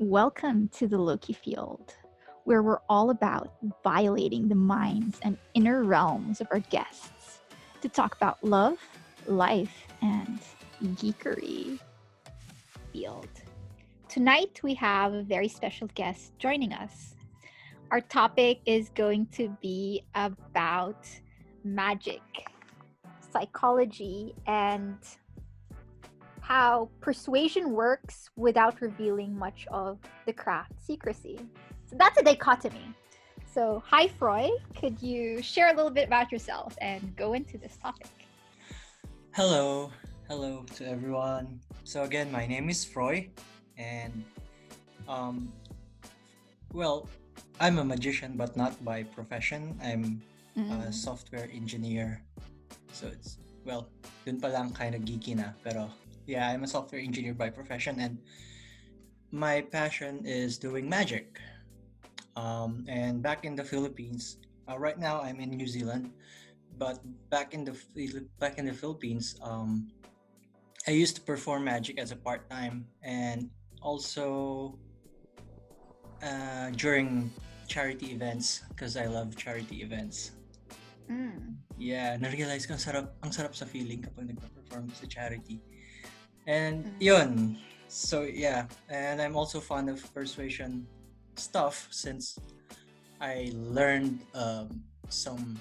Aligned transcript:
Welcome 0.00 0.68
to 0.74 0.86
the 0.86 0.96
Loki 0.96 1.32
field, 1.32 1.92
where 2.44 2.62
we're 2.62 2.78
all 2.88 3.10
about 3.10 3.50
violating 3.82 4.46
the 4.46 4.54
minds 4.54 5.18
and 5.24 5.36
inner 5.54 5.82
realms 5.82 6.40
of 6.40 6.46
our 6.52 6.60
guests 6.60 7.40
to 7.80 7.88
talk 7.88 8.14
about 8.14 8.42
love, 8.44 8.78
life, 9.26 9.88
and 10.00 10.38
geekery. 10.94 11.80
Field. 12.92 13.28
Tonight 14.08 14.60
we 14.62 14.74
have 14.74 15.14
a 15.14 15.24
very 15.24 15.48
special 15.48 15.88
guest 15.96 16.30
joining 16.38 16.72
us. 16.72 17.16
Our 17.90 18.00
topic 18.00 18.60
is 18.66 18.90
going 18.90 19.26
to 19.32 19.48
be 19.60 20.04
about 20.14 21.08
magic, 21.64 22.22
psychology, 23.32 24.32
and 24.46 24.96
how 26.48 26.88
persuasion 27.04 27.72
works 27.76 28.30
without 28.36 28.80
revealing 28.80 29.36
much 29.36 29.68
of 29.70 29.98
the 30.24 30.32
craft 30.32 30.72
secrecy. 30.80 31.36
So 31.84 31.94
that's 32.00 32.16
a 32.16 32.24
dichotomy. 32.24 32.88
So, 33.44 33.82
hi, 33.84 34.08
Froi. 34.08 34.48
Could 34.80 34.96
you 35.02 35.42
share 35.42 35.68
a 35.68 35.76
little 35.76 35.90
bit 35.92 36.08
about 36.08 36.32
yourself 36.32 36.72
and 36.80 37.14
go 37.16 37.34
into 37.34 37.58
this 37.58 37.76
topic? 37.76 38.08
Hello, 39.36 39.92
hello 40.26 40.64
to 40.76 40.88
everyone. 40.88 41.60
So 41.84 42.04
again, 42.04 42.32
my 42.32 42.46
name 42.46 42.70
is 42.72 42.80
Froi, 42.80 43.28
and 43.76 44.24
um, 45.06 45.52
well, 46.72 47.08
I'm 47.60 47.76
a 47.76 47.84
magician, 47.84 48.40
but 48.40 48.56
not 48.56 48.72
by 48.82 49.04
profession. 49.04 49.76
I'm 49.84 50.22
a 50.56 50.58
Mm. 50.58 50.90
software 50.92 51.46
engineer. 51.54 52.24
So 52.90 53.06
it's 53.06 53.38
well, 53.68 53.92
dun 54.26 54.40
pa 54.40 54.48
lang 54.48 54.72
kind 54.74 54.96
of 54.96 55.04
geeky 55.06 55.36
na. 55.38 55.54
Pero 55.62 55.86
yeah, 56.28 56.52
I'm 56.52 56.62
a 56.62 56.68
software 56.68 57.00
engineer 57.00 57.32
by 57.32 57.48
profession, 57.48 57.98
and 57.98 58.20
my 59.32 59.62
passion 59.62 60.22
is 60.28 60.60
doing 60.60 60.88
magic. 60.88 61.40
Um, 62.36 62.84
and 62.86 63.22
back 63.24 63.44
in 63.44 63.56
the 63.56 63.64
Philippines, 63.64 64.36
uh, 64.68 64.78
right 64.78 65.00
now 65.00 65.22
I'm 65.24 65.40
in 65.40 65.50
New 65.50 65.66
Zealand, 65.66 66.12
but 66.76 67.00
back 67.32 67.54
in 67.56 67.64
the 67.64 67.74
back 68.38 68.60
in 68.60 68.68
the 68.68 68.76
Philippines, 68.76 69.40
um, 69.42 69.88
I 70.86 70.92
used 70.92 71.16
to 71.16 71.22
perform 71.24 71.64
magic 71.64 71.98
as 71.98 72.12
a 72.12 72.16
part 72.16 72.44
time, 72.52 72.86
and 73.02 73.48
also 73.80 74.78
uh, 76.22 76.70
during 76.76 77.32
charity 77.66 78.12
events 78.12 78.68
because 78.68 79.00
I 79.00 79.08
love 79.08 79.34
charity 79.34 79.80
events. 79.80 80.36
Mm. 81.08 81.56
Yeah, 81.80 82.20
na-realize 82.20 82.68
ko 82.68 82.76
ang 82.76 82.84
sarap, 82.84 83.16
ang 83.24 83.32
sarap 83.32 83.56
sa 83.56 83.64
feeling 83.64 84.04
kapag 84.04 84.28
nagpa-perform 84.28 84.92
sa 84.92 85.08
charity. 85.08 85.64
And 86.48 86.84
Mm. 86.84 87.00
yun. 87.00 87.56
So 87.88 88.22
yeah, 88.24 88.66
and 88.88 89.20
I'm 89.20 89.36
also 89.36 89.60
fond 89.60 89.88
of 89.92 90.00
persuasion 90.16 90.88
stuff 91.36 91.86
since 91.92 92.38
I 93.20 93.52
learned 93.54 94.24
um, 94.34 94.82
some 95.08 95.60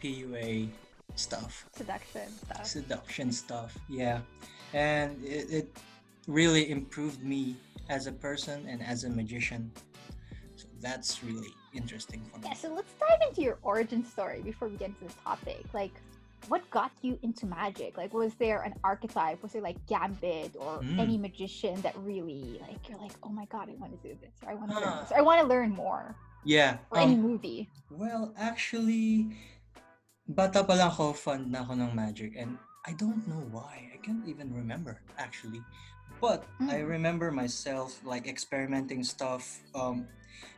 PUA 0.00 0.68
stuff, 1.16 1.66
Seduction 1.72 2.28
stuff. 2.44 2.66
seduction 2.66 3.32
stuff. 3.32 3.76
Yeah, 3.88 4.20
and 4.72 5.22
it, 5.24 5.50
it 5.50 5.66
really 6.28 6.70
improved 6.70 7.22
me 7.24 7.56
as 7.88 8.06
a 8.06 8.12
person 8.12 8.64
and 8.68 8.82
as 8.82 9.04
a 9.04 9.10
magician. 9.10 9.72
So 10.56 10.66
that's 10.80 11.24
really 11.24 11.52
interesting 11.72 12.20
for 12.32 12.38
me. 12.40 12.48
Yeah, 12.48 12.54
so 12.54 12.72
let's 12.72 12.92
dive 13.00 13.20
into 13.28 13.40
your 13.42 13.58
origin 13.62 14.04
story 14.04 14.40
before 14.42 14.68
we 14.68 14.76
get 14.76 14.88
into 14.92 15.04
the 15.04 15.14
topic. 15.24 15.64
Like, 15.72 15.92
what 16.48 16.68
got 16.70 16.90
you 17.02 17.18
into 17.22 17.46
magic? 17.46 17.96
Like, 17.96 18.14
was 18.14 18.34
there 18.34 18.62
an 18.62 18.74
archetype? 18.84 19.42
Was 19.42 19.52
there 19.52 19.62
like 19.62 19.76
Gambit 19.86 20.56
or 20.58 20.80
Mm. 20.82 20.98
any 20.98 21.18
magician 21.18 21.80
that 21.82 21.96
really, 21.98 22.58
like, 22.62 22.88
you're 22.88 22.98
like, 22.98 23.12
oh 23.22 23.28
my 23.30 23.44
god, 23.46 23.68
I 23.68 23.74
want 23.76 23.92
to 23.92 24.00
do 24.08 24.16
this, 24.20 24.32
or 24.42 24.50
I 24.50 24.54
want 24.54 24.70
to 24.72 24.80
learn 24.80 24.96
this, 25.00 25.12
or 25.12 25.18
I 25.18 25.22
want 25.22 25.40
to 25.40 25.46
learn 25.46 25.70
more, 25.70 26.14
Yeah. 26.44 26.78
or 26.90 26.98
any 26.98 27.14
um, 27.14 27.22
movie? 27.22 27.68
Well, 27.90 28.32
actually, 28.38 29.36
bata 30.28 30.64
pa 30.64 30.74
lang 30.74 30.90
ako, 30.90 31.12
fond 31.12 31.50
na 31.50 31.62
ako 31.66 31.74
ng 31.74 31.92
magic. 31.94 32.38
And 32.38 32.56
I 32.86 32.92
don't 32.94 33.26
know 33.28 33.42
why. 33.50 33.90
I 33.92 33.98
can't 34.00 34.24
even 34.24 34.54
remember, 34.54 35.02
actually. 35.18 35.60
But 36.20 36.44
I 36.68 36.80
Mm. 36.84 37.00
remember 37.00 37.30
myself, 37.32 38.00
like, 38.04 38.28
experimenting 38.28 39.04
stuff. 39.04 39.60
Um, 39.74 40.06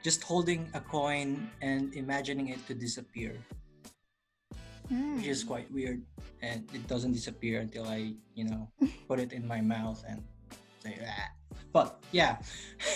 just 0.02 0.22
holding 0.22 0.70
a 0.74 0.80
coin 0.82 1.50
and 1.62 1.94
imagining 1.94 2.48
it 2.50 2.62
to 2.66 2.74
disappear, 2.74 3.34
which 5.16 5.26
is 5.26 5.44
Mm. 5.44 5.48
quite 5.48 5.68
weird. 5.72 6.02
And 6.42 6.68
it 6.74 6.86
doesn't 6.88 7.12
disappear 7.12 7.60
until 7.60 7.86
I, 7.88 8.14
you 8.34 8.44
know, 8.44 8.68
put 9.08 9.18
it 9.20 9.32
in 9.32 9.46
my 9.46 9.60
mouth 9.60 10.02
and 10.08 10.22
say, 10.82 10.98
ah. 11.06 11.28
But 11.72 12.02
yeah, 12.12 12.36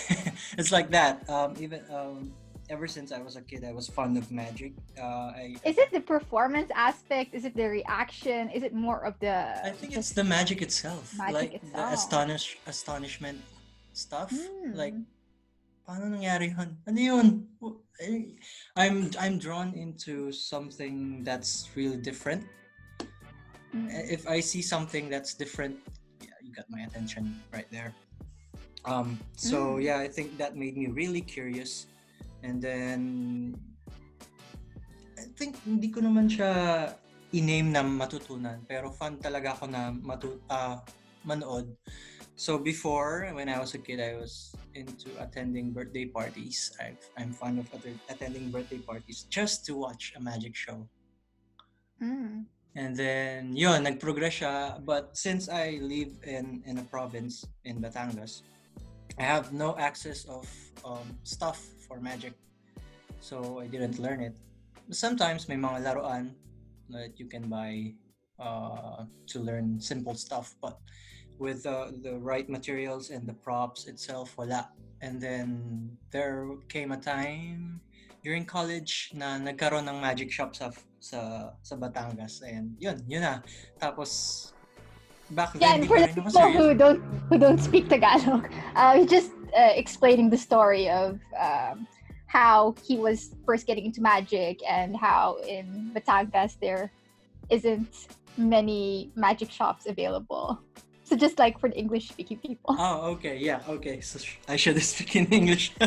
it's 0.58 0.72
like 0.72 0.90
that. 0.90 1.24
Um, 1.30 1.54
even 1.58 1.80
um, 1.88 2.32
ever 2.68 2.86
since 2.86 3.12
I 3.12 3.20
was 3.22 3.36
a 3.36 3.40
kid, 3.40 3.64
I 3.64 3.72
was 3.72 3.88
fond 3.88 4.18
of 4.18 4.28
magic. 4.30 4.72
Uh, 4.98 5.32
I, 5.32 5.56
Is 5.64 5.78
it 5.78 5.90
the 5.92 6.00
performance 6.00 6.70
aspect? 6.74 7.32
Is 7.32 7.44
it 7.46 7.54
the 7.56 7.64
reaction? 7.68 8.50
Is 8.50 8.62
it 8.62 8.74
more 8.74 9.00
of 9.04 9.14
the? 9.20 9.32
I 9.64 9.70
think 9.70 9.96
it's 9.96 10.10
the 10.12 10.24
magic 10.24 10.60
itself. 10.60 11.14
Magic 11.16 11.34
like 11.34 11.52
itself. 11.54 11.72
the 11.72 11.94
astonish 11.94 12.58
astonishment 12.66 13.40
stuff. 13.94 14.32
Like 14.74 14.92
Mm. 14.94 15.04
Paano 15.86 16.10
nangyari 16.10 16.50
yun? 16.50 16.70
Ano 16.84 16.98
yun? 16.98 17.28
I'm 18.76 19.08
I'm 19.16 19.38
drawn 19.38 19.72
into 19.72 20.34
something 20.34 21.22
that's 21.22 21.70
really 21.78 21.96
different. 21.96 22.44
Mm. 23.72 23.88
Uh, 23.88 24.04
If 24.10 24.26
I 24.28 24.42
see 24.42 24.60
something 24.60 25.08
that's 25.08 25.32
different, 25.32 25.78
yeah, 26.20 26.36
you 26.42 26.52
got 26.52 26.66
my 26.68 26.84
attention 26.84 27.38
right 27.54 27.70
there. 27.70 27.94
Um 28.84 29.16
so 29.38 29.78
Mm. 29.78 29.86
yeah, 29.86 29.98
I 30.02 30.10
think 30.10 30.36
that 30.42 30.58
made 30.58 30.74
me 30.76 30.90
really 30.90 31.22
curious. 31.22 31.86
And 32.42 32.60
then 32.60 33.00
I 35.16 35.24
think 35.38 35.56
hindi 35.64 35.88
ko 35.88 36.04
naman 36.04 36.28
siya 36.28 36.50
i-name 37.32 37.74
na 37.74 37.82
matutunan 37.82 38.62
pero 38.68 38.92
fun 38.94 39.18
talaga 39.18 39.56
ako 39.58 39.64
na 39.66 39.90
matu 39.90 40.38
ah, 40.46 40.82
manood. 41.26 41.66
So 42.36 42.60
before 42.60 43.32
when 43.32 43.48
I 43.48 43.58
was 43.58 43.72
a 43.72 43.80
kid 43.80 43.96
I 43.96 44.20
was 44.20 44.52
into 44.76 45.08
attending 45.16 45.72
birthday 45.72 46.04
parties. 46.04 46.76
I 46.76 46.92
I'm 47.16 47.32
fond 47.32 47.58
of 47.58 47.66
attending 48.12 48.52
birthday 48.52 48.78
parties 48.78 49.24
just 49.32 49.64
to 49.66 49.74
watch 49.74 50.12
a 50.16 50.20
magic 50.20 50.52
show. 50.52 50.84
Mm. 51.96 52.44
And 52.76 52.92
then 52.92 53.56
yun 53.56 53.88
nagprogress 53.88 54.44
siya 54.44 54.84
but 54.84 55.16
since 55.16 55.48
I 55.48 55.80
live 55.80 56.12
in 56.28 56.60
in 56.68 56.76
a 56.76 56.84
province 56.92 57.40
in 57.64 57.80
Batangas 57.80 58.44
I 59.16 59.24
have 59.24 59.56
no 59.56 59.72
access 59.80 60.28
of 60.28 60.44
um, 60.84 61.16
stuff 61.24 61.56
for 61.88 62.04
magic. 62.04 62.36
So 63.24 63.64
I 63.64 63.66
didn't 63.66 63.96
learn 63.96 64.20
it. 64.20 64.36
Sometimes 64.92 65.48
may 65.48 65.56
mga 65.56 65.88
laruan 65.88 66.36
that 66.92 67.16
you 67.16 67.32
can 67.32 67.48
buy 67.48 67.96
uh, 68.38 69.08
to 69.32 69.40
learn 69.40 69.80
simple 69.80 70.14
stuff, 70.14 70.52
but 70.60 70.76
with 71.38 71.66
uh, 71.66 71.92
the 72.02 72.18
right 72.18 72.48
materials 72.48 73.10
and 73.10 73.26
the 73.26 73.34
props 73.34 73.86
itself, 73.86 74.36
wala. 74.38 74.68
And 75.02 75.20
then 75.20 75.96
there 76.10 76.48
came 76.68 76.92
a 76.92 76.96
time 76.96 77.80
during 78.24 78.44
college 78.44 79.12
na 79.14 79.38
nagkaroon 79.38 79.86
ng 79.86 80.00
magic 80.00 80.32
shop 80.32 80.56
sa 80.56 80.72
sa 80.98 81.52
sa 81.62 81.74
Batangas 81.78 82.42
and 82.42 82.74
yun 82.82 82.98
yun 83.06 83.22
na 83.22 83.38
tapos 83.78 84.50
back 85.30 85.54
Yeah, 85.62 85.78
and 85.78 85.86
for 85.86 86.02
the 86.02 86.10
people 86.10 86.50
who 86.50 86.74
don't 86.74 86.98
who 87.30 87.38
don't 87.38 87.62
speak 87.62 87.86
Tagalog, 87.86 88.50
uh, 88.74 89.06
just 89.06 89.30
uh, 89.54 89.78
explaining 89.78 90.30
the 90.30 90.38
story 90.38 90.90
of 90.90 91.22
um, 91.38 91.86
how 92.26 92.74
he 92.82 92.98
was 92.98 93.30
first 93.46 93.66
getting 93.66 93.86
into 93.86 94.02
magic 94.02 94.58
and 94.66 94.96
how 94.96 95.38
in 95.46 95.94
Batangas 95.94 96.58
there 96.58 96.90
isn't 97.50 98.10
many 98.36 99.10
magic 99.14 99.50
shops 99.50 99.86
available. 99.86 100.58
So 101.06 101.14
just 101.14 101.38
like 101.38 101.62
for 101.62 101.70
the 101.70 101.78
English 101.78 102.10
speaking 102.10 102.38
people. 102.42 102.74
Oh, 102.74 103.14
okay. 103.14 103.38
Yeah, 103.38 103.62
okay. 103.78 104.02
So 104.02 104.18
sh- 104.18 104.42
I 104.50 104.56
should 104.58 104.74
speak 104.82 105.14
in 105.14 105.26
English. 105.30 105.70
yeah, 105.80 105.86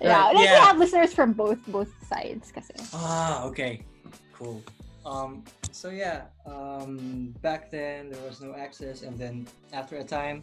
right, 0.00 0.32
like 0.32 0.48
we 0.48 0.64
have 0.64 0.78
listeners 0.80 1.12
from 1.12 1.36
both 1.36 1.60
both 1.68 1.92
sides 2.08 2.48
kasi. 2.48 2.72
ah, 2.96 3.44
okay. 3.44 3.84
Cool. 4.32 4.64
Um, 5.04 5.44
so 5.76 5.92
yeah, 5.92 6.32
um, 6.48 7.36
back 7.44 7.68
then 7.70 8.08
there 8.08 8.24
was 8.24 8.40
no 8.40 8.56
access, 8.56 9.04
and 9.04 9.12
then 9.20 9.44
after 9.76 10.00
a 10.00 10.04
time, 10.04 10.40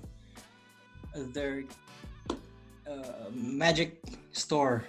their 1.33 1.65
uh, 2.85 3.33
magic 3.33 3.97
store 4.31 4.85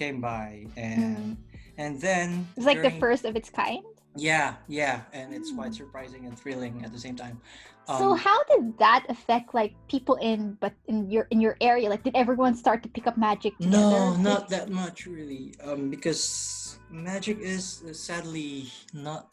came 0.00 0.16
by, 0.20 0.64
and 0.80 1.36
and 1.76 2.00
then 2.00 2.48
It's 2.56 2.64
like 2.64 2.80
the 2.80 2.96
first 2.96 3.28
of 3.28 3.36
its 3.36 3.52
kind. 3.52 3.84
Yeah, 4.18 4.54
yeah, 4.66 5.02
and 5.12 5.32
it's 5.32 5.52
quite 5.52 5.70
Mm. 5.72 5.80
surprising 5.86 6.26
and 6.26 6.34
thrilling 6.38 6.82
at 6.84 6.92
the 6.92 6.98
same 6.98 7.16
time. 7.16 7.40
so 7.88 8.12
Um, 8.12 8.18
how 8.18 8.36
did 8.52 8.76
that 8.78 9.06
affect 9.08 9.54
like 9.56 9.72
people 9.88 10.16
in 10.20 10.58
but 10.60 10.74
in 10.92 11.08
your 11.08 11.24
in 11.32 11.40
your 11.40 11.56
area? 11.64 11.88
Like 11.88 12.02
did 12.04 12.12
everyone 12.14 12.52
start 12.54 12.82
to 12.84 12.88
pick 12.88 13.06
up 13.06 13.16
magic 13.16 13.56
together? 13.58 13.80
No, 13.80 14.12
not 14.20 14.48
that 14.52 14.68
much 14.68 15.06
really. 15.06 15.54
Um, 15.64 15.88
because 15.88 16.76
magic 16.90 17.40
is 17.40 17.80
uh, 17.88 17.92
sadly 17.96 18.68
not 18.92 19.32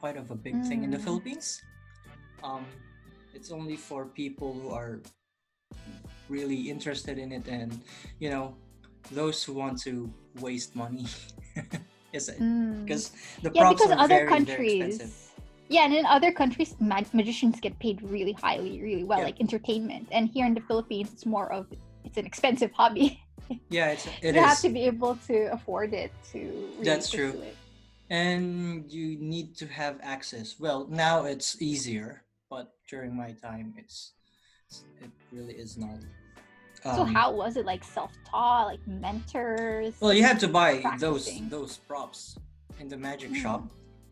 quite 0.00 0.16
of 0.18 0.30
a 0.30 0.34
big 0.34 0.58
thing 0.66 0.82
in 0.82 0.90
the 0.90 0.98
Mm. 0.98 1.06
Philippines. 1.06 1.62
Um, 2.42 2.66
it's 3.30 3.50
only 3.54 3.76
for 3.76 4.06
people 4.10 4.52
who 4.58 4.74
are 4.74 4.98
really 6.28 6.66
interested 6.70 7.18
in 7.18 7.30
it 7.32 7.46
and 7.48 7.70
you 8.18 8.30
know 8.30 8.56
those 9.12 9.44
who 9.44 9.52
want 9.52 9.78
to 9.86 10.08
waste 10.40 10.74
money 10.74 11.06
is 12.14 12.28
it 12.30 12.38
Mm. 12.40 12.86
because 12.86 13.10
the 13.42 13.50
yeah, 13.54 13.68
because 13.72 13.90
are 13.90 13.98
other 13.98 14.22
very, 14.22 14.28
very 14.28 14.34
countries. 14.34 14.82
expensive 14.94 15.20
yeah, 15.68 15.84
and 15.86 15.94
in 15.94 16.04
other 16.04 16.30
countries, 16.30 16.76
mag- 16.78 17.12
magicians 17.14 17.58
get 17.58 17.72
paid 17.80 17.96
really 18.02 18.32
highly, 18.36 18.82
really 18.82 19.02
well, 19.02 19.20
Yeah. 19.20 19.32
like 19.32 19.40
entertainment. 19.40 20.04
And 20.12 20.28
here 20.28 20.44
in 20.44 20.52
the 20.52 20.60
Philippines, 20.60 21.08
it's 21.14 21.24
more 21.24 21.48
of 21.50 21.62
it's 22.04 22.18
an 22.20 22.26
expensive 22.26 22.70
hobby. 22.72 23.18
yeah 23.78 23.88
it's 23.96 24.06
it 24.20 24.34
you 24.36 24.40
is 24.40 24.46
have 24.50 24.60
to 24.60 24.68
be 24.68 24.82
able 24.92 25.16
to 25.28 25.36
afford 25.56 25.90
it 26.04 26.12
to. 26.32 26.38
Really 26.38 26.84
That's 26.88 27.08
true. 27.10 27.32
it. 27.50 27.56
and 28.10 28.84
you 28.92 29.16
need 29.32 29.56
to 29.56 29.66
have 29.80 29.94
access 30.14 30.60
well 30.60 30.80
now 31.04 31.24
it's 31.32 31.50
easier 31.70 32.10
but 32.52 32.66
during 32.92 33.12
my 33.16 33.32
time 33.48 33.72
it's 33.80 34.12
it 35.04 35.10
really 35.32 35.56
is 35.64 35.72
not 35.84 35.96
so 36.84 37.00
Um, 37.02 37.14
how 37.14 37.32
was 37.32 37.56
it 37.56 37.64
like 37.64 37.82
self-taught, 37.82 38.66
like 38.66 38.86
mentors? 38.86 39.94
well 40.00 40.12
you 40.12 40.22
have 40.22 40.38
to 40.40 40.48
buy 40.48 40.84
those 41.00 41.24
practicing? 41.24 41.48
those 41.48 41.78
props 41.88 42.36
in 42.78 42.88
the 42.88 42.96
magic 42.96 43.30
Mhm. 43.30 43.40
shop 43.42 43.62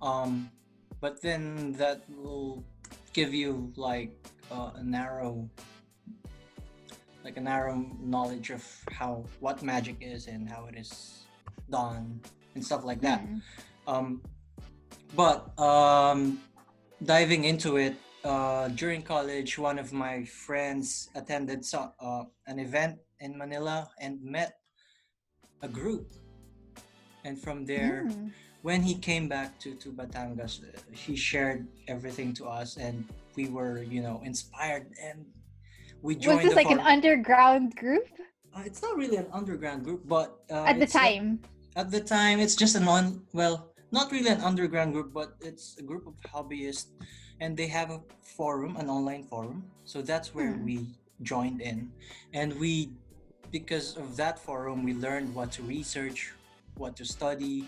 um 0.01 0.49
but 1.01 1.21
then 1.21 1.73
that 1.77 2.01
will 2.09 2.65
give 3.13 3.35
you 3.35 3.73
like 3.77 4.17
uh, 4.51 4.71
a 4.81 4.83
narrow 4.83 5.49
like 7.25 7.37
a 7.37 7.41
narrow 7.41 7.77
knowledge 8.01 8.51
of 8.51 8.65
how 8.91 9.25
what 9.41 9.63
magic 9.63 9.97
is 10.01 10.27
and 10.27 10.49
how 10.49 10.65
it 10.67 10.77
is 10.79 11.25
done 11.71 12.21
and 12.55 12.65
stuff 12.65 12.85
like 12.85 13.01
that 13.03 13.21
Hmm. 13.21 13.39
um, 13.87 14.23
but 15.15 15.53
um, 15.61 16.41
diving 17.05 17.45
into 17.45 17.77
it 17.77 17.95
uh, 18.25 18.69
during 18.69 19.03
college, 19.03 19.59
one 19.59 19.79
of 19.79 19.93
my 19.93 20.25
friends 20.25 21.11
attended 21.15 21.65
so, 21.65 21.91
uh, 22.01 22.25
an 22.47 22.59
event 22.59 22.99
in 23.21 23.37
Manila 23.37 23.91
and 24.01 24.23
met 24.23 24.59
a 25.63 25.69
group. 25.69 26.13
And 27.25 27.39
from 27.39 27.65
there, 27.67 28.07
Mm. 28.07 28.31
when 28.63 28.83
he 28.83 28.95
came 28.95 29.29
back 29.29 29.59
to, 29.61 29.75
to 29.77 29.91
Batangas, 29.93 30.63
uh, 30.63 30.67
he 30.91 31.15
shared 31.17 31.67
everything 31.89 32.35
to 32.35 32.47
us, 32.47 32.77
and 32.77 33.05
we 33.37 33.49
were, 33.49 33.83
you 33.83 34.03
know, 34.03 34.21
inspired. 34.25 34.91
And 35.03 35.27
we 36.03 36.15
joined. 36.17 36.43
Was 36.43 36.47
this 36.55 36.57
like 36.57 36.71
an 36.71 36.81
underground 36.81 37.75
group 37.77 38.07
Uh, 38.55 38.63
it's 38.69 38.83
not 38.83 38.99
really 39.01 39.17
an 39.17 39.27
underground 39.33 39.81
group, 39.83 40.03
but 40.07 40.45
uh, 40.51 40.69
at 40.69 40.77
the 40.79 40.85
a- 40.85 40.99
time? 41.01 41.41
at 41.75 41.89
the 41.91 42.01
time 42.05 42.37
it's 42.39 42.53
just 42.55 42.77
an 42.77 42.85
on 42.85 43.25
well 43.33 43.73
not 43.97 44.13
really 44.13 44.29
an 44.29 44.43
underground 44.45 44.93
group 44.93 45.09
but 45.09 45.41
it's 45.41 45.79
a 45.81 45.85
group 45.91 46.05
of 46.05 46.13
hobbyists 46.29 46.93
and 47.43 47.57
they 47.59 47.67
have 47.67 47.91
a 47.91 48.01
forum 48.23 48.77
an 48.79 48.89
online 48.89 49.25
forum 49.27 49.59
so 49.85 50.01
that's 50.01 50.29
where 50.37 50.55
Hmm. 50.55 50.65
we 50.65 50.77
joined 51.23 51.61
in 51.61 51.91
and 52.33 52.49
we 52.63 52.73
because 53.51 53.97
of 54.03 54.17
that 54.17 54.39
forum 54.39 54.79
we 54.89 54.95
learned 54.95 55.29
what 55.35 55.51
to 55.59 55.63
research 55.67 56.33
what 56.79 56.95
to 56.97 57.05
study 57.05 57.67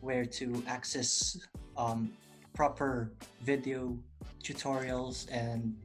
where 0.00 0.24
to 0.24 0.46
access 0.66 1.36
um, 1.76 2.10
proper 2.56 3.12
video 3.44 3.96
tutorials 4.42 5.28
and 5.30 5.76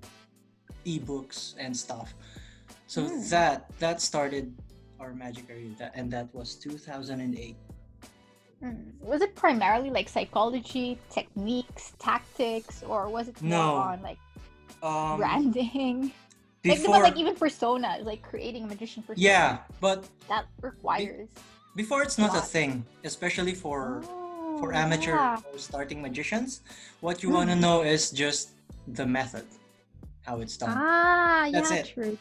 ebooks 0.85 1.55
and 1.59 1.75
stuff 1.75 2.15
so 2.87 2.99
Hmm. 3.03 3.21
that 3.35 3.57
that 3.83 3.97
started 4.01 4.45
our 4.99 5.11
magic 5.13 5.45
area 5.51 5.91
and 5.93 6.07
that 6.15 6.27
was 6.33 6.55
2008 6.55 7.55
Mm. 7.55 7.64
Was 9.01 9.21
it 9.21 9.35
primarily 9.35 9.89
like 9.91 10.09
psychology, 10.09 10.97
techniques, 11.09 11.93
tactics, 11.99 12.81
or 12.83 13.09
was 13.09 13.27
it 13.27 13.39
more 13.41 13.51
No. 13.59 13.75
on 13.75 14.01
like 14.01 14.17
um 14.81 15.17
branding? 15.17 16.11
like, 16.65 16.77
before 16.81 16.95
but 16.95 17.03
like 17.03 17.17
even 17.17 17.35
personas, 17.35 18.03
like 18.03 18.21
creating 18.23 18.63
a 18.63 18.67
magician 18.67 19.03
persona. 19.03 19.21
yeah 19.29 19.57
but 19.79 20.07
that 20.27 20.45
requires. 20.61 21.29
before 21.75 22.01
it's 22.01 22.17
not 22.17 22.31
a 22.33 22.41
lot. 22.41 22.47
thing 22.47 22.71
especially 23.03 23.53
for 23.53 24.01
for 24.59 24.73
Oh, 24.73 24.83
amateur 24.83 25.13
yeah. 25.15 25.37
or 25.51 25.59
starting 25.59 26.01
magicians 26.01 26.61
what 27.05 27.21
you 27.21 27.29
want 27.29 27.49
to 27.53 27.55
know 27.65 27.77
is 27.83 28.09
just 28.09 28.49
the 28.99 29.05
method 29.05 29.45
how 30.25 30.35
it's 30.43 30.57
done 30.57 30.73
Ah, 30.79 31.49
That's 31.51 31.69
yeah, 31.71 31.79
it. 31.81 31.87
true. 31.93 32.17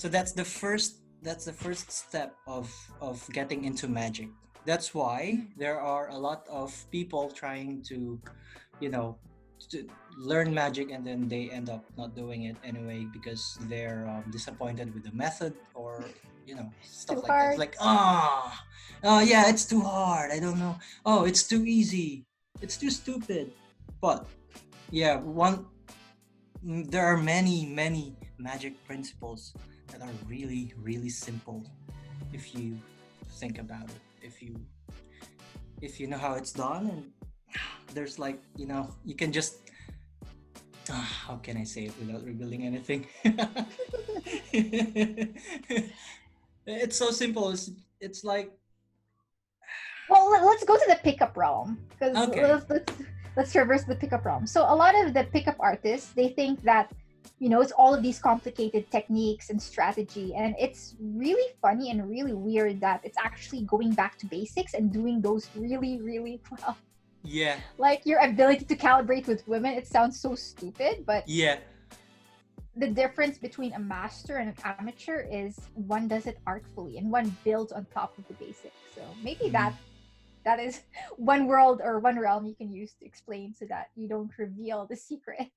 so 0.00 0.08
that's 0.08 0.32
the 0.32 0.44
first 0.60 0.90
that's 1.26 1.44
the 1.44 1.52
first 1.64 1.90
step 1.92 2.30
of 2.46 2.66
of 3.08 3.16
getting 3.38 3.64
into 3.68 3.84
magic 3.88 4.28
that's 4.64 4.94
why 4.94 5.46
there 5.56 5.80
are 5.80 6.08
a 6.08 6.18
lot 6.18 6.46
of 6.48 6.72
people 6.90 7.30
trying 7.30 7.82
to 7.82 8.20
you 8.80 8.88
know 8.88 9.16
to 9.70 9.86
learn 10.18 10.52
magic 10.52 10.90
and 10.90 11.06
then 11.06 11.28
they 11.28 11.48
end 11.50 11.70
up 11.70 11.84
not 11.96 12.14
doing 12.14 12.44
it 12.44 12.56
anyway 12.64 13.06
because 13.12 13.58
they're 13.62 14.06
um, 14.08 14.24
disappointed 14.30 14.92
with 14.92 15.04
the 15.04 15.12
method 15.12 15.54
or 15.74 16.04
you 16.46 16.54
know 16.54 16.68
stuff 16.82 17.16
Too 17.16 17.22
like 17.22 17.30
hard. 17.30 17.52
that 17.52 17.58
like 17.58 17.76
ah 17.80 18.64
oh 19.04 19.20
yeah 19.20 19.48
it's 19.48 19.64
too 19.64 19.80
hard. 19.80 20.30
I 20.30 20.38
don't 20.38 20.58
know. 20.58 20.76
Oh 21.06 21.24
it's 21.24 21.44
too 21.44 21.64
easy. 21.64 22.26
It's 22.60 22.76
too 22.76 22.90
stupid. 22.90 23.52
But 24.00 24.26
yeah 24.90 25.16
one 25.16 25.66
mm, 26.64 26.90
there 26.90 27.06
are 27.06 27.16
many 27.16 27.64
many 27.64 28.16
magic 28.36 28.76
principles 28.84 29.54
that 29.88 30.02
are 30.02 30.12
really 30.28 30.74
really 30.82 31.08
simple 31.08 31.64
if 32.32 32.54
you 32.54 32.76
think 33.40 33.58
about 33.58 33.88
it 33.88 34.02
if 34.24 34.42
you 34.42 34.56
if 35.82 36.00
you 36.00 36.06
know 36.06 36.16
how 36.16 36.32
it's 36.34 36.52
done 36.52 36.86
and 36.88 37.12
there's 37.92 38.18
like 38.18 38.40
you 38.56 38.66
know 38.66 38.88
you 39.04 39.14
can 39.14 39.30
just 39.30 39.56
ah, 40.90 41.24
how 41.28 41.36
can 41.36 41.58
i 41.58 41.64
say 41.64 41.84
it 41.84 41.92
without 42.00 42.24
revealing 42.24 42.64
anything 42.64 43.06
it's 46.66 46.96
so 46.96 47.10
simple 47.10 47.50
it's, 47.50 47.70
it's 48.00 48.24
like 48.24 48.50
Well, 50.08 50.30
let- 50.30 50.44
let's 50.44 50.64
go 50.64 50.76
to 50.76 50.84
the 50.88 50.98
pickup 51.02 51.36
realm 51.36 51.78
because 51.90 52.16
Okay. 52.28 52.42
let's, 52.44 52.66
let's 52.68 52.92
let's 53.36 53.52
traverse 53.52 53.84
the 53.84 53.96
pickup 53.96 54.24
realm. 54.24 54.46
So 54.46 54.62
a 54.62 54.76
lot 54.76 54.92
of 55.00 55.14
the 55.16 55.24
pickup 55.32 55.56
artists 55.58 56.12
they 56.12 56.28
think 56.28 56.60
that 56.62 56.92
you 57.38 57.48
know 57.48 57.60
it's 57.60 57.72
all 57.72 57.94
of 57.94 58.02
these 58.02 58.18
complicated 58.20 58.90
techniques 58.90 59.50
and 59.50 59.60
strategy, 59.62 60.34
and 60.36 60.54
it's 60.58 60.96
really 61.00 61.48
funny 61.60 61.90
and 61.90 62.08
really 62.08 62.34
weird 62.34 62.80
that 62.80 63.00
it's 63.04 63.18
actually 63.22 63.62
going 63.64 63.94
back 63.94 64.18
to 64.18 64.26
basics 64.26 64.74
and 64.74 64.92
doing 64.92 65.20
those 65.22 65.50
really 65.54 66.00
really 66.00 66.40
well. 66.50 66.78
yeah 67.22 67.56
Like 67.78 68.02
your 68.06 68.20
ability 68.20 68.64
to 68.66 68.76
calibrate 68.76 69.26
with 69.26 69.46
women, 69.46 69.74
it 69.74 69.86
sounds 69.86 70.20
so 70.20 70.34
stupid, 70.34 71.04
but 71.06 71.26
yeah 71.26 71.58
the 72.76 72.88
difference 72.88 73.38
between 73.38 73.72
a 73.74 73.78
master 73.78 74.36
and 74.36 74.50
an 74.50 74.56
amateur 74.64 75.14
is 75.30 75.68
one 75.74 76.08
does 76.08 76.26
it 76.26 76.30
artfully 76.38 76.98
and 76.98 77.10
one 77.10 77.36
builds 77.44 77.72
on 77.72 77.86
top 77.92 78.14
of 78.18 78.26
the 78.28 78.34
basics. 78.34 78.82
So 78.94 79.16
maybe 79.20 79.50
Mhm. 79.50 79.52
that 79.52 79.74
that 80.44 80.60
is 80.60 80.82
one 81.16 81.46
world 81.46 81.80
or 81.84 81.98
one 82.00 82.18
realm 82.18 82.46
you 82.46 82.54
can 82.54 82.72
use 82.72 82.94
to 82.94 83.06
explain 83.06 83.54
so 83.54 83.66
that 83.68 83.88
you 83.94 84.08
don't 84.08 84.36
reveal 84.38 84.86
the 84.88 84.96
secret. 84.96 85.48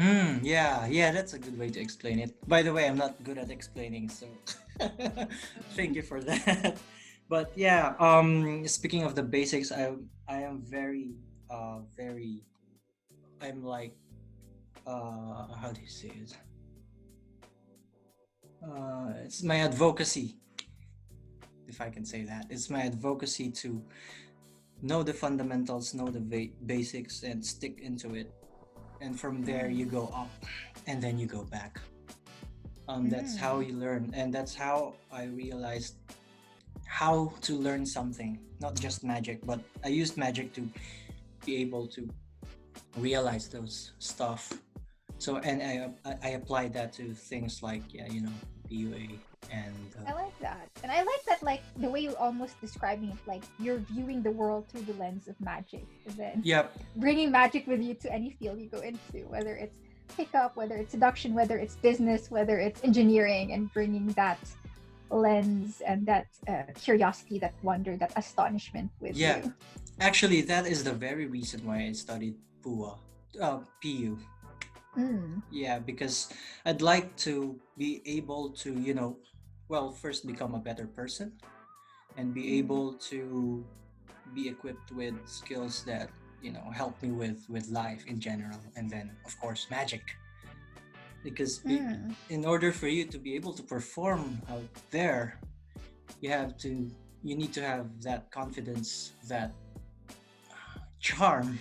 Hmm, 0.00 0.40
yeah, 0.42 0.86
yeah, 0.86 1.12
that's 1.12 1.34
a 1.34 1.38
good 1.38 1.58
way 1.58 1.68
to 1.68 1.78
explain 1.80 2.20
it. 2.20 2.32
By 2.48 2.62
the 2.62 2.72
way, 2.72 2.88
I'm 2.88 2.96
not 2.96 3.22
good 3.22 3.36
at 3.36 3.50
explaining, 3.50 4.08
so 4.08 4.26
thank 5.76 5.94
you 5.94 6.02
for 6.02 6.20
that. 6.24 6.78
But 7.30 7.52
yeah, 7.54 7.94
um 8.00 8.66
speaking 8.66 9.04
of 9.04 9.14
the 9.14 9.22
basics, 9.22 9.70
I 9.70 9.94
I 10.26 10.42
am 10.42 10.66
very 10.66 11.14
uh 11.52 11.86
very 11.94 12.42
I'm 13.40 13.62
like 13.62 13.94
uh 14.86 15.52
how 15.54 15.70
do 15.70 15.80
you 15.80 15.88
say 15.92 16.10
it? 16.10 16.32
Uh 18.64 19.12
it's 19.24 19.42
my 19.44 19.60
advocacy 19.62 20.40
if 21.68 21.80
I 21.80 21.90
can 21.90 22.04
say 22.04 22.24
that. 22.24 22.46
It's 22.50 22.70
my 22.70 22.82
advocacy 22.82 23.50
to 23.62 23.82
know 24.82 25.02
the 25.02 25.14
fundamentals, 25.14 25.94
know 25.94 26.08
the 26.08 26.20
ba- 26.20 26.54
basics 26.66 27.22
and 27.22 27.44
stick 27.44 27.80
into 27.80 28.14
it 28.14 28.32
and 29.00 29.18
from 29.18 29.42
there 29.42 29.68
you 29.68 29.86
go 29.86 30.10
up 30.14 30.30
and 30.86 31.02
then 31.02 31.18
you 31.18 31.26
go 31.26 31.44
back. 31.44 31.80
Um, 32.88 33.08
that's 33.08 33.36
how 33.36 33.60
you 33.60 33.74
learn 33.74 34.10
and 34.14 34.34
that's 34.34 34.52
how 34.52 34.94
i 35.12 35.22
realized 35.26 35.94
how 36.86 37.32
to 37.42 37.54
learn 37.54 37.86
something 37.86 38.40
not 38.58 38.74
just 38.74 39.04
magic 39.04 39.38
but 39.46 39.60
i 39.84 39.88
used 39.88 40.16
magic 40.16 40.52
to 40.54 40.68
be 41.46 41.56
able 41.58 41.86
to 41.86 42.08
realize 42.96 43.48
those 43.48 43.92
stuff. 43.98 44.52
So 45.18 45.36
and 45.38 45.62
i 45.62 46.18
i, 46.22 46.30
applied 46.30 46.72
that 46.74 46.92
to 46.94 47.14
things 47.14 47.62
like 47.62 47.82
yeah 47.94 48.08
you 48.08 48.22
know 48.22 48.36
pua 48.66 49.06
and 49.50 49.74
I 50.06 50.12
uh, 50.12 50.14
like 50.16 50.38
that. 50.40 50.68
And 50.82 50.92
I 50.92 51.02
like 51.02 51.24
that 51.28 51.42
like 51.42 51.62
the 51.76 51.88
way 51.88 52.00
you're 52.00 52.18
almost 52.18 52.60
describing 52.60 53.10
it 53.10 53.18
like 53.26 53.42
you're 53.58 53.78
viewing 53.78 54.22
the 54.22 54.30
world 54.30 54.68
through 54.68 54.82
the 54.82 54.94
lens 54.94 55.28
of 55.28 55.40
magic 55.40 55.84
and 56.06 56.14
then 56.16 56.40
yep 56.44 56.76
bringing 56.96 57.30
magic 57.30 57.66
with 57.66 57.80
you 57.82 57.94
to 57.94 58.12
any 58.12 58.30
field 58.38 58.58
you 58.60 58.68
go 58.68 58.80
into, 58.80 59.26
whether 59.28 59.54
it's 59.56 59.76
pickup, 60.16 60.56
whether 60.56 60.76
it's 60.76 60.92
seduction, 60.92 61.34
whether 61.34 61.56
it's 61.58 61.76
business, 61.76 62.30
whether 62.30 62.58
it's 62.58 62.82
engineering, 62.84 63.52
and 63.52 63.72
bringing 63.72 64.08
that 64.08 64.38
lens 65.10 65.80
and 65.86 66.06
that 66.06 66.26
uh, 66.48 66.62
curiosity, 66.80 67.38
that 67.38 67.54
wonder, 67.62 67.96
that 67.96 68.12
astonishment 68.16 68.90
with 69.00 69.16
Yeah. 69.16 69.38
you. 69.38 69.54
actually 70.00 70.40
that 70.40 70.66
is 70.66 70.82
the 70.82 70.94
very 70.96 71.26
reason 71.26 71.60
why 71.68 71.84
i 71.84 71.92
studied 71.92 72.32
pua 72.64 72.96
uh, 73.36 73.60
pu 73.84 74.16
Mm. 74.96 75.42
Yeah, 75.50 75.78
because 75.78 76.28
I'd 76.64 76.82
like 76.82 77.16
to 77.28 77.58
be 77.76 78.02
able 78.06 78.50
to, 78.62 78.72
you 78.74 78.94
know, 78.94 79.16
well, 79.68 79.92
first 79.92 80.26
become 80.26 80.54
a 80.54 80.58
better 80.58 80.86
person 80.86 81.32
and 82.16 82.34
be 82.34 82.42
Mm. 82.42 82.58
able 82.58 82.94
to 83.10 83.64
be 84.34 84.48
equipped 84.48 84.92
with 84.92 85.14
skills 85.26 85.84
that, 85.84 86.10
you 86.42 86.52
know, 86.52 86.70
help 86.74 87.00
me 87.02 87.10
with 87.10 87.46
with 87.48 87.68
life 87.68 88.06
in 88.06 88.18
general 88.20 88.58
and 88.76 88.90
then 88.90 89.10
of 89.26 89.38
course 89.40 89.66
magic. 89.70 90.02
Because 91.22 91.58
be, 91.58 91.78
Mm. 91.78 92.16
in 92.30 92.44
order 92.44 92.72
for 92.72 92.88
you 92.88 93.04
to 93.06 93.18
be 93.18 93.34
able 93.34 93.52
to 93.54 93.62
perform 93.62 94.40
out 94.48 94.70
there, 94.90 95.38
you 96.20 96.30
have 96.30 96.56
to 96.58 96.90
you 97.22 97.36
need 97.36 97.52
to 97.52 97.62
have 97.62 97.86
that 98.02 98.30
confidence, 98.30 99.12
that 99.28 99.52
charm 101.00 101.58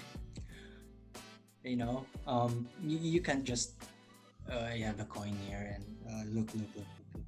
you 1.70 1.78
know 1.78 2.06
um 2.26 2.68
you, 2.84 2.98
you 2.98 3.22
can't 3.22 3.44
just 3.44 3.70
uh 4.52 4.70
you 4.76 4.84
have 4.84 5.00
a 5.00 5.06
coin 5.06 5.36
here 5.48 5.64
and 5.76 5.86
uh, 6.10 6.24
look 6.36 6.50
look 6.58 6.70
look 6.76 6.90
look, 7.14 7.22
look. 7.22 7.26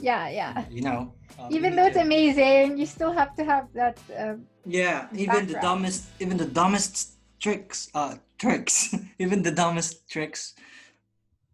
Yeah, 0.00 0.28
yeah. 0.28 0.64
you 0.70 0.82
know 0.82 1.12
um, 1.38 1.48
Even 1.56 1.76
though 1.76 1.86
it's 1.86 1.96
amazing, 1.96 2.78
you 2.78 2.86
still 2.86 3.12
have 3.12 3.34
to 3.36 3.44
have 3.44 3.66
that. 3.74 3.98
Um, 4.16 4.46
yeah 4.66 5.08
even 5.14 5.46
the 5.46 5.58
dumbest 5.60 6.08
even 6.20 6.36
the 6.36 6.46
dumbest 6.46 7.20
tricks 7.38 7.90
uh 7.94 8.16
tricks 8.38 8.94
even 9.18 9.42
the 9.42 9.50
dumbest 9.50 10.08
tricks 10.08 10.54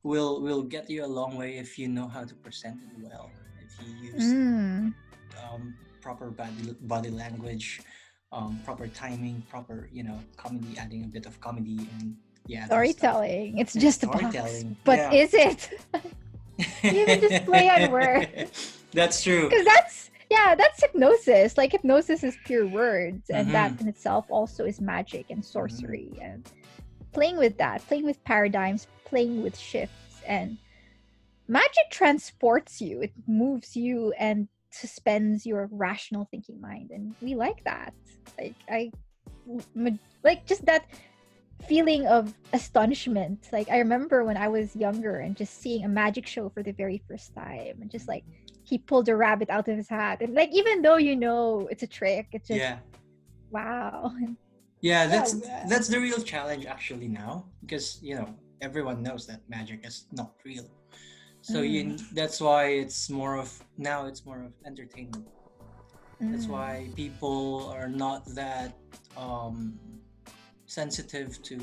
will 0.03 0.41
will 0.41 0.63
get 0.63 0.89
you 0.89 1.05
a 1.05 1.11
long 1.19 1.37
way 1.37 1.59
if 1.59 1.79
you 1.79 1.89
know 1.89 2.07
how 2.07 2.25
to 2.25 2.35
present 2.35 2.79
it 2.87 3.03
well 3.03 3.31
if 3.67 3.73
you 3.83 3.91
use 4.13 4.25
mm. 4.33 4.95
um, 5.43 5.75
proper 6.01 6.31
body 6.31 6.77
body 6.83 7.11
language 7.11 7.81
um, 8.33 8.61
proper 8.65 8.87
timing 8.89 9.43
proper 9.51 9.89
you 9.93 10.03
know 10.03 10.19
comedy 10.37 10.77
adding 10.79 11.05
a 11.05 11.09
bit 11.09 11.27
of 11.27 11.41
comedy 11.41 11.89
and 11.99 12.17
yeah. 12.47 12.67
Storytelling. 12.67 13.59
It's 13.59 13.75
just 13.75 14.01
storytelling, 14.01 14.77
But 14.85 14.99
yeah. 14.99 15.13
is 15.13 15.35
it? 15.35 15.71
Even 16.83 17.21
just 17.21 17.45
play 17.45 17.69
on 17.69 17.91
words. 17.93 18.79
That's 18.93 19.23
true. 19.23 19.49
Because 19.49 19.65
that's 19.65 20.11
yeah, 20.31 20.57
that's 20.57 20.81
hypnosis. 20.83 21.57
Like 21.57 21.71
hypnosis 21.73 22.25
is 22.25 22.37
pure 22.45 22.67
words, 22.67 23.31
and 23.31 23.51
that 23.55 23.73
Mm-hmm. 23.73 23.83
in 23.83 23.89
itself 23.89 24.27
also 24.31 24.65
is 24.65 24.81
magic 24.81 25.27
and 25.31 25.45
sorcery. 25.45 26.11
And 26.21 26.51
playing 27.13 27.37
with 27.37 27.57
that, 27.59 27.87
playing 27.87 28.05
with 28.05 28.23
paradigms, 28.25 28.89
playing 29.05 29.43
with 29.43 29.57
shifts, 29.57 30.23
and 30.27 30.59
magic 31.47 31.91
transports 31.91 32.81
you. 32.81 33.03
It 33.03 33.13
moves 33.29 33.77
you 33.77 34.13
and 34.19 34.49
suspends 34.73 35.47
your 35.47 35.69
rational 35.71 36.27
thinking 36.31 36.61
mind, 36.61 36.91
and 36.91 37.15
we 37.21 37.35
like 37.35 37.63
that. 37.65 37.93
Like 38.39 38.55
I, 38.69 38.91
like 40.25 40.47
just 40.47 40.65
that 40.67 40.87
feeling 41.67 42.07
of 42.07 42.35
astonishment. 42.53 43.49
Like 43.53 43.71
I 43.71 43.79
remember 43.79 44.25
when 44.25 44.37
I 44.37 44.49
was 44.49 44.75
younger 44.77 45.21
and 45.21 45.37
just 45.37 45.61
seeing 45.61 45.85
a 45.85 45.89
magic 45.89 46.27
show 46.27 46.49
for 46.49 46.63
the 46.63 46.73
very 46.73 47.03
first 47.09 47.35
time, 47.35 47.79
and 47.81 47.91
just 47.91 48.09
like 48.09 48.25
he 48.65 48.79
pulled 48.79 49.09
a 49.09 49.17
rabbit 49.17 49.51
out 49.51 49.69
of 49.69 49.77
his 49.77 49.89
hat, 49.89 50.21
and 50.21 50.35
like 50.35 50.51
even 50.53 50.83
though 50.83 50.97
you 50.97 51.17
know 51.17 51.69
it's 51.71 51.83
a 51.83 51.87
trick, 51.87 52.29
it's 52.33 52.49
just 52.49 52.61
Yeah. 52.61 52.79
wow. 53.51 54.13
Yeah, 54.83 55.07
that's 55.07 55.35
yeah. 55.35 55.67
that's 55.69 55.89
the 55.89 56.01
real 56.01 56.23
challenge 56.23 56.65
actually 56.65 57.07
now 57.07 57.45
because 57.61 58.01
you 58.01 58.15
know 58.15 58.35
everyone 58.63 59.03
knows 59.03 59.27
that 59.27 59.41
magic 59.49 59.85
is 59.85 60.07
not 60.11 60.33
real. 60.43 60.65
So 61.51 61.63
you 61.63 61.97
that's 62.13 62.41
why 62.41 62.63
it's 62.83 63.11
more 63.11 63.35
of 63.37 63.51
now 63.77 64.07
it's 64.07 64.25
more 64.25 64.41
of 64.47 64.53
entertainment. 64.65 65.27
That's 66.21 66.47
Mm. 66.47 66.55
why 66.57 66.89
people 66.95 67.71
are 67.75 67.89
not 67.89 68.25
that 68.37 68.79
um 69.17 69.75
sensitive 70.67 71.43
to 71.43 71.57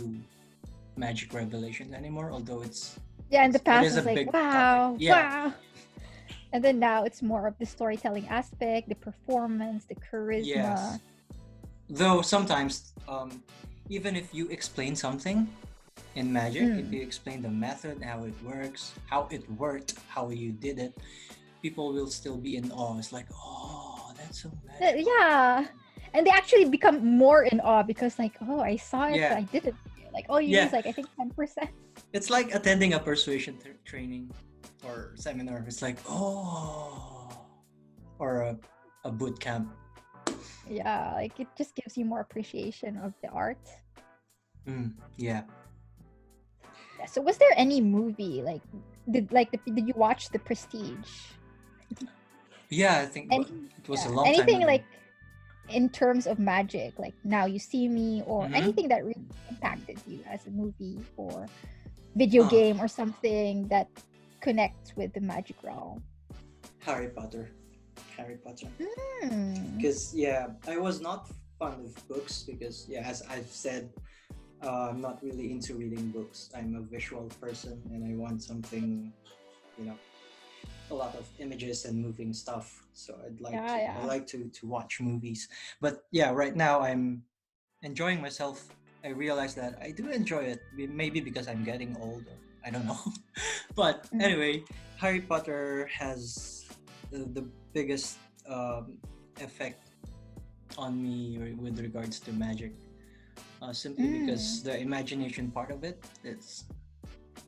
magic 0.98 1.34
revelations 1.34 1.94
anymore 1.94 2.32
although 2.36 2.62
it's 2.68 3.00
Yeah, 3.30 3.46
in 3.46 3.52
the 3.52 3.60
past 3.60 3.86
is 3.88 3.94
it 3.94 3.96
was 3.96 4.06
a 4.06 4.08
like 4.10 4.16
big 4.20 4.34
wow, 4.34 4.96
Yeah. 5.00 5.16
wow. 5.16 5.54
And 6.54 6.64
then 6.64 6.80
now 6.80 7.04
it's 7.04 7.22
more 7.22 7.46
of 7.48 7.56
the 7.60 7.66
storytelling 7.66 8.28
aspect, 8.28 8.90
the 8.90 8.96
performance, 8.96 9.86
the 9.86 9.96
charisma. 9.96 10.46
Yes. 10.48 11.00
Though 11.90 12.22
sometimes, 12.22 12.94
um, 13.08 13.30
even 13.90 14.16
if 14.16 14.34
you 14.34 14.48
explain 14.50 14.96
something 14.96 15.48
in 16.18 16.34
magic, 16.34 16.64
if 16.82 16.86
Mm. 16.90 16.94
you 16.98 17.02
explain 17.06 17.42
the 17.46 17.54
method, 17.54 18.02
how 18.02 18.26
it 18.26 18.34
works, 18.42 18.98
how 19.06 19.30
it 19.30 19.46
worked, 19.54 19.94
how 20.10 20.30
you 20.34 20.50
did 20.52 20.80
it, 20.82 20.98
people 21.62 21.94
will 21.94 22.10
still 22.10 22.38
be 22.38 22.58
in 22.58 22.72
awe. 22.74 22.98
It's 22.98 23.14
like, 23.14 23.30
oh, 23.32 24.12
that's 24.18 24.42
so 24.42 24.50
magic. 24.66 25.06
yeah. 25.06 25.70
And 26.18 26.26
they 26.26 26.34
actually 26.34 26.66
become 26.66 27.06
more 27.06 27.44
in 27.46 27.62
awe 27.62 27.84
because 27.86 28.18
like, 28.18 28.34
oh, 28.42 28.60
I 28.60 28.76
saw 28.82 29.08
it, 29.14 29.22
Yeah. 29.22 29.30
but 29.30 29.38
I 29.38 29.46
didn't. 29.54 29.78
Like 30.18 30.26
oh 30.34 30.42
you 30.42 30.58
Yeah. 30.58 30.66
is 30.66 30.74
like 30.74 30.88
I 30.90 30.94
think 30.98 31.06
ten 31.14 31.30
percent. 31.30 31.70
It's 32.10 32.34
like 32.34 32.50
attending 32.58 32.98
a 32.98 33.00
persuasion 33.00 33.62
tra- 33.62 33.78
training 33.86 34.34
or 34.82 35.14
seminar. 35.14 35.62
It's 35.70 35.86
like, 35.86 36.02
oh, 36.10 37.30
or 38.18 38.42
a, 38.50 38.58
a 39.06 39.12
boot 39.14 39.38
camp. 39.38 39.70
Yeah, 40.66 41.14
like 41.14 41.38
it 41.38 41.46
just 41.54 41.78
gives 41.78 41.94
you 41.94 42.06
more 42.10 42.22
appreciation 42.26 42.98
of 42.98 43.14
the 43.22 43.30
art. 43.30 43.62
Mm, 44.66 44.98
yeah. 45.22 45.46
Yeah, 47.00 47.06
So 47.06 47.22
was 47.22 47.38
there 47.38 47.52
any 47.56 47.82
movie 47.82 48.42
like 48.42 48.62
did 49.10 49.32
like 49.32 49.52
the, 49.52 49.60
did 49.72 49.88
you 49.88 49.94
watch 49.96 50.30
The 50.30 50.40
Prestige? 50.40 51.08
Yeah, 52.70 53.00
I 53.00 53.06
think 53.06 53.32
Any- 53.32 53.70
it 53.78 53.88
was 53.88 54.06
a 54.06 54.10
long 54.10 54.28
anything 54.28 54.62
like 54.62 54.84
in 55.70 55.90
terms 55.90 56.28
of 56.28 56.40
magic 56.40 56.98
like 56.98 57.14
now 57.24 57.46
you 57.46 57.60
see 57.60 57.88
me 57.88 58.24
or 58.26 58.46
Mhm. 58.48 58.56
anything 58.56 58.88
that 58.88 59.04
really 59.04 59.28
impacted 59.50 60.00
you 60.08 60.20
as 60.28 60.46
a 60.48 60.52
movie 60.52 61.00
or 61.18 61.46
video 62.16 62.44
Oh. 62.46 62.50
game 62.50 62.80
or 62.80 62.88
something 62.88 63.68
that 63.68 63.88
connects 64.40 64.96
with 64.96 65.12
the 65.14 65.20
magic 65.22 65.62
realm 65.64 66.04
Harry 66.80 67.10
Potter. 67.10 67.52
Harry 68.16 68.38
Potter. 68.38 68.68
Hmm. 68.80 69.76
because 69.78 70.14
yeah 70.16 70.48
i 70.68 70.78
was 70.78 71.02
not 71.02 71.28
fond 71.60 71.84
of 71.86 71.92
books 72.08 72.44
because 72.44 72.86
yeah 72.88 73.02
as 73.04 73.22
i've 73.30 73.52
said 73.52 73.90
uh, 74.64 74.90
i'm 74.90 75.02
not 75.02 75.22
really 75.24 75.52
into 75.52 75.76
reading 75.76 76.10
books 76.12 76.50
i'm 76.56 76.76
a 76.76 76.82
visual 76.82 77.30
person 77.42 77.82
and 77.94 78.04
i 78.06 78.16
want 78.16 78.42
something 78.42 79.12
you 79.78 79.86
know 79.86 79.98
a 80.90 80.96
lot 80.96 81.16
of 81.16 81.28
images 81.40 81.86
and 81.86 82.00
moving 82.02 82.34
stuff 82.34 82.86
so 82.94 83.14
i'd 83.26 83.40
like 83.42 83.54
Yeah, 83.54 83.76
to 83.76 83.82
yeah. 83.82 83.98
i 84.02 84.06
like 84.06 84.26
to 84.28 84.50
to 84.50 84.68
watch 84.68 85.00
movies 85.02 85.48
but 85.82 86.04
yeah 86.12 86.32
right 86.32 86.56
now 86.56 86.82
i'm 86.82 87.24
enjoying 87.84 88.22
myself 88.22 88.66
i 89.04 89.10
realize 89.10 89.54
that 89.56 89.78
i 89.82 89.92
do 89.92 90.10
enjoy 90.10 90.44
it 90.56 90.60
maybe 90.76 91.20
because 91.20 91.48
i'm 91.48 91.64
getting 91.64 91.96
older. 92.00 92.34
i 92.66 92.70
don't 92.72 92.86
know 92.86 92.98
but 93.76 94.08
Mm. 94.12 94.22
anyway 94.22 94.64
harry 94.96 95.22
potter 95.22 95.88
has 95.94 96.66
the, 97.12 97.20
the 97.38 97.46
biggest 97.74 98.18
um, 98.50 98.98
effect 99.40 99.84
on 100.78 101.02
me 101.02 101.38
with 101.60 101.80
regards 101.80 102.20
to 102.20 102.32
magic 102.34 102.74
uh, 103.62 103.74
simply 103.74 104.08
because 104.20 104.64
the 104.64 104.78
imagination 104.80 105.52
part 105.52 105.72
of 105.72 105.84
it 105.84 106.04
it's 106.24 106.66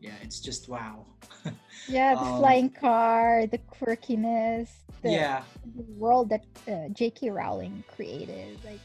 yeah 0.01 0.15
it's 0.21 0.39
just 0.39 0.69
wow. 0.69 1.05
Yeah 1.87 2.15
the 2.15 2.25
Um, 2.25 2.37
flying 2.37 2.69
car 2.69 3.47
the 3.47 3.57
quirkiness 3.57 4.69
the, 5.01 5.09
yeah. 5.11 5.43
the 5.75 5.83
world 5.97 6.29
that 6.29 6.45
uh, 6.67 6.89
jk 6.93 7.33
rowling 7.33 7.83
created 7.87 8.59
like 8.63 8.81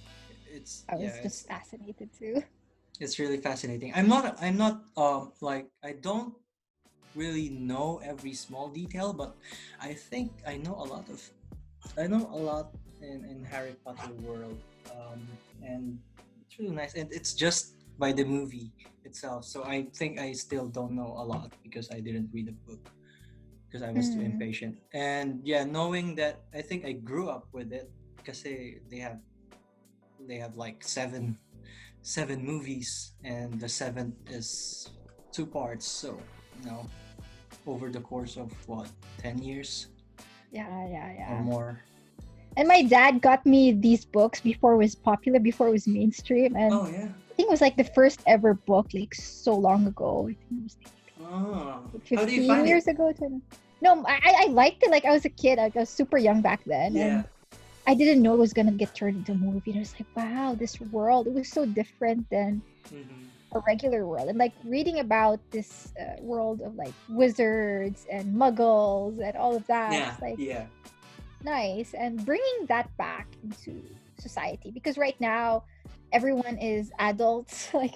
it's 0.47 0.85
i 0.88 0.97
was 0.97 1.12
yeah, 1.16 1.23
just 1.23 1.47
fascinated 1.47 2.09
too. 2.19 2.43
It's 3.00 3.19
really 3.19 3.38
fascinating. 3.38 3.93
I'm 3.95 4.09
not 4.09 4.38
i'm 4.40 4.57
not 4.57 4.85
um 4.97 5.33
like 5.40 5.66
i 5.83 5.93
don't 5.93 6.35
really 7.14 7.49
know 7.50 8.00
every 8.04 8.35
small 8.35 8.69
detail 8.69 9.12
but 9.12 9.37
i 9.81 9.93
think 9.95 10.33
i 10.47 10.57
know 10.57 10.75
a 10.75 10.87
lot 10.87 11.09
of 11.09 11.19
i 11.99 12.07
know 12.07 12.26
a 12.33 12.38
lot 12.38 12.75
in 13.02 13.25
in 13.25 13.45
harry 13.45 13.75
potter 13.85 14.12
world 14.26 14.59
um 14.90 15.21
and 15.62 15.99
it's 16.54 16.61
really 16.62 16.76
nice 16.76 16.94
and 16.94 17.11
it's 17.12 17.34
just 17.34 17.75
by 17.99 18.12
the 18.12 18.25
movie 18.25 18.70
itself 19.04 19.44
so 19.44 19.64
i 19.64 19.87
think 19.99 20.20
i 20.20 20.30
still 20.32 20.68
don't 20.68 20.92
know 20.92 21.14
a 21.18 21.25
lot 21.25 21.50
because 21.62 21.90
i 21.90 21.99
didn't 21.99 22.30
read 22.32 22.46
the 22.46 22.54
book 22.66 22.78
because 23.66 23.82
i 23.82 23.90
was 23.90 24.08
too 24.14 24.20
Mm. 24.20 24.26
impatient. 24.38 24.76
And 24.94 25.40
yeah 25.42 25.64
knowing 25.64 26.14
that 26.16 26.44
i 26.54 26.62
think 26.62 26.84
i 26.87 26.92
grew 26.92 27.28
up 27.28 27.49
with 27.52 27.73
it 27.73 27.90
because 28.16 28.42
they 28.42 28.78
they 28.90 28.99
have 28.99 29.18
they 30.28 30.37
have 30.38 30.54
like 30.56 30.84
seven 30.84 31.38
seven 32.02 32.44
movies 32.44 33.12
and 33.25 33.58
the 33.61 33.68
seventh 33.68 34.14
is 34.30 34.87
two 35.32 35.46
parts 35.46 35.87
so 35.87 36.18
you 36.62 36.70
know 36.70 36.87
over 37.66 37.90
the 37.90 38.00
course 38.00 38.37
of 38.37 38.52
what 38.68 38.87
10 39.18 39.38
years? 39.42 39.88
Yeah 40.52 40.68
yeah 40.87 41.11
or 41.32 41.34
yeah 41.34 41.42
more 41.42 41.80
and 42.56 42.68
my 42.68 42.82
dad 42.82 43.20
got 43.20 43.44
me 43.46 43.73
these 43.73 44.04
books 44.04 44.40
before 44.40 44.75
it 44.75 44.78
was 44.78 44.94
popular 44.94 45.38
before 45.40 45.68
it 45.68 45.73
was 45.73 45.87
mainstream 45.87 46.54
and 46.56 46.73
oh 46.73 46.88
yeah 46.90 47.08
I 47.34 47.37
think 47.37 47.49
it 47.49 47.50
was 47.50 47.61
like 47.61 47.76
the 47.76 47.90
first 47.99 48.23
ever 48.28 48.54
book, 48.54 48.87
like 48.94 49.12
so 49.12 49.56
long 49.56 49.88
ago. 49.88 50.28
I 50.30 50.37
think 50.38 50.38
it 50.52 50.62
was 50.62 50.76
oh 51.20 51.82
like 51.92 52.08
how 52.20 52.25
do 52.25 52.30
you 52.32 52.46
15 52.46 52.49
find 52.49 52.66
years 52.68 52.87
it 52.87 52.92
ago. 52.92 53.12
To... 53.12 53.42
No, 53.82 54.04
I, 54.06 54.46
I- 54.46 54.52
liked 54.52 54.84
it. 54.84 54.90
Like 54.92 55.04
I 55.04 55.11
was 55.11 55.25
a 55.25 55.30
kid. 55.30 55.58
Like, 55.58 55.75
I 55.76 55.80
was 55.80 55.90
super 55.90 56.16
young 56.16 56.42
back 56.42 56.62
then, 56.64 56.94
yeah 56.94 57.02
and 57.02 57.25
I 57.88 57.94
didn't 57.94 58.23
know 58.23 58.34
it 58.34 58.38
was 58.38 58.52
gonna 58.52 58.70
get 58.70 58.94
turned 58.94 59.16
into 59.16 59.32
a 59.32 59.34
movie. 59.34 59.73
And 59.73 59.78
I 59.78 59.80
was 59.80 59.94
like, 59.99 60.06
wow, 60.14 60.54
this 60.54 60.80
world. 60.80 61.26
It 61.26 61.34
was 61.34 61.50
so 61.50 61.66
different 61.66 62.30
than 62.30 62.62
Mhm. 62.92 63.26
a 63.56 63.61
regular 63.66 64.06
world 64.06 64.28
and 64.28 64.38
like 64.38 64.52
reading 64.64 65.00
about 65.00 65.40
this 65.50 65.92
uh, 66.00 66.23
world 66.23 66.61
of 66.61 66.75
like 66.76 66.94
wizards 67.08 68.06
and 68.11 68.34
muggles 68.34 69.18
and 69.23 69.37
all 69.37 69.56
of 69.56 69.66
that 69.66 69.92
yeah 69.92 70.14
like 70.20 70.38
yeah 70.38 70.66
nice 71.44 71.94
and 71.94 72.24
bringing 72.24 72.66
that 72.68 72.94
back 72.96 73.28
into 73.42 73.82
society. 74.18 74.70
Because 74.70 74.96
right 74.98 75.18
now 75.20 75.64
everyone 76.12 76.58
is 76.58 76.90
adults. 76.98 77.70
Like 77.74 77.94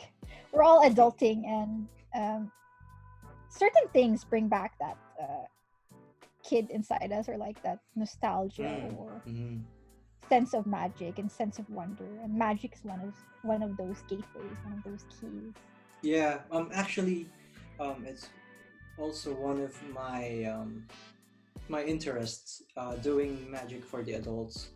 we're 0.52 0.62
all 0.62 0.88
adulting 0.88 1.44
and 1.46 1.88
um, 2.14 2.52
certain 3.48 3.88
things 3.92 4.24
bring 4.24 4.48
back 4.48 4.72
that 4.80 4.96
uh, 5.20 5.44
kid 6.44 6.70
inside 6.70 7.12
us 7.12 7.28
or 7.28 7.36
like 7.36 7.60
that 7.62 7.78
nostalgia 7.96 8.62
Mm, 8.62 8.98
or 8.98 9.22
mhm. 9.26 9.62
sense 10.28 10.54
of 10.54 10.66
magic 10.66 11.18
and 11.18 11.30
sense 11.30 11.58
of 11.58 11.68
wonder. 11.70 12.06
And 12.22 12.34
magic 12.34 12.74
is 12.74 12.84
one 12.84 13.00
of 13.00 13.12
one 13.42 13.62
of 13.62 13.76
those 13.76 14.02
gateways 14.08 14.56
one 14.64 14.74
of 14.78 14.84
those 14.84 15.04
keys. 15.20 15.52
Yeah, 16.02 16.40
um, 16.52 16.70
actually, 16.72 17.26
um, 17.80 18.04
it's 18.06 18.28
also 18.98 19.34
one 19.34 19.60
of 19.60 19.74
my 19.92 20.44
um, 20.44 20.86
my 21.68 21.82
interests 21.84 22.62
uh, 22.76 22.94
doing 22.96 23.50
magic 23.50 23.84
for 23.84 24.02
the 24.02 24.14
adults. 24.14 24.70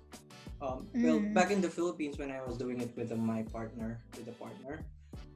Um, 0.60 0.86
Well, 0.94 1.18
Mm. 1.18 1.34
back 1.34 1.50
in 1.50 1.60
the 1.60 1.70
Philippines, 1.70 2.18
when 2.18 2.30
I 2.30 2.40
was 2.46 2.56
doing 2.56 2.80
it 2.80 2.94
with 2.96 3.10
uh, 3.10 3.16
my 3.16 3.42
partner, 3.42 4.00
with 4.16 4.28
a 4.28 4.36
partner. 4.44 4.84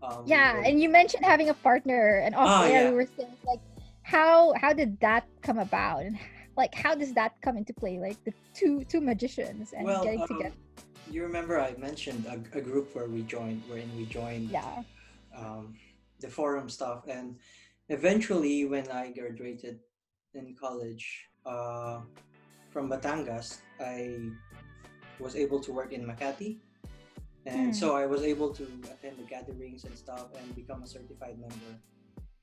Um, 0.02 0.22
yeah 0.24 0.62
and 0.64 0.80
you 0.80 0.88
mentioned 0.88 1.24
having 1.24 1.48
a 1.50 1.54
partner 1.54 2.20
and 2.24 2.34
off 2.34 2.48
Ah, 2.48 2.66
yeah. 2.66 2.88
we 2.88 2.94
were 2.96 3.08
saying 3.16 3.36
like 3.44 3.60
how 4.02 4.54
how 4.62 4.72
did 4.72 4.98
that 5.00 5.24
come 5.42 5.58
about 5.58 6.04
and 6.04 6.16
like 6.56 6.72
how 6.74 6.94
does 6.94 7.12
that 7.14 7.32
come 7.44 7.56
into 7.56 7.72
play 7.74 7.98
like 7.98 8.16
the 8.24 8.32
two 8.54 8.84
two 8.84 9.00
magicians 9.00 9.72
and 9.76 9.84
well, 9.84 10.04
getting 10.04 10.20
um, 10.20 10.28
together 10.28 10.54
you 11.10 11.22
remember 11.22 11.60
I 11.60 11.74
mentioned 11.76 12.24
a, 12.26 12.36
a 12.58 12.60
group 12.60 12.94
where 12.94 13.08
we 13.08 13.22
joined, 13.22 13.62
wherein 13.68 13.90
we 13.96 14.04
joined 14.06 14.50
yeah 14.50 14.82
um, 15.36 15.74
the 16.20 16.28
forum 16.28 16.68
stuff, 16.68 17.08
and 17.08 17.36
eventually, 17.88 18.64
when 18.64 18.88
I 18.90 19.12
graduated 19.12 19.80
in 20.34 20.54
college 20.58 21.26
uh, 21.46 22.00
from 22.70 22.90
Batangas, 22.90 23.58
I 23.80 24.18
was 25.18 25.36
able 25.36 25.60
to 25.60 25.72
work 25.72 25.92
in 25.92 26.04
Makati, 26.04 26.58
and 27.46 27.70
Mm. 27.72 27.74
so 27.74 27.96
I 27.96 28.04
was 28.06 28.22
able 28.22 28.50
to 28.58 28.64
attend 28.92 29.16
the 29.18 29.24
gatherings 29.24 29.84
and 29.86 29.96
stuff 29.96 30.28
and 30.36 30.54
become 30.54 30.82
a 30.82 30.86
certified 30.86 31.38
member. 31.38 31.72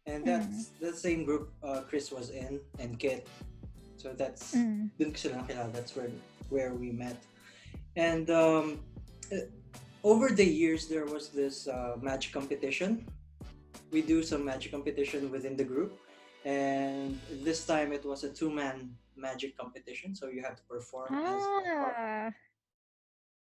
And 0.05 0.25
that's 0.25 0.71
the 0.79 0.91
same 0.91 1.23
group 1.23 1.51
uh, 1.63 1.81
Chris 1.87 2.11
was 2.11 2.29
in 2.31 2.59
and 2.79 2.97
Kit. 2.99 3.27
So 3.97 4.13
that's 4.13 4.55
Mm. 4.55 4.89
dun 4.99 5.15
sila 5.15 5.35
nakilala. 5.43 5.71
That's 5.71 5.95
where 5.95 6.11
where 6.49 6.73
we 6.75 6.91
met. 6.91 7.17
And 7.95 8.29
um, 8.29 8.79
uh, 9.31 9.47
over 10.03 10.27
the 10.35 10.43
years, 10.43 10.87
there 10.91 11.05
was 11.05 11.29
this 11.29 11.67
uh, 11.67 11.95
magic 12.01 12.31
competition. 12.33 13.05
We 13.95 14.01
do 14.01 14.23
some 14.23 14.43
magic 14.43 14.71
competition 14.75 15.31
within 15.31 15.55
the 15.55 15.63
group, 15.63 15.95
and 16.45 17.19
this 17.43 17.65
time 17.65 17.91
it 17.93 18.05
was 18.05 18.23
a 18.23 18.29
two-man 18.29 18.95
magic 19.15 19.57
competition. 19.57 20.15
So 20.15 20.27
you 20.27 20.41
have 20.43 20.55
to 20.55 20.63
perform 20.63 21.13
as 21.15 21.43
a 21.43 21.79
part. 21.79 21.95
ah 21.97 22.31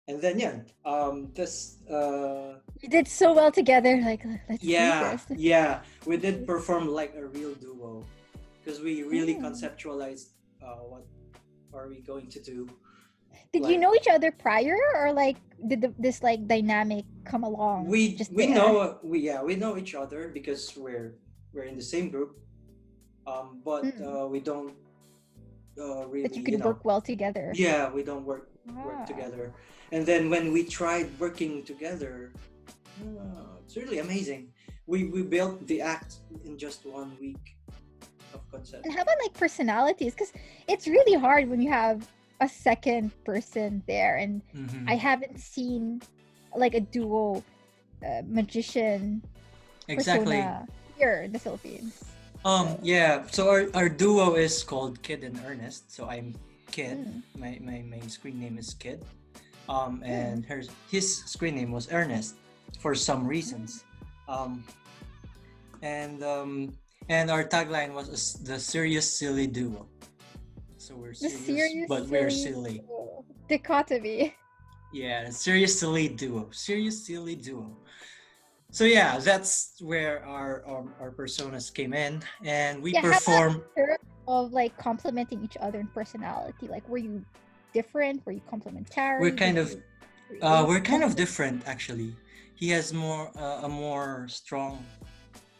And 0.07 0.19
then 0.21 0.35
yeah, 0.39 0.55
um, 0.83 1.31
this 1.33 1.79
uh, 1.89 2.59
you 2.81 2.89
did 2.89 3.07
so 3.07 3.33
well 3.33 3.51
together 3.51 3.95
like 4.03 4.21
let's 4.49 4.63
yeah, 4.63 5.17
yeah, 5.35 5.79
we 6.05 6.17
did 6.17 6.45
perform 6.45 6.87
like 6.91 7.15
a 7.15 7.25
real 7.25 7.53
duo 7.55 8.03
because 8.59 8.79
we 8.81 9.03
really 9.03 9.35
Mm. 9.35 9.47
conceptualized 9.47 10.35
uh, 10.61 10.83
what 10.91 11.03
are 11.73 11.87
we 11.87 11.99
going 12.03 12.27
to 12.29 12.39
do 12.39 12.67
did 13.51 13.65
you 13.65 13.77
know 13.77 13.93
each 13.95 14.07
other 14.09 14.31
prior 14.31 14.77
or 14.95 15.11
like 15.13 15.37
did 15.67 15.81
the, 15.81 15.93
this 15.97 16.21
like 16.23 16.47
dynamic 16.47 17.05
come 17.25 17.43
along 17.43 17.85
we 17.87 18.15
just 18.15 18.31
we 18.31 18.45
there? 18.47 18.55
know 18.55 18.97
we 19.03 19.19
yeah 19.19 19.41
we 19.41 19.55
know 19.55 19.77
each 19.77 19.95
other 19.95 20.29
because 20.29 20.75
we're 20.77 21.15
we're 21.53 21.63
in 21.65 21.75
the 21.75 21.83
same 21.95 22.09
group 22.09 22.37
um 23.27 23.61
but 23.63 23.83
Mm. 23.85 24.01
uh, 24.03 24.27
we 24.27 24.39
don't 24.39 24.73
uh 25.79 26.05
really 26.07 26.23
that 26.27 26.35
you 26.35 26.43
could 26.43 26.59
know, 26.59 26.67
work 26.67 26.85
well 26.85 27.01
together 27.01 27.51
yeah 27.55 27.89
we 27.89 28.03
don't 28.03 28.25
work 28.25 28.49
Ah. 28.69 28.85
work 28.85 29.05
together 29.05 29.51
and 29.91 30.05
then 30.05 30.29
when 30.29 30.51
we 30.53 30.63
tried 30.63 31.07
working 31.19 31.63
together 31.63 32.31
uh, 33.19 33.57
it's 33.65 33.75
really 33.75 33.99
amazing 33.99 34.51
we 34.87 35.05
we 35.05 35.21
built 35.23 35.65
the 35.67 35.81
act 35.81 36.19
in 36.45 36.57
just 36.57 36.85
one 36.85 37.11
week 37.19 37.57
of 38.33 38.41
concept 38.51 38.85
And 38.85 38.93
how 38.93 39.01
about 39.01 39.17
like 39.23 39.33
personalities? 39.33 40.13
Because 40.13 40.33
it's 40.67 40.87
really 40.87 41.15
hard 41.19 41.49
when 41.49 41.61
you 41.61 41.69
have 41.71 42.07
a 42.41 42.49
second 42.49 43.11
person 43.23 43.83
there, 43.87 44.17
and 44.17 44.41
Mhm. 44.53 44.89
I 44.89 44.95
haven't 44.97 45.39
seen 45.39 46.01
like 46.55 46.73
a 46.75 46.81
duo 46.81 47.43
uh, 48.03 48.21
magician 48.27 49.21
exactly 49.87 50.41
persona 50.41 50.67
here 50.97 51.23
in 51.23 51.31
the 51.31 51.39
Philippines. 51.39 51.93
Um 52.45 52.77
yeah 52.81 53.23
so 53.31 53.49
our, 53.49 53.67
our 53.73 53.87
duo 53.89 54.35
is 54.35 54.63
called 54.63 55.01
kid 55.01 55.23
and 55.23 55.39
ernest 55.45 55.91
so 55.91 56.07
i'm 56.09 56.33
kid 56.71 56.97
Mm. 56.97 57.21
my, 57.37 57.53
my 57.61 57.79
my 57.85 57.99
screen 58.09 58.39
name 58.41 58.57
is 58.57 58.73
Kid. 58.73 59.05
Um, 59.69 60.01
and 60.03 60.43
her 60.49 60.63
his 60.89 61.21
screen 61.29 61.55
name 61.55 61.71
was 61.71 61.85
Ernest 61.93 62.35
for 62.81 62.91
some 62.97 63.23
reasons. 63.29 63.85
Um, 64.27 64.65
and 65.85 66.19
um, 66.25 66.73
and 67.13 67.29
our 67.29 67.45
tagline 67.45 67.93
was 67.93 68.41
the 68.41 68.57
serious 68.59 69.05
silly 69.05 69.45
duo. 69.47 69.85
So 70.81 70.95
we're 70.97 71.13
serious, 71.13 71.45
serious, 71.45 71.85
but 71.87 72.09
we're 72.09 72.33
silly 72.33 72.51
silly. 72.73 72.77
duo. 72.89 73.23
Dichotomy. 73.47 74.33
Yeah, 74.91 75.29
serious 75.29 75.77
silly 75.79 76.09
duo. 76.09 76.49
Serious 76.51 77.05
silly 77.05 77.35
duo. 77.37 77.69
So 78.73 78.85
yeah, 78.85 79.19
that's 79.19 79.77
where 79.81 80.25
our 80.25 80.65
our, 80.65 80.83
our 80.99 81.11
personas 81.11 81.71
came 81.71 81.93
in, 81.93 82.23
and 82.43 82.81
we 82.81 82.93
Yeah, 82.93 83.01
perform. 83.01 83.63
Of 84.27 84.51
like 84.51 84.75
complementing 84.77 85.43
each 85.43 85.57
other 85.61 85.79
in 85.79 85.87
personality. 85.93 86.67
Like, 86.67 86.87
were 86.89 86.97
you 86.97 87.23
different? 87.71 88.25
Were 88.25 88.31
you 88.31 88.41
complementary? 88.49 89.21
We're 89.21 89.35
kind 89.45 89.57
of- 89.59 89.71
you 90.31 90.39
Uh, 90.41 90.65
we're 90.67 90.81
kind 90.81 91.03
of 91.03 91.15
different 91.15 91.61
actually. 91.67 92.15
He 92.55 92.67
has 92.69 92.93
more 92.93 93.29
uh, 93.37 93.67
a 93.67 93.69
more 93.69 94.25
strong 94.41 94.73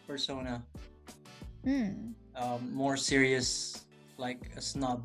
persona, 0.08 0.64
Mm. 1.66 2.14
um, 2.36 2.62
more 2.74 2.98
serious, 2.98 3.50
like 4.18 4.42
a 4.58 4.62
snob, 4.62 5.00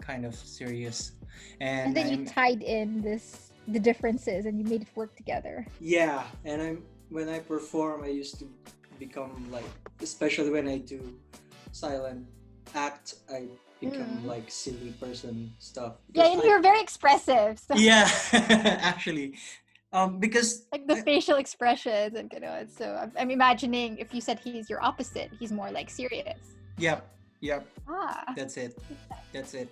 kind 0.00 0.24
of 0.26 0.34
serious. 0.34 1.12
And 1.60 1.88
And, 1.88 1.96
then 1.96 2.06
you 2.12 2.16
I'm- 2.24 2.26
tied 2.26 2.62
in 2.78 3.00
this 3.08 3.52
the 3.74 3.78
differences, 3.78 4.40
and 4.46 4.58
you 4.58 4.64
made 4.72 4.82
it 4.82 4.90
work 4.96 5.12
together. 5.22 5.66
yeah, 5.78 6.24
and 6.44 6.58
I'm 6.66 6.78
when 7.10 7.28
I 7.28 7.38
perform, 7.40 8.04
I 8.04 8.08
used 8.08 8.38
to 8.40 8.46
become 8.98 9.46
like, 9.50 9.64
especially 10.02 10.50
when 10.50 10.68
I 10.68 10.78
do 10.78 11.00
silent 11.72 12.26
act, 12.74 13.14
I 13.30 13.46
become 13.80 14.18
Mm. 14.22 14.24
like 14.26 14.50
silly 14.50 14.92
person 15.00 15.52
stuff. 15.58 15.94
Yeah, 16.12 16.26
and 16.32 16.42
I- 16.42 16.44
you're 16.44 16.60
very 16.62 16.80
expressive. 16.80 17.58
So 17.58 17.74
yeah, 17.90 18.10
actually, 18.92 19.38
um, 19.92 20.18
because 20.18 20.66
like 20.72 20.86
the 20.86 20.96
I- 20.98 21.02
facial 21.02 21.36
expressions 21.36 22.14
and 22.18 22.30
you 22.32 22.40
know. 22.40 22.66
So 22.78 22.84
I'm, 23.02 23.12
I'm 23.18 23.30
imagining 23.30 23.96
if 23.98 24.12
you 24.14 24.20
said 24.20 24.38
he's 24.40 24.68
your 24.68 24.82
opposite, 24.82 25.30
he's 25.38 25.52
more 25.52 25.70
like 25.70 25.88
serious. 25.90 26.40
yep, 26.76 27.06
yep. 27.40 27.66
Ah. 27.88 28.24
That's 28.36 28.56
it. 28.56 28.76
That's 29.32 29.54
it. 29.54 29.68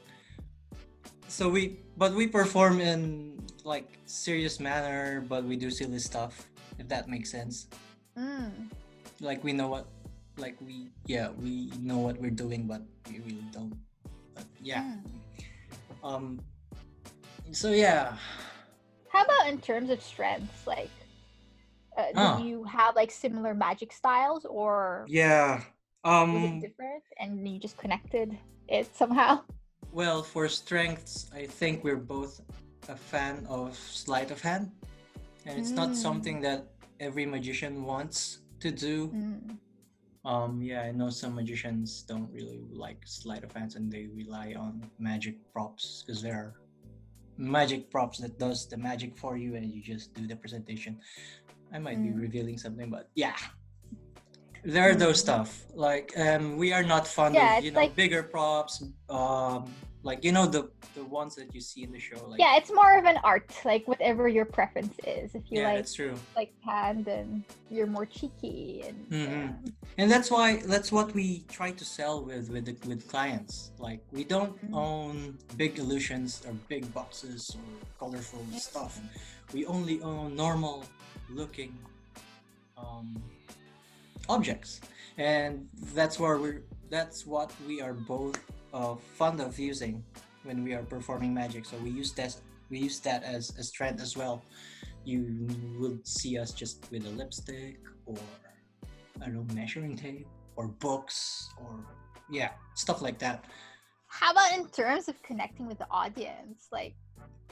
So 1.28 1.48
we, 1.48 1.80
but 1.96 2.14
we 2.14 2.28
perform 2.28 2.80
in 2.80 3.42
like 3.64 3.88
serious 4.06 4.60
manner, 4.60 5.24
but 5.28 5.42
we 5.44 5.56
do 5.56 5.70
silly 5.70 5.98
stuff. 5.98 6.46
If 6.78 6.88
that 6.88 7.08
makes 7.08 7.30
sense. 7.30 7.68
Mm. 8.18 8.68
Like 9.20 9.42
we 9.44 9.52
know 9.52 9.68
what, 9.68 9.86
like 10.36 10.60
we, 10.60 10.90
yeah, 11.06 11.30
we 11.30 11.72
know 11.80 11.98
what 11.98 12.20
we're 12.20 12.30
doing, 12.30 12.66
but 12.66 12.82
we 13.10 13.18
really 13.20 13.44
don't. 13.52 13.74
But 14.34 14.44
yeah. 14.62 14.82
Mm. 14.82 15.00
Um. 16.04 16.40
So 17.52 17.70
yeah. 17.72 18.16
How 19.08 19.22
about 19.24 19.48
in 19.48 19.58
terms 19.60 19.88
of 19.90 20.02
strengths? 20.02 20.66
Like, 20.66 20.90
uh, 21.96 22.12
do 22.12 22.20
Ah. 22.20 22.38
you 22.38 22.64
have 22.64 22.94
like 22.96 23.10
similar 23.10 23.54
magic 23.54 23.92
styles, 23.92 24.44
or 24.44 25.06
Yeah. 25.08 25.64
was 26.04 26.28
Um. 26.28 26.36
it 26.36 26.60
different, 26.60 27.02
and 27.18 27.48
you 27.48 27.58
just 27.58 27.76
connected 27.78 28.36
it 28.68 28.94
somehow? 28.94 29.40
Well, 29.92 30.22
for 30.22 30.48
strengths, 30.48 31.30
I 31.32 31.46
think 31.46 31.82
we're 31.82 31.96
both 31.96 32.42
a 32.88 32.96
fan 32.96 33.46
of 33.48 33.74
sleight 33.78 34.30
of 34.30 34.42
hand, 34.42 34.70
and 35.46 35.58
it's 35.58 35.70
not 35.70 35.90
Mm. 35.90 35.94
something 35.96 36.40
that 36.42 36.66
every 37.00 37.26
magician 37.26 37.84
wants 37.84 38.40
to 38.60 38.70
do. 38.70 39.08
Mm. 39.08 39.58
Um, 40.24 40.60
yeah, 40.60 40.82
I 40.82 40.90
know 40.90 41.08
some 41.10 41.34
magicians 41.36 42.02
don't 42.02 42.28
really 42.32 42.60
like 42.72 42.98
sleight 43.06 43.44
of 43.44 43.52
hands 43.52 43.76
and 43.76 43.90
they 43.90 44.06
rely 44.08 44.54
on 44.58 44.82
magic 44.98 45.36
props 45.52 46.02
because 46.02 46.20
there 46.20 46.34
are 46.34 46.52
magic 47.38 47.90
props 47.90 48.18
that 48.18 48.38
does 48.38 48.66
the 48.66 48.76
magic 48.76 49.16
for 49.16 49.36
you 49.36 49.54
and 49.54 49.70
you 49.72 49.80
just 49.80 50.14
do 50.14 50.26
the 50.26 50.34
presentation. 50.34 50.98
I 51.72 51.78
might 51.78 52.02
be 52.02 52.08
Mm. 52.10 52.20
revealing 52.20 52.58
something, 52.58 52.90
but 52.90 53.08
yeah. 53.14 53.36
There 54.64 54.90
are 54.90 54.96
those 54.96 55.18
Mm. 55.18 55.26
stuff. 55.26 55.64
Like 55.74 56.10
um 56.18 56.56
we 56.56 56.72
are 56.72 56.82
not 56.82 57.06
fond 57.06 57.34
Yeah, 57.36 57.58
of 57.58 57.64
you 57.64 57.70
know 57.70 57.80
like- 57.82 57.94
bigger 57.94 58.22
props, 58.24 58.82
um 59.08 59.70
like 60.06 60.20
you 60.26 60.32
know 60.36 60.46
the 60.56 60.62
the 60.98 61.04
ones 61.20 61.32
that 61.38 61.48
you 61.54 61.60
see 61.70 61.82
in 61.86 61.90
the 61.96 62.02
show 62.08 62.18
like 62.30 62.40
yeah, 62.44 62.56
it's 62.58 62.72
more 62.80 62.92
of 63.00 63.04
an 63.12 63.18
art, 63.32 63.50
like 63.72 63.84
whatever 63.92 64.24
your 64.38 64.46
preference 64.58 64.96
is. 65.18 65.34
If 65.34 65.42
you 65.50 65.56
yeah 65.60 65.68
like 65.68 65.76
that's 65.78 65.94
true 66.00 66.14
like 66.40 66.52
hand, 66.70 66.98
then 67.10 67.26
you're 67.74 67.90
more 67.98 68.06
cheeky 68.18 68.84
and 68.86 68.96
Mhm. 69.10 69.26
yeah. 69.30 69.98
and 70.00 70.06
that's 70.12 70.30
why 70.34 70.46
that's 70.74 70.90
what 70.96 71.08
we 71.18 71.26
try 71.58 71.70
to 71.80 71.84
sell 71.96 72.16
with 72.28 72.44
with 72.54 72.64
the, 72.68 72.74
with 72.90 73.00
clients 73.14 73.54
like 73.86 74.00
we 74.18 74.22
don't 74.34 74.54
Mm. 74.70 74.74
own 74.86 75.14
big 75.62 75.72
illusions 75.82 76.30
or 76.46 76.52
big 76.74 76.82
boxes 76.98 77.40
or 77.58 77.66
colorful 78.02 78.44
stuff 78.68 78.92
we 79.54 79.60
only 79.76 79.96
own 80.10 80.26
normal 80.44 80.76
looking 81.40 81.72
um, 82.82 83.08
objects 84.36 84.70
and 85.18 85.52
that's 85.98 86.16
where 86.22 86.36
we're 86.42 86.62
that's 86.96 87.18
what 87.32 87.48
we 87.68 87.74
are 87.86 87.94
both 88.14 88.36
uh, 88.76 88.94
fond 89.16 89.40
of 89.40 89.58
using 89.58 90.04
when 90.44 90.62
we 90.62 90.74
are 90.74 90.82
performing 90.82 91.32
magic. 91.32 91.64
So 91.64 91.76
we 91.78 91.90
use 91.90 92.12
that 92.12 92.36
we 92.68 92.78
use 92.78 92.98
that 93.00 93.22
as 93.22 93.56
a 93.58 93.62
strength 93.62 94.02
as 94.02 94.16
well. 94.16 94.42
You 95.04 95.46
would 95.78 96.06
see 96.06 96.38
us 96.38 96.50
just 96.52 96.86
with 96.90 97.06
a 97.06 97.10
lipstick 97.10 97.78
or 98.04 98.18
I 99.22 99.26
don't 99.26 99.34
know 99.34 99.54
measuring 99.54 99.96
tape 99.96 100.26
or 100.56 100.68
books 100.68 101.48
or 101.60 101.70
yeah 102.30 102.50
stuff 102.74 103.00
like 103.02 103.18
that. 103.20 103.44
How 104.08 104.32
about 104.32 104.52
in 104.52 104.68
terms 104.68 105.08
of 105.08 105.22
connecting 105.22 105.66
with 105.66 105.78
the 105.78 105.86
audience? 105.90 106.68
Like 106.70 106.94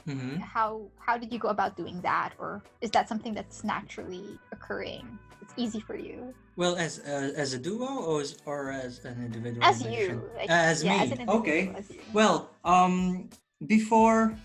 hmm 0.05 0.37
how 0.37 0.85
how 0.99 1.17
did 1.17 1.33
you 1.33 1.39
go 1.39 1.49
about 1.49 1.75
doing 1.75 1.99
that 2.01 2.33
or 2.37 2.61
is 2.81 2.91
that 2.91 3.09
something 3.09 3.33
that's 3.33 3.63
naturally 3.63 4.37
occurring 4.51 5.17
it's 5.41 5.53
easy 5.57 5.79
for 5.79 5.95
you 5.97 6.33
well 6.55 6.75
as 6.75 6.99
uh, 6.99 7.33
as 7.35 7.53
a 7.53 7.59
duo 7.59 7.87
or 8.05 8.21
as, 8.21 8.37
or 8.45 8.71
as 8.71 9.03
an 9.03 9.17
individual 9.25 9.65
as 9.65 9.83
musician? 9.83 10.21
you 10.21 10.29
like, 10.37 10.49
as 10.49 10.83
yeah, 10.83 10.97
me 10.97 11.03
as 11.03 11.11
an 11.19 11.29
okay 11.29 11.71
as 11.75 11.89
you. 11.89 11.99
Well, 12.13 12.49
um, 12.63 13.29
before 13.67 14.35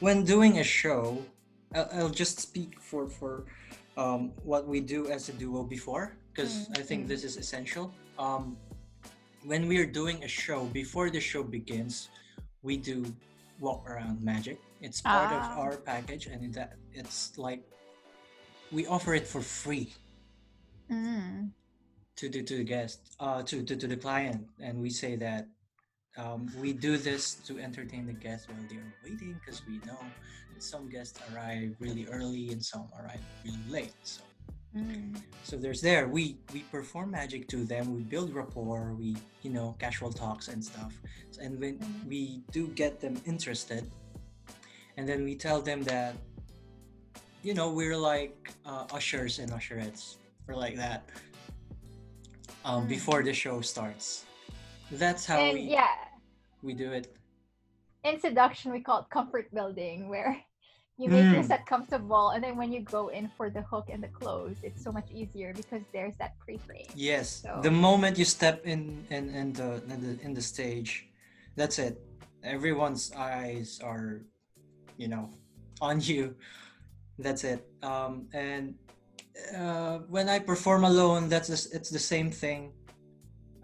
when 0.00 0.24
doing 0.24 0.58
a 0.58 0.64
show, 0.64 1.24
I'll, 1.74 1.88
I'll 1.92 2.10
just 2.10 2.40
speak 2.40 2.80
for 2.80 3.08
for 3.08 3.44
um, 3.96 4.32
what 4.44 4.66
we 4.68 4.80
do 4.80 5.08
as 5.10 5.28
a 5.28 5.32
duo 5.32 5.62
before, 5.64 6.14
because 6.30 6.68
Mm, 6.68 6.78
I 6.78 6.82
think 6.82 7.04
mm. 7.04 7.08
this 7.08 7.24
is 7.24 7.36
essential. 7.36 7.92
Um, 8.18 8.56
when 9.44 9.66
we 9.66 9.78
are 9.78 9.86
doing 9.86 10.22
a 10.24 10.28
show, 10.28 10.64
before 10.70 11.10
the 11.10 11.20
show 11.20 11.42
begins, 11.42 12.08
we 12.62 12.76
do 12.76 13.06
walk 13.58 13.88
around 13.88 14.22
magic. 14.22 14.58
It's 14.80 15.00
part 15.00 15.30
Ah. 15.32 15.52
of 15.52 15.58
our 15.58 15.76
package, 15.78 16.26
and 16.26 16.54
that 16.54 16.74
it's 16.92 17.36
like 17.38 17.62
we 18.72 18.86
offer 18.86 19.14
it 19.14 19.26
for 19.26 19.40
free 19.40 19.94
Mm. 20.90 21.52
to 22.16 22.28
the 22.28 22.42
to 22.42 22.56
the 22.56 22.64
guest 22.64 23.14
uh 23.20 23.42
to, 23.42 23.62
to 23.62 23.76
to 23.76 23.86
the 23.86 23.96
client 23.96 24.46
and 24.60 24.80
we 24.80 24.88
say 24.90 25.16
that 25.16 25.46
um, 26.16 26.50
we 26.56 26.72
do 26.72 26.96
this 26.96 27.34
to 27.46 27.58
entertain 27.60 28.06
the 28.06 28.12
guests 28.12 28.48
while 28.48 28.64
they 28.68 28.76
are 28.76 28.92
waiting 29.04 29.38
because 29.38 29.62
we 29.68 29.78
know 29.84 30.00
that 30.54 30.62
some 30.62 30.88
guests 30.88 31.20
arrive 31.30 31.76
really 31.78 32.06
early 32.06 32.48
and 32.50 32.64
some 32.64 32.88
arrive 32.98 33.20
really 33.44 33.64
late 33.68 33.94
so 34.02 34.24
Mm. 34.78 35.20
so 35.42 35.56
there's 35.56 35.80
there. 35.80 36.06
We 36.08 36.38
we 36.54 36.60
perform 36.70 37.10
magic 37.10 37.48
to 37.48 37.64
them. 37.64 37.84
We 37.96 38.02
build 38.02 38.30
rapport. 38.34 38.94
We 38.94 39.16
you 39.42 39.50
know 39.50 39.74
casual 39.78 40.12
talks 40.12 40.46
and 40.48 40.62
stuff. 40.64 40.92
And 41.42 41.58
when 41.60 41.78
Mhm. 41.78 42.06
we 42.08 42.22
do 42.52 42.68
get 42.82 43.00
them 43.00 43.14
interested 43.26 43.90
and 44.96 45.08
then 45.08 45.24
we 45.24 45.34
tell 45.36 45.60
them 45.62 45.82
that 45.84 46.14
you 47.42 47.54
know 47.54 47.70
we're 47.70 47.96
like 47.96 48.50
uh, 48.66 48.84
ushers 48.92 49.38
and 49.38 49.50
usherettes 49.52 50.16
we're 50.46 50.56
like 50.58 50.76
that 50.76 51.02
um, 52.64 52.84
Mm. 52.84 52.88
before 52.88 53.22
the 53.22 53.32
show 53.32 53.60
starts. 53.60 54.24
That's 54.90 55.24
how 55.26 55.38
and 55.38 55.54
we 55.54 55.60
yeah. 55.78 55.94
we 56.62 56.72
do 56.74 56.90
it. 56.92 57.14
In 58.04 58.18
seduction 58.18 58.72
we 58.72 58.80
call 58.80 59.00
it 59.02 59.10
comfort 59.10 59.46
building 59.54 60.08
where 60.08 60.34
you 60.98 61.08
make 61.08 61.30
your 61.30 61.42
Mm. 61.42 61.48
set 61.52 61.62
comfortable 61.66 62.30
and 62.30 62.42
then 62.42 62.56
when 62.56 62.72
you 62.72 62.80
go 62.82 63.08
in 63.08 63.30
for 63.36 63.46
the 63.50 63.62
hook 63.62 63.86
and 63.92 64.02
the 64.02 64.08
close 64.20 64.56
it's 64.62 64.82
so 64.82 64.90
much 64.90 65.08
easier 65.10 65.54
because 65.54 65.82
there's 65.94 66.16
that 66.18 66.32
pre-frame 66.42 66.90
yes 66.94 67.42
So- 67.46 67.60
the 67.62 67.70
moment 67.70 68.18
you 68.18 68.24
step 68.24 68.66
in 68.66 69.06
in, 69.10 69.24
in 69.40 69.52
the 69.52 69.70
in 69.92 69.98
the 70.04 70.12
in 70.26 70.32
the 70.34 70.42
stage 70.42 71.06
that's 71.56 71.78
it 71.78 71.94
everyone's 72.42 73.12
eyes 73.16 73.80
are 73.82 74.22
you 74.96 75.08
know 75.08 75.30
on 75.80 76.00
you 76.10 76.34
that's 77.18 77.44
it 77.44 77.62
um 77.82 78.26
and 78.34 78.74
uh 79.56 79.98
when 80.14 80.28
i 80.28 80.38
perform 80.38 80.82
alone 80.84 81.28
that's 81.28 81.48
just, 81.48 81.74
it's 81.74 81.90
the 81.90 81.98
same 82.14 82.30
thing 82.30 82.72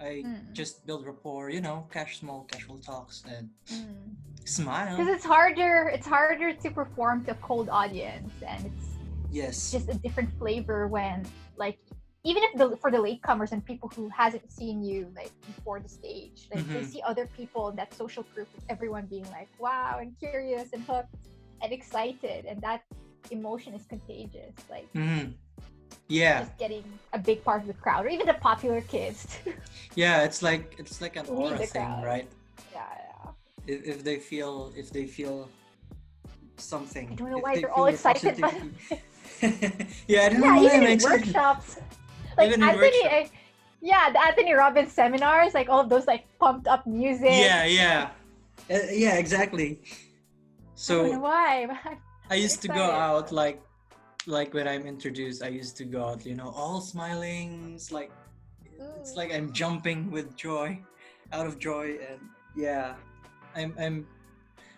i 0.00 0.22
Mm. 0.26 0.52
just 0.52 0.86
build 0.86 1.02
rapport 1.06 1.50
you 1.50 1.60
know 1.60 1.86
cash 1.90 2.18
small 2.20 2.44
casual 2.52 2.78
talks 2.78 3.24
and 3.26 3.50
Mm. 3.70 4.14
Smile 4.44 4.96
because 4.96 5.08
it's 5.14 5.24
harder 5.24 5.90
it's 5.92 6.06
harder 6.06 6.52
to 6.52 6.70
perform 6.70 7.24
to 7.24 7.30
a 7.32 7.34
cold 7.36 7.68
audience 7.68 8.32
and 8.46 8.66
it's 8.66 8.86
yes 9.30 9.70
just 9.72 9.88
a 9.88 9.94
different 9.94 10.30
flavor 10.38 10.86
when 10.86 11.24
like 11.56 11.78
even 12.24 12.42
if 12.42 12.52
the 12.58 12.76
for 12.78 12.90
the 12.90 12.98
latecomers 12.98 13.52
and 13.52 13.64
people 13.64 13.90
who 13.96 14.08
hasn't 14.08 14.50
seen 14.52 14.82
you 14.82 15.10
like 15.16 15.30
before 15.46 15.80
the 15.80 15.88
stage 15.88 16.48
like 16.54 16.66
they 16.68 16.80
Mhm. 16.80 16.92
see 16.92 17.02
other 17.06 17.26
people 17.36 17.68
in 17.70 17.76
that 17.76 17.92
social 17.94 18.24
group 18.34 18.48
everyone 18.68 19.06
being 19.06 19.28
like 19.30 19.48
wow 19.58 19.98
and 20.00 20.14
curious 20.18 20.72
and 20.72 20.82
hooked 20.84 21.14
and 21.62 21.72
excited 21.72 22.44
and 22.44 22.60
that 22.62 22.82
emotion 23.30 23.72
is 23.74 23.86
contagious 23.86 24.54
like 24.70 24.90
mm-hmm. 24.92 25.30
yeah 26.08 26.40
just 26.40 26.58
getting 26.58 26.84
a 27.14 27.18
big 27.18 27.42
part 27.44 27.62
of 27.62 27.66
the 27.66 27.74
crowd 27.74 28.04
or 28.04 28.08
even 28.08 28.26
the 28.26 28.34
popular 28.34 28.82
kids 28.82 29.38
yeah 29.94 30.22
it's 30.24 30.42
like 30.42 30.74
it's 30.78 31.00
like 31.00 31.16
an 31.16 31.26
aura 31.28 31.56
thing 31.58 31.82
crowd. 31.82 32.04
right 32.04 32.28
yeah. 32.72 32.82
If, 33.66 33.84
if 33.84 34.04
they 34.04 34.18
feel 34.18 34.72
if 34.76 34.90
they 34.90 35.06
feel 35.06 35.48
something. 36.56 37.08
I 37.12 37.14
don't 37.14 37.30
know 37.30 37.38
if 37.38 37.42
why 37.44 37.54
they 37.54 37.60
they're 37.62 37.72
all 37.72 37.86
excited, 37.86 38.40
but- 38.40 38.54
yeah 40.08 40.22
i 40.22 40.28
don't 40.28 40.40
yeah 40.42 40.48
know 40.48 40.54
why 40.56 40.64
even 40.64 40.82
in 40.84 40.98
workshops. 41.02 41.78
Like 42.38 42.48
Even 42.48 42.62
anthony 42.62 43.02
workshop. 43.02 43.12
I- 43.12 43.30
yeah 43.80 44.10
the 44.10 44.20
anthony 44.26 44.52
robbins 44.54 44.92
seminars 44.92 45.52
like 45.52 45.68
all 45.68 45.80
of 45.80 45.88
those 45.88 46.06
like 46.06 46.24
pumped 46.38 46.66
up 46.68 46.86
music. 46.86 47.30
Yeah 47.30 47.64
yeah. 47.66 48.10
Uh, 48.70 48.78
yeah 48.90 49.16
exactly. 49.16 49.80
I 49.84 49.88
so 50.74 51.18
why 51.18 51.68
i 52.30 52.34
used 52.34 52.60
to 52.62 52.68
go 52.68 52.82
out 53.06 53.30
like 53.32 53.60
like 54.26 54.52
when 54.54 54.66
i'm 54.66 54.86
introduced 54.86 55.42
i 55.42 55.48
used 55.48 55.76
to 55.76 55.84
go 55.84 56.00
out 56.08 56.24
you 56.26 56.34
know 56.34 56.50
all 56.56 56.80
smiling 56.80 57.72
it's 57.74 57.90
like 57.92 58.10
it's 59.00 59.12
Mm. 59.12 59.16
like 59.20 59.30
i'm 59.36 59.52
jumping 59.52 60.10
with 60.10 60.34
joy 60.36 60.68
out 61.32 61.46
of 61.46 61.58
joy 61.58 61.86
and 62.10 62.20
yeah 62.56 62.94
i'm 63.56 63.74
i'm 63.78 64.06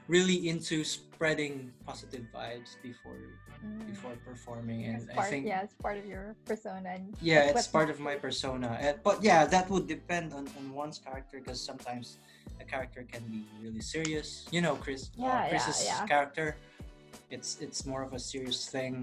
really 0.09 0.49
into 0.49 0.85
spreading 0.85 1.73
positive 1.85 2.25
vibes 2.35 2.77
before 2.83 3.17
Mm. 3.65 3.87
before 3.89 4.13
performing 4.31 4.85
and 4.85 4.97
It's 5.03 5.11
i 5.13 5.15
part, 5.15 5.31
think 5.31 5.47
yeah, 5.47 5.63
it's 5.65 5.73
part 5.81 5.97
of 5.97 6.05
your 6.05 6.37
persona. 6.45 6.91
And 6.97 7.17
yeah 7.23 7.49
it's 7.51 7.67
part 7.67 7.89
of 7.89 7.99
my 8.01 8.15
persona 8.15 8.77
and, 8.85 8.99
but 9.03 9.23
yeah 9.25 9.47
that 9.47 9.71
would 9.71 9.87
depend 9.89 10.35
on, 10.35 10.45
on 10.59 10.65
one's 10.75 10.99
character 10.99 11.39
because 11.41 11.59
sometimes 11.59 12.19
a 12.61 12.65
character 12.65 13.03
can 13.11 13.23
be 13.33 13.41
really 13.65 13.81
serious 13.81 14.45
you 14.53 14.61
know 14.61 14.75
chris 14.77 15.09
Yeah, 15.17 15.25
uh, 15.27 15.31
yeah, 15.41 15.49
chris's 15.49 15.87
yeah. 15.89 16.05
character 16.07 16.47
it's 17.31 17.57
it's 17.65 17.87
more 17.87 18.03
of 18.03 18.13
a 18.13 18.21
serious 18.21 18.69
thing 18.69 18.95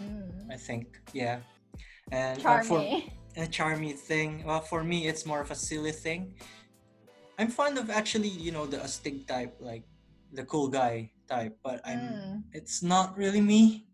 Mm. 0.00 0.30
i 0.54 0.56
think 0.56 0.86
yeah 1.12 1.36
and 2.12 2.38
uh, 2.46 2.60
for 2.62 2.80
a 3.36 3.46
charmy 3.56 3.92
thing 4.10 4.30
well 4.46 4.60
for 4.72 4.80
me 4.84 4.98
it's 5.10 5.26
more 5.26 5.40
of 5.40 5.50
a 5.50 5.58
silly 5.68 5.92
thing 6.06 6.20
i'm 7.40 7.48
fond 7.48 7.78
of 7.78 7.88
actually 7.90 8.28
you 8.28 8.52
know 8.52 8.66
the 8.66 8.76
astig 8.78 9.26
type 9.26 9.56
like 9.60 9.84
the 10.32 10.44
cool 10.44 10.68
guy 10.68 11.10
type 11.28 11.56
but 11.64 11.80
i'm 11.88 12.00
Mm. 12.00 12.42
it's 12.52 12.82
not 12.82 13.16
really 13.16 13.40
me 13.40 13.86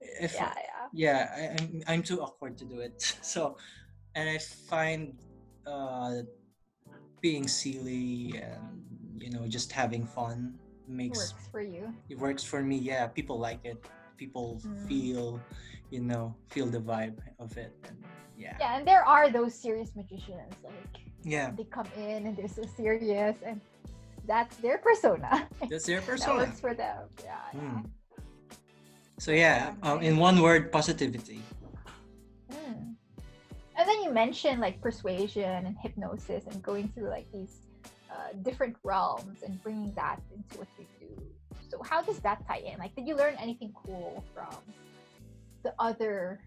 if 0.00 0.34
Yeah, 0.34 0.54
yeah. 0.68 0.86
yeah 0.92 1.20
I, 1.40 1.42
I'm, 1.56 1.70
I'm 1.88 2.02
too 2.02 2.20
awkward 2.22 2.58
to 2.60 2.64
do 2.64 2.80
it 2.80 2.96
so 3.22 3.56
and 4.14 4.28
i 4.28 4.38
find 4.38 5.14
uh 5.66 6.22
being 7.20 7.46
silly 7.48 8.40
and 8.40 8.80
you 9.20 9.30
know 9.30 9.46
just 9.46 9.72
having 9.72 10.06
fun 10.06 10.54
makes 10.88 11.18
Works 11.18 11.48
for 11.52 11.60
you. 11.60 11.92
it 12.08 12.18
works 12.18 12.42
for 12.44 12.62
me 12.62 12.76
yeah 12.78 13.06
people 13.06 13.38
like 13.38 13.60
it 13.64 13.78
people 14.16 14.60
Mm. 14.64 14.88
feel 14.88 15.40
you 15.90 16.00
know 16.00 16.34
feel 16.50 16.66
the 16.66 16.80
vibe 16.80 17.16
of 17.38 17.56
it 17.56 17.72
and 17.88 17.96
yeah 18.36 18.56
Yeah, 18.60 18.76
and 18.76 18.84
there 18.86 19.04
are 19.04 19.30
those 19.32 19.54
serious 19.54 19.96
magicians. 19.96 20.52
Like 20.64 21.00
yeah 21.24 21.50
they 21.56 21.64
come 21.64 21.86
in 21.96 22.26
and 22.26 22.36
they're 22.36 22.48
so 22.48 22.62
serious, 22.76 23.36
and 23.44 23.60
that's 24.26 24.56
their 24.56 24.78
persona. 24.78 25.48
that's 25.70 25.86
their 25.86 26.00
persona 26.00 26.40
that 26.40 26.48
works 26.48 26.60
for 26.60 26.74
them. 26.74 27.08
Yeah. 27.24 27.36
yeah. 27.54 27.60
Mm. 27.60 27.86
so 29.18 29.30
yeah 29.32 29.74
um, 29.82 30.00
in 30.02 30.16
one 30.16 30.40
word 30.40 30.72
positivity 30.72 31.42
Mm. 32.50 32.94
And 33.76 33.88
then 33.88 34.02
you 34.02 34.10
mentioned 34.10 34.60
like 34.60 34.80
persuasion 34.80 35.66
and 35.66 35.76
hypnosis 35.80 36.44
and 36.46 36.62
going 36.62 36.88
through 36.88 37.08
like 37.08 37.30
these 37.32 37.66
uh, 38.10 38.32
different 38.42 38.76
realms 38.82 39.42
and 39.42 39.62
bringing 39.62 39.92
that 39.94 40.20
into 40.34 40.58
what 40.58 40.68
you 40.78 40.86
do. 40.98 41.22
So 41.68 41.82
how 41.82 42.02
does 42.02 42.18
that 42.20 42.46
tie 42.46 42.62
in? 42.66 42.78
Like, 42.78 42.94
did 42.96 43.06
you 43.06 43.16
learn 43.16 43.36
anything 43.38 43.72
cool 43.74 44.24
from 44.34 44.56
the 45.62 45.72
other 45.78 46.40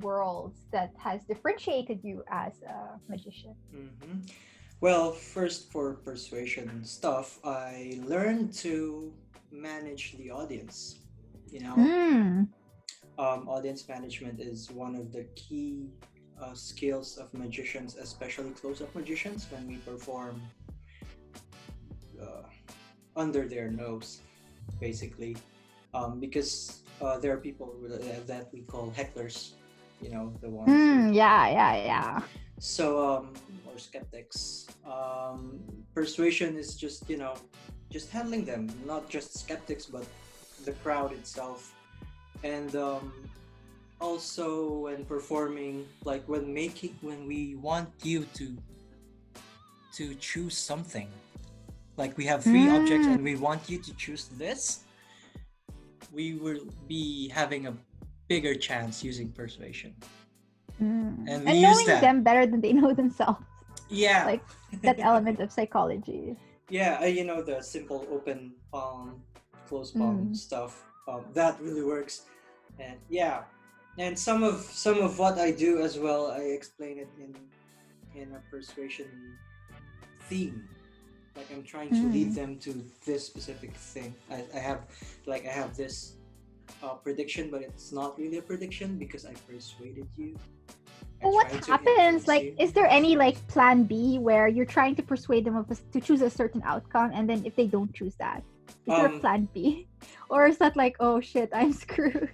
worlds 0.00 0.58
that 0.72 0.92
has 0.98 1.24
differentiated 1.24 2.00
you 2.02 2.22
as 2.30 2.52
a 2.62 3.00
magician? 3.08 3.54
hmm 3.70 4.20
Well, 4.80 5.12
first 5.12 5.72
for 5.72 5.94
persuasion 6.04 6.84
stuff, 6.84 7.38
I 7.44 7.98
learned 8.04 8.52
to 8.64 9.12
manage 9.50 10.16
the 10.18 10.30
audience. 10.30 10.98
You 11.50 11.60
know, 11.60 11.76
Mm. 11.76 12.48
um, 13.16 13.48
audience 13.48 13.88
management 13.88 14.40
is 14.40 14.70
one 14.70 14.94
of 14.96 15.12
the 15.12 15.24
key 15.36 15.88
uh, 16.40 16.52
skills 16.54 17.16
of 17.16 17.32
magicians, 17.32 17.96
especially 17.96 18.50
close-up 18.50 18.92
magicians, 18.94 19.46
when 19.50 19.66
we 19.68 19.76
perform 19.78 20.42
uh, 22.20 22.42
under 23.16 23.46
their 23.48 23.70
nose, 23.70 24.20
basically, 24.80 25.36
um, 25.94 26.18
because 26.20 26.82
uh, 27.00 27.16
there 27.18 27.32
are 27.32 27.38
people 27.38 27.72
that 28.26 28.48
we 28.52 28.62
call 28.62 28.90
hecklers. 28.96 29.52
You 30.04 30.10
know, 30.10 30.26
the 30.42 30.50
ones. 30.50 30.68
Mm, 30.68 31.14
yeah, 31.14 31.48
yeah, 31.48 31.74
yeah. 31.92 32.20
so 32.58 32.86
um 33.08 33.32
or 33.66 33.76
skeptics 33.78 34.66
um 34.86 35.58
persuasion 35.94 36.56
is 36.56 36.76
just 36.76 37.08
you 37.08 37.16
know 37.16 37.34
just 37.90 38.10
handling 38.10 38.44
them 38.44 38.62
not 38.86 39.08
just 39.08 39.28
skeptics 39.38 39.86
but 39.86 40.06
the 40.64 40.72
crowd 40.82 41.10
itself 41.12 41.74
and 42.44 42.76
um 42.76 43.12
also 44.00 44.46
when 44.86 45.04
performing 45.04 45.86
like 46.04 46.22
when 46.28 46.52
making 46.52 46.94
when 47.00 47.26
we 47.26 47.54
want 47.56 47.88
you 48.02 48.24
to 48.38 48.56
to 49.92 50.14
choose 50.16 50.56
something 50.56 51.08
like 51.96 52.16
we 52.16 52.24
have 52.24 52.42
three 52.42 52.68
objects 52.68 53.06
and 53.06 53.22
we 53.22 53.34
want 53.36 53.62
you 53.68 53.78
to 53.78 53.92
choose 53.94 54.24
this 54.38 54.80
we 56.12 56.34
will 56.34 56.64
be 56.86 57.28
having 57.28 57.66
a 57.66 57.74
bigger 58.34 58.54
chance 58.68 58.94
using 59.10 59.28
persuasion 59.40 59.94
Mm. 60.82 61.30
And 61.30 61.40
And, 61.48 61.62
knowing 61.62 61.86
them 62.02 62.16
better 62.26 62.44
than 62.50 62.58
they 62.60 62.72
know 62.74 62.90
themselves. 62.92 63.46
yeah 63.88 64.26
Like 64.26 64.42
that 64.86 64.98
element 64.98 65.38
of 65.38 65.48
psychology. 65.56 66.34
Yeah, 66.66 66.98
uh, 66.98 67.06
you 67.06 67.22
know 67.22 67.40
the 67.50 67.62
simple 67.62 68.00
open 68.10 68.58
palm, 68.74 69.22
closed 69.70 69.94
palm 69.94 70.18
Mm. 70.18 70.36
stuff. 70.46 70.82
Um, 71.06 71.22
that 71.38 71.54
really 71.62 71.84
works, 71.94 72.26
and 72.80 72.98
yeah, 73.20 73.44
and 74.02 74.18
some 74.18 74.40
of 74.42 74.56
some 74.84 74.98
of 75.06 75.12
what 75.22 75.36
I 75.38 75.54
do 75.54 75.70
as 75.86 75.94
well, 75.94 76.22
I 76.40 76.42
explain 76.58 76.94
it 77.04 77.10
in 77.24 77.30
in 78.20 78.26
a 78.34 78.42
persuasion 78.50 79.10
theme. 80.26 80.58
Like 81.38 81.48
I'm 81.54 81.62
trying 81.62 81.92
to 82.00 82.04
lead 82.14 82.30
Mm. 82.32 82.38
them 82.40 82.50
to 82.66 82.70
this 83.06 83.22
specific 83.30 83.72
thing. 83.94 84.10
I, 84.26 84.38
I 84.58 84.60
have 84.68 84.80
like 85.30 85.44
I 85.46 85.52
have 85.54 85.70
this 85.76 86.16
uh, 86.82 86.94
prediction, 86.94 87.50
but 87.50 87.62
it's 87.62 87.92
not 87.92 88.18
really 88.18 88.38
a 88.38 88.42
prediction 88.42 88.98
because 88.98 89.24
I 89.24 89.32
persuaded 89.48 90.08
you. 90.16 90.36
I 91.22 91.26
what 91.28 91.50
happens? 91.66 92.28
Like, 92.28 92.44
you. 92.44 92.54
is 92.58 92.72
there 92.72 92.86
any 92.86 93.16
like 93.16 93.36
plan 93.48 93.84
B 93.84 94.18
where 94.18 94.48
you're 94.48 94.66
trying 94.66 94.94
to 94.96 95.02
persuade 95.02 95.44
them 95.44 95.56
of 95.56 95.70
a, 95.70 95.76
to 95.92 96.00
choose 96.00 96.22
a 96.22 96.30
certain 96.30 96.62
outcome, 96.64 97.10
and 97.14 97.28
then 97.28 97.44
if 97.44 97.56
they 97.56 97.66
don't 97.66 97.92
choose 97.94 98.14
that, 98.16 98.42
is 98.86 98.94
there 98.94 99.06
a 99.06 99.10
Um, 99.10 99.20
plan 99.20 99.48
B, 99.54 99.88
or 100.28 100.46
is 100.46 100.58
that 100.58 100.76
like, 100.76 100.96
oh 101.00 101.20
shit, 101.20 101.50
I'm 101.52 101.72
screwed? 101.84 102.30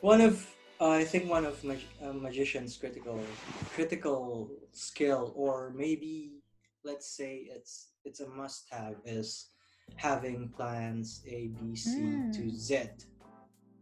one 0.00 0.20
of 0.20 0.46
uh, 0.80 0.90
I 0.90 1.04
think 1.04 1.28
one 1.28 1.44
of 1.44 1.62
mag- 1.64 1.90
uh, 2.02 2.12
magician's 2.12 2.76
critical 2.76 3.20
critical 3.74 4.50
skill, 4.72 5.32
or 5.36 5.72
maybe 5.74 6.42
let's 6.84 7.08
say 7.08 7.48
it's 7.50 7.88
it's 8.04 8.20
a 8.20 8.28
must-have, 8.28 8.96
is 9.04 9.50
having 9.96 10.50
plans 10.56 11.22
A, 11.26 11.48
B, 11.48 11.74
C 11.76 12.24
to 12.32 12.42
Mm. 12.42 12.50
Z 12.50 12.88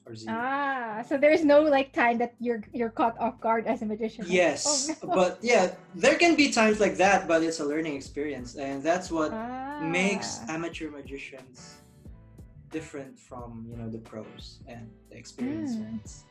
or 0.06 0.14
Z. 0.14 0.26
Ah, 0.30 1.02
so 1.08 1.18
there's 1.18 1.44
no 1.44 1.60
like 1.62 1.92
time 1.92 2.16
that 2.18 2.34
you're 2.38 2.62
you're 2.72 2.90
caught 2.94 3.18
off 3.18 3.40
guard 3.40 3.66
as 3.66 3.82
a 3.82 3.86
magician. 3.86 4.24
Yes, 4.40 4.64
oh, 4.66 5.06
no. 5.06 5.14
but 5.14 5.38
yeah, 5.42 5.74
there 5.94 6.14
can 6.16 6.36
be 6.36 6.50
times 6.52 6.78
like 6.80 6.96
that, 6.96 7.26
but 7.28 7.42
it's 7.42 7.60
a 7.60 7.64
learning 7.66 7.96
experience, 7.96 8.54
and 8.56 8.82
that's 8.82 9.10
what 9.10 9.30
makes 9.82 10.40
Ah. 10.48 10.54
amateur 10.56 10.88
magicians 10.90 11.82
different 12.70 13.18
from 13.18 13.66
you 13.68 13.76
know 13.76 13.88
the 13.88 13.98
pros 14.10 14.58
and 14.66 14.90
the 15.10 15.16
experienced 15.16 15.78
Mm. 15.78 15.84
ones 15.92 16.24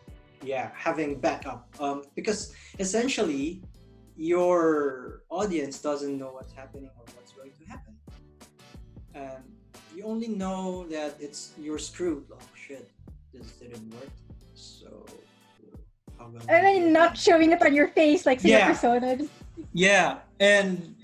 yeah 0.43 0.69
having 0.75 1.15
backup 1.27 1.61
um 1.79 2.03
because 2.13 2.51
essentially 2.77 3.63
your 4.17 5.21
audience 5.29 5.79
doesn't 5.79 6.15
know 6.21 6.31
what's 6.37 6.53
happening 6.53 6.91
or 6.99 7.05
what's 7.15 7.31
going 7.39 7.53
to 7.59 7.63
happen 7.73 7.93
and 9.15 9.43
you 9.95 10.03
only 10.03 10.27
know 10.27 10.85
that 10.95 11.15
it's 11.25 11.53
you're 11.57 11.79
screwed 11.79 12.25
oh 12.35 12.47
shit 12.53 12.91
this 13.37 13.51
didn't 13.59 13.89
work 13.93 14.09
so 14.53 15.05
I 16.19 16.23
and 16.47 16.65
then 16.65 16.93
not 16.93 17.17
showing 17.17 17.51
it 17.51 17.61
on 17.61 17.73
your 17.73 17.89
face 17.89 18.25
like 18.25 18.43
Yeah. 18.43 18.67
persona. 18.71 19.17
Yeah, 19.73 20.19
and 20.39 20.95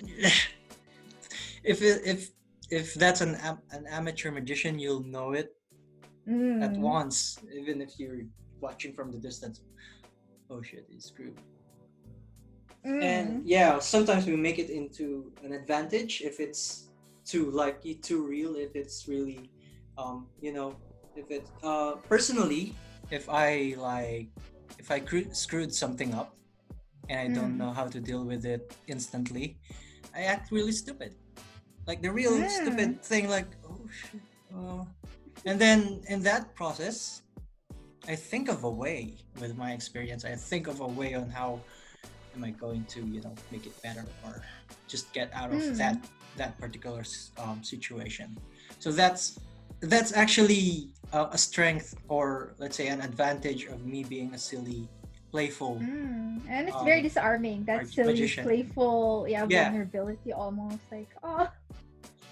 if 1.64 1.82
it, 1.82 2.02
if 2.06 2.32
if 2.70 2.94
that's 2.94 3.22
an 3.22 3.36
an 3.72 3.86
amateur 3.90 4.32
magician, 4.32 4.80
you'll 4.80 5.04
know 5.04 5.34
it 5.34 5.56
at 6.62 6.74
Mm. 6.76 6.80
once, 6.80 7.40
even 7.54 7.82
if 7.82 8.00
you're 8.00 8.22
watching 8.62 8.94
from 8.94 9.12
the 9.12 9.18
distance. 9.18 9.62
Oh 10.50 10.62
shit, 10.62 10.86
he's 10.90 11.06
screwed. 11.06 11.38
Mm. 12.86 13.04
And 13.04 13.28
yeah, 13.46 13.80
sometimes 13.80 14.26
we 14.26 14.36
make 14.36 14.60
it 14.60 14.70
into 14.70 15.32
an 15.44 15.52
advantage 15.54 16.22
if 16.22 16.40
it's 16.40 16.90
too 17.26 17.52
like 17.52 17.84
too 18.02 18.26
real. 18.26 18.56
If 18.56 18.76
it's 18.76 19.08
really, 19.08 19.50
um, 19.98 20.28
you 20.42 20.54
know, 20.54 20.76
if 21.16 21.30
it 21.32 21.46
uh 21.64 21.96
personally, 22.08 22.76
if 23.12 23.28
I 23.30 23.76
like, 23.78 24.30
if 24.80 24.92
I 24.92 25.00
cru- 25.00 25.34
screwed 25.34 25.74
something 25.74 26.14
up, 26.14 26.36
and 27.10 27.20
I 27.20 27.28
don't 27.34 27.56
Mm. 27.56 27.58
know 27.62 27.72
how 27.72 27.88
to 27.88 28.00
deal 28.00 28.24
with 28.24 28.46
it 28.46 28.74
instantly, 28.88 29.58
I 30.16 30.22
act 30.24 30.52
really 30.52 30.72
stupid. 30.72 31.16
Like 31.88 32.02
the 32.02 32.12
real 32.12 32.38
Mm. 32.38 32.50
stupid 32.50 33.04
thing, 33.04 33.28
like 33.30 33.48
oh 33.68 33.82
shit, 33.92 34.22
uh, 34.56 34.86
and 35.46 35.60
then 35.60 36.02
in 36.08 36.22
that 36.24 36.56
process, 36.56 37.22
I 38.08 38.16
think 38.16 38.50
of 38.50 38.64
a 38.64 38.70
way 38.70 39.18
with 39.40 39.58
my 39.58 39.74
experience. 39.74 40.26
I 40.26 40.36
think 40.36 40.68
of 40.68 40.80
a 40.82 40.88
way 40.88 41.14
on 41.14 41.30
how 41.30 41.62
am 42.34 42.44
I 42.44 42.52
going 42.52 42.86
to, 42.96 43.02
you 43.06 43.22
know, 43.22 43.36
make 43.52 43.66
it 43.68 43.76
better 43.84 44.06
or 44.24 44.42
just 44.88 45.12
get 45.14 45.30
out 45.34 45.52
of 45.52 45.62
Mm. 45.62 45.78
that 45.78 45.98
that 46.38 46.58
particular 46.58 47.04
um, 47.38 47.60
situation. 47.62 48.38
So 48.80 48.90
that's 48.92 49.38
that's 49.82 50.14
actually 50.14 50.90
uh, 51.14 51.30
a 51.32 51.38
strength 51.38 51.96
or 52.08 52.54
let's 52.58 52.78
say 52.78 52.88
an 52.88 53.02
advantage 53.02 53.66
of 53.66 53.86
me 53.86 54.04
being 54.04 54.34
a 54.34 54.38
silly, 54.38 54.88
playful. 55.32 55.76
Mm. 55.82 56.42
And 56.50 56.68
it's 56.68 56.78
um, 56.78 56.86
very 56.86 57.02
disarming. 57.02 57.64
That 57.66 57.88
silly, 57.88 58.14
magician. 58.14 58.44
playful, 58.46 59.26
yeah, 59.28 59.46
Yeah. 59.50 59.70
vulnerability 59.70 60.34
almost. 60.34 60.80
Like, 60.92 61.10
oh, 61.24 61.48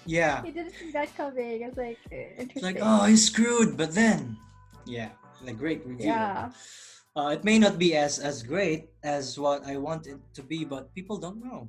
Yeah, 0.06 0.42
he 0.42 0.50
didn't 0.50 0.72
see 0.74 0.90
that 0.92 1.12
coming. 1.16 1.62
It's 1.62 1.76
like 1.76 1.98
eh, 2.10 2.16
it's 2.40 2.40
interesting. 2.56 2.62
like 2.62 2.78
oh 2.80 3.04
he's 3.04 3.26
screwed, 3.26 3.76
but 3.76 3.92
then 3.92 4.36
yeah, 4.86 5.10
the 5.44 5.52
great 5.52 5.84
reveal. 5.86 6.06
yeah. 6.06 6.50
Uh, 7.16 7.34
it 7.36 7.42
may 7.44 7.58
not 7.58 7.76
be 7.78 7.94
as 7.96 8.18
as 8.18 8.42
great 8.42 8.88
as 9.04 9.36
what 9.38 9.66
I 9.66 9.76
want 9.76 10.06
it 10.06 10.16
to 10.34 10.42
be, 10.42 10.64
but 10.64 10.88
people 10.94 11.18
don't 11.18 11.42
know. 11.44 11.68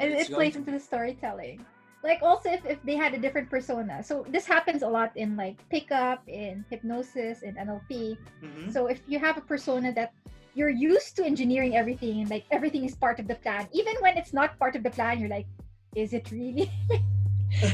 and 0.00 0.12
It's 0.16 0.30
it 0.30 0.34
plays 0.34 0.52
to- 0.56 0.64
into 0.64 0.70
the 0.72 0.80
storytelling 0.80 1.60
like 2.02 2.20
also 2.22 2.50
if, 2.50 2.64
if 2.64 2.82
they 2.82 2.96
had 2.96 3.14
a 3.14 3.18
different 3.18 3.50
persona. 3.50 4.02
So 4.02 4.24
this 4.28 4.46
happens 4.46 4.82
a 4.82 4.88
lot 4.88 5.12
in 5.16 5.36
like 5.36 5.56
pickup 5.68 6.22
in 6.28 6.64
hypnosis 6.70 7.42
in 7.42 7.54
nlp 7.56 8.16
Mhm. 8.42 8.72
so 8.72 8.86
if 8.86 9.02
you 9.06 9.18
have 9.18 9.36
a 9.36 9.40
persona 9.40 9.92
that 9.92 10.12
you're 10.54 10.70
used 10.70 11.16
to 11.16 11.24
engineering 11.24 11.76
everything 11.76 12.20
and 12.20 12.30
like 12.30 12.44
everything 12.50 12.84
is 12.84 12.94
part 12.96 13.20
of 13.20 13.28
the 13.28 13.36
plan 13.36 13.68
even 13.72 13.94
when 14.00 14.16
it's 14.16 14.32
not 14.32 14.58
part 14.58 14.74
of 14.76 14.82
the 14.82 14.90
plan 14.90 15.20
you're 15.20 15.28
like 15.28 15.46
is 15.94 16.12
it 16.12 16.30
really? 16.30 16.70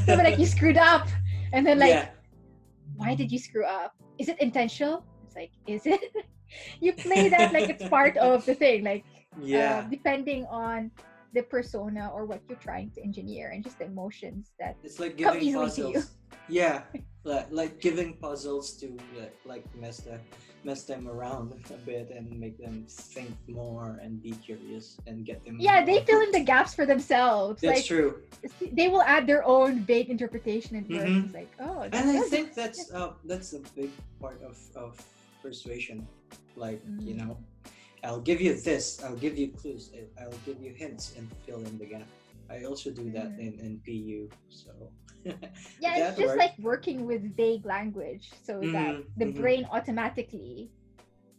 So 0.06 0.14
like 0.16 0.38
you 0.38 0.46
screwed 0.46 0.78
up. 0.78 1.08
And 1.52 1.66
then 1.66 1.78
like 1.78 1.90
yeah, 1.90 2.08
why 2.96 3.14
did 3.14 3.30
you 3.30 3.38
screw 3.38 3.64
up? 3.64 3.94
Is 4.18 4.28
it 4.28 4.40
intentional? 4.40 5.04
It's 5.24 5.36
like 5.36 5.50
is 5.66 5.86
it? 5.86 6.00
You 6.80 6.92
play 6.94 7.28
that 7.28 7.52
like 7.52 7.68
it's 7.68 7.84
part 7.88 8.16
of 8.16 8.46
the 8.46 8.54
thing 8.54 8.84
like 8.84 9.04
yeah. 9.42 9.78
uh, 9.78 9.90
depending 9.90 10.46
on 10.46 10.90
the 11.36 11.42
persona 11.42 12.10
or 12.14 12.24
what 12.24 12.40
you're 12.48 12.58
trying 12.58 12.90
to 12.96 13.02
engineer 13.04 13.50
and 13.52 13.62
just 13.62 13.78
the 13.78 13.84
emotions 13.84 14.52
that 14.58 14.74
It's 14.82 14.98
like 14.98 15.16
giving 15.20 15.44
you. 15.44 15.56
puzzles. 15.60 16.16
Yeah, 16.48 16.82
like, 17.24 17.46
like 17.50 17.74
giving 17.80 18.14
puzzles 18.14 18.72
to 18.80 18.86
like, 19.44 19.64
mess 19.76 19.98
them 20.08 20.20
mess 20.64 20.82
them 20.90 21.06
around 21.06 21.52
a 21.76 21.78
bit 21.90 22.06
and 22.16 22.24
make 22.44 22.56
them 22.58 22.76
think 23.14 23.30
more 23.46 24.00
and 24.02 24.12
be 24.22 24.32
curious 24.46 24.96
and 25.06 25.16
get 25.28 25.44
them. 25.44 25.54
yeah 25.60 25.84
they 25.84 25.98
fill 26.08 26.22
in 26.26 26.32
the 26.38 26.42
gaps 26.52 26.72
for 26.74 26.86
themselves 26.86 27.60
That's 27.62 27.78
like 27.78 27.84
true, 27.92 28.10
they 28.78 28.88
will 28.88 29.02
add 29.14 29.24
their 29.30 29.44
own 29.46 29.72
vague 29.92 30.08
interpretation 30.16 30.72
and 30.78 30.86
words 30.88 31.06
Mhm. 31.06 31.24
it's 31.26 31.34
like 31.40 31.52
oh 31.66 31.80
and 31.96 32.06
I 32.18 32.20
think 32.32 32.46
that's 32.60 32.80
uh 32.98 33.12
that's 33.30 33.50
a 33.58 33.60
big 33.78 33.90
part 34.22 34.40
of 34.48 34.54
of 34.74 34.90
persuasion. 35.44 35.98
Like 36.64 36.80
you 37.08 37.14
Mm. 37.14 37.18
know, 37.20 37.32
I'll 38.06 38.20
give 38.20 38.40
you 38.40 38.54
this. 38.54 39.02
I'll 39.04 39.16
give 39.16 39.36
you 39.36 39.48
clues. 39.52 39.90
I'll 40.20 40.40
give 40.46 40.60
you 40.62 40.72
hints 40.78 41.14
and 41.16 41.28
fill 41.44 41.58
in 41.58 41.78
the 41.78 41.86
gap. 41.86 42.06
I 42.48 42.64
also 42.64 42.90
do 42.90 43.10
that 43.10 43.34
Mm. 43.34 43.38
in 43.38 43.52
in 43.60 43.72
PU. 43.84 44.30
So 44.48 44.70
yeah 45.80 45.98
it's 45.98 46.16
just 46.16 46.28
works. 46.28 46.38
like 46.38 46.54
working 46.62 47.06
with 47.06 47.22
vague 47.36 47.66
language 47.66 48.30
so 48.46 48.60
that 48.72 48.94
Mhm, 48.94 49.04
the 49.18 49.26
mhm. 49.26 49.34
brain 49.42 49.62
automatically 49.72 50.70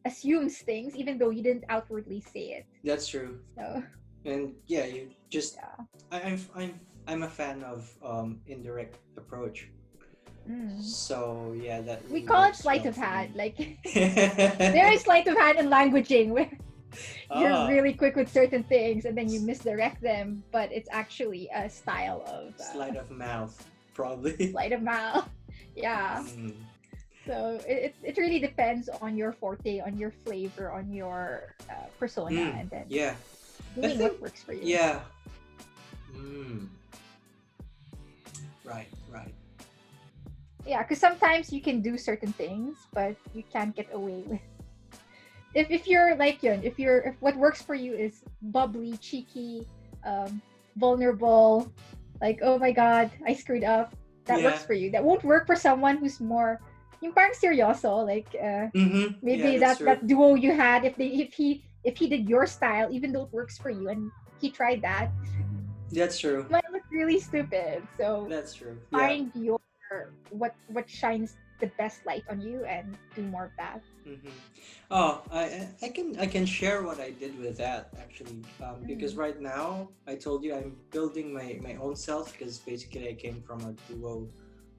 assumes 0.06 0.58
things 0.60 0.96
even 0.96 1.18
though 1.18 1.30
you 1.32 1.42
didn't 1.44 1.66
outwardly 1.70 2.22
say 2.22 2.46
it 2.60 2.66
that's 2.84 3.08
true. 3.08 3.40
so 3.58 3.84
and 4.26 4.54
yeah, 4.68 4.86
you 4.86 5.10
just 5.32 5.56
Yeah. 5.56 5.86
I, 6.12 6.22
I'm 6.22 6.40
I'm 6.56 6.74
I'm 7.08 7.24
a 7.24 7.30
fan 7.30 7.64
of 7.64 7.88
um 8.04 8.42
indirect 8.48 8.98
approach. 9.18 9.70
Mm. 10.50 10.82
So 10.82 11.54
yeah, 11.60 11.82
that 11.82 12.08
We 12.10 12.22
call 12.22 12.44
it 12.46 12.56
sleight 12.56 12.86
of 12.86 12.96
hand. 12.96 13.36
Like 13.36 13.58
there 13.94 14.92
is 14.94 15.02
sleight 15.02 15.28
of 15.28 15.38
hand 15.38 15.60
in 15.60 15.68
languaging 15.70 16.30
where 16.30 16.50
you're 17.36 17.52
Ah, 17.52 17.68
really 17.68 17.92
quick 17.94 18.16
with 18.16 18.32
certain 18.32 18.64
things 18.64 19.04
and 19.06 19.16
then 19.18 19.28
you 19.30 19.42
misdirect 19.42 20.02
them, 20.02 20.42
but 20.52 20.72
it's 20.72 20.88
actually 20.92 21.50
a 21.54 21.70
style 21.70 22.24
of 22.28 22.56
uh, 22.60 22.64
sleight 22.64 22.96
of 22.96 23.12
mouth, 23.12 23.54
probably. 23.94 24.52
sleight 24.56 24.72
of 24.72 24.82
mouth. 24.82 25.28
Yeah. 25.76 26.24
Mm. 26.24 26.56
So 27.28 27.60
it, 27.68 27.92
it, 27.92 27.96
it 28.04 28.18
really 28.18 28.40
depends 28.40 28.88
on 29.02 29.18
your 29.18 29.34
forte, 29.34 29.82
on 29.82 29.98
your 29.98 30.12
flavor, 30.24 30.72
on 30.72 30.94
your 30.94 31.56
uh, 31.70 31.74
persona, 32.00 32.32
Mm, 32.40 32.60
and 32.62 32.70
then 32.70 32.86
Yeah, 32.88 33.16
doing 33.76 33.90
think- 33.98 34.02
what 34.02 34.22
works 34.22 34.42
for 34.44 34.54
you. 34.54 34.62
yeah. 34.64 35.02
Mm. 36.16 36.70
Right, 38.64 38.88
right. 39.12 39.34
Yeah, 40.68 40.84
because 40.84 41.00
sometimes 41.00 41.54
you 41.54 41.62
can 41.62 41.80
do 41.82 41.98
certain 41.98 42.34
things, 42.34 42.76
but 42.94 43.16
you 43.34 43.44
can't 43.52 43.74
get 43.76 43.88
away 43.94 44.24
with. 44.28 44.42
If, 45.56 45.72
if 45.72 45.88
you're 45.88 46.14
like 46.16 46.44
yun, 46.44 46.62
if 46.62 46.78
you're 46.78 47.00
if 47.02 47.16
what 47.18 47.34
works 47.36 47.64
for 47.64 47.74
you 47.74 47.96
is 47.96 48.22
bubbly, 48.54 48.94
cheeky, 49.02 49.66
um, 50.06 50.42
vulnerable, 50.76 51.72
like 52.22 52.40
oh 52.44 52.60
my 52.60 52.70
god, 52.70 53.10
I 53.26 53.34
screwed 53.34 53.64
up. 53.64 53.96
That 54.26 54.44
works 54.44 54.62
for 54.68 54.74
you. 54.74 54.92
That 54.92 55.02
won't 55.02 55.24
work 55.24 55.48
for 55.48 55.56
someone 55.56 55.98
who's 55.98 56.20
more 56.20 56.60
yung 57.02 57.14
parang 57.14 57.34
seryoso, 57.34 58.06
like 58.06 58.28
uh, 58.38 58.70
Mm-hmm. 58.76 59.24
maybe 59.24 59.58
yeah, 59.58 59.60
that 59.60 59.78
true. 59.78 59.88
that 59.88 60.06
duo 60.06 60.36
you 60.36 60.52
had. 60.54 60.86
If 60.86 60.94
they 61.00 61.26
if 61.26 61.34
he 61.34 61.64
if 61.84 61.98
he 61.98 62.06
did 62.06 62.30
your 62.30 62.46
style, 62.46 62.92
even 62.92 63.10
though 63.16 63.24
it 63.24 63.34
works 63.34 63.58
for 63.58 63.72
you, 63.72 63.90
and 63.90 64.12
he 64.38 64.52
tried 64.52 64.84
that, 64.84 65.10
That's 65.90 66.20
true. 66.20 66.46
might 66.52 66.68
look 66.70 66.84
really 66.92 67.18
stupid. 67.20 67.88
So 67.98 68.28
That's 68.30 68.54
true. 68.54 68.78
Yeah. 68.92 69.00
find 69.00 69.32
your 69.34 69.58
what 70.30 70.54
what 70.68 70.90
shines 70.90 71.36
the 71.60 71.68
best 71.78 72.06
light 72.06 72.24
on 72.30 72.40
you 72.42 72.64
and 72.66 72.98
do 73.16 73.22
more 73.24 73.46
of 73.46 73.52
that. 73.58 73.82
hmm 74.06 74.30
Oh, 74.90 75.20
I 75.32 75.68
I 75.84 75.90
can 75.90 76.16
I 76.20 76.28
can 76.28 76.46
share 76.46 76.84
what 76.84 77.00
I 77.00 77.12
did 77.12 77.38
with 77.40 77.58
that 77.58 77.92
actually 78.00 78.40
um, 78.64 78.84
because 78.88 79.16
Mm. 79.16 79.20
right 79.26 79.40
now 79.42 79.90
I 80.08 80.16
told 80.16 80.44
you 80.44 80.56
I'm 80.56 80.78
building 80.92 81.34
my 81.34 81.60
my 81.62 81.76
own 81.76 81.96
self 81.96 82.32
because 82.32 82.60
basically 82.64 83.10
I 83.10 83.16
came 83.20 83.42
from 83.44 83.60
a 83.68 83.72
duo 83.92 84.28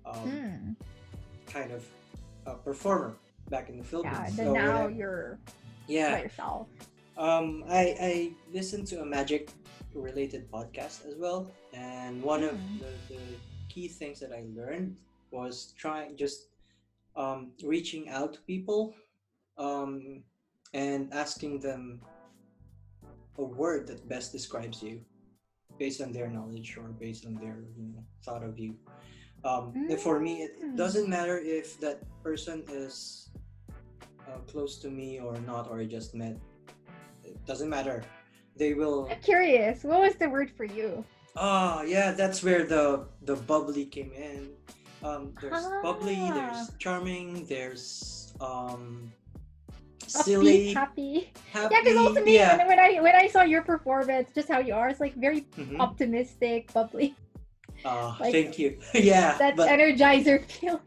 um, 0.09 0.29
Hmm. 0.29 0.73
kind 1.47 1.73
of 1.73 1.83
uh, 2.47 2.55
performer 2.65 3.13
back 3.51 3.69
in 3.69 3.77
the 3.77 3.85
Philippines. 3.85 4.37
then 4.37 4.47
So 4.49 4.55
now 4.55 4.87
I- 4.89 4.97
you're 4.97 5.39
yeah, 5.89 6.13
by 6.17 6.23
yourself. 6.25 6.69
um, 7.17 7.65
I 7.69 7.83
I 8.01 8.13
listened 8.53 8.87
to 8.93 9.01
a 9.03 9.07
magic 9.07 9.51
related 9.95 10.49
podcast 10.53 11.05
as 11.09 11.17
well, 11.21 11.51
and 11.75 12.23
one 12.23 12.45
of 12.45 12.55
Mm. 12.57 12.79
the, 12.81 12.91
the 13.13 13.21
key 13.79 13.89
things 13.89 14.19
that 14.21 14.33
I 14.33 14.43
learned 14.57 14.97
was 15.31 15.73
trying 15.79 16.17
just 16.17 16.49
um, 17.15 17.53
reaching 17.63 18.09
out 18.09 18.35
to 18.35 18.41
people 18.41 18.95
um, 19.57 20.23
and 20.75 21.13
asking 21.13 21.61
them 21.61 22.01
a 23.39 23.45
word 23.45 23.87
that 23.87 24.09
best 24.09 24.33
describes 24.33 24.83
you 24.83 25.01
based 25.79 26.01
on 26.01 26.11
their 26.13 26.29
knowledge 26.29 26.77
or 26.77 26.89
based 26.99 27.25
on 27.25 27.35
their 27.35 27.57
you 27.79 27.87
know, 27.95 28.03
thought 28.25 28.43
of 28.43 28.59
you. 28.59 28.75
Um, 29.45 29.73
and 29.89 30.01
For 30.01 30.19
me, 30.19 30.43
it 30.47 30.53
Mm. 30.59 30.77
doesn't 30.77 31.09
matter 31.09 31.39
if 31.39 31.79
that 31.85 31.99
person 32.27 32.65
is 32.83 33.31
uh, 34.27 34.41
close 34.53 34.73
to 34.83 34.89
me 34.91 35.21
or 35.21 35.35
not, 35.51 35.71
or 35.71 35.79
I 35.79 35.87
just 35.87 36.15
met. 36.15 36.37
It 37.23 37.39
doesn't 37.47 37.71
matter. 37.71 38.03
They 38.57 38.75
will. 38.75 39.07
I'm 39.13 39.23
curious. 39.23 39.85
What 39.85 40.01
was 40.01 40.17
the 40.17 40.29
word 40.29 40.51
for 40.59 40.65
you? 40.65 41.05
Oh 41.37 41.83
yeah, 41.83 42.13
that's 42.13 42.43
where 42.43 42.65
the 42.65 43.07
the 43.23 43.37
bubbly 43.37 43.85
came 43.87 44.13
in. 44.13 44.51
Um, 45.03 45.33
there's 45.41 45.65
bubbly, 45.83 46.17
Ah. 46.19 46.35
there's 46.35 46.71
charming, 46.79 47.47
there's 47.47 48.33
um, 48.41 49.13
Upbeat, 50.09 50.25
silly, 50.25 50.73
happy. 50.73 51.31
happy. 51.53 51.75
Yeah, 51.75 51.81
because 51.85 51.99
also 51.99 52.25
me, 52.25 52.35
yeah. 52.35 52.57
when, 52.57 52.67
when 52.67 52.81
I 52.81 53.01
when 53.01 53.15
I 53.15 53.29
saw 53.29 53.43
your 53.43 53.63
performance, 53.63 54.31
just 54.35 54.49
how 54.49 54.59
you 54.59 54.75
are, 54.75 54.89
it's 54.89 54.99
like 55.01 55.15
very 55.15 55.43
Mhm. 55.57 55.79
optimistic, 55.79 56.73
bubbly. 56.73 57.15
Ah, 57.85 58.17
like, 58.21 58.33
thank 58.33 58.59
you. 58.59 58.79
yeah, 58.95 59.39
That 59.39 59.55
but 59.55 59.69
energizer 59.71 60.43
feel. 60.51 60.81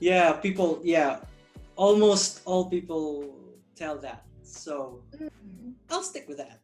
yeah, 0.00 0.32
people, 0.32 0.80
yeah, 0.82 1.20
almost 1.76 2.40
all 2.46 2.70
people 2.70 3.36
tell 3.76 3.98
that. 3.98 4.24
So 4.44 5.02
Mm. 5.12 5.74
I'll 5.90 6.02
stick 6.02 6.24
with 6.28 6.38
that. 6.38 6.60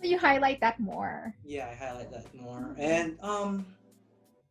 So 0.00 0.06
you 0.06 0.18
highlight 0.18 0.60
that 0.60 0.78
more. 0.78 1.34
Yeah, 1.44 1.68
I 1.70 1.74
highlight 1.74 2.10
that 2.12 2.32
more. 2.34 2.74
And 2.78 3.18
um, 3.22 3.66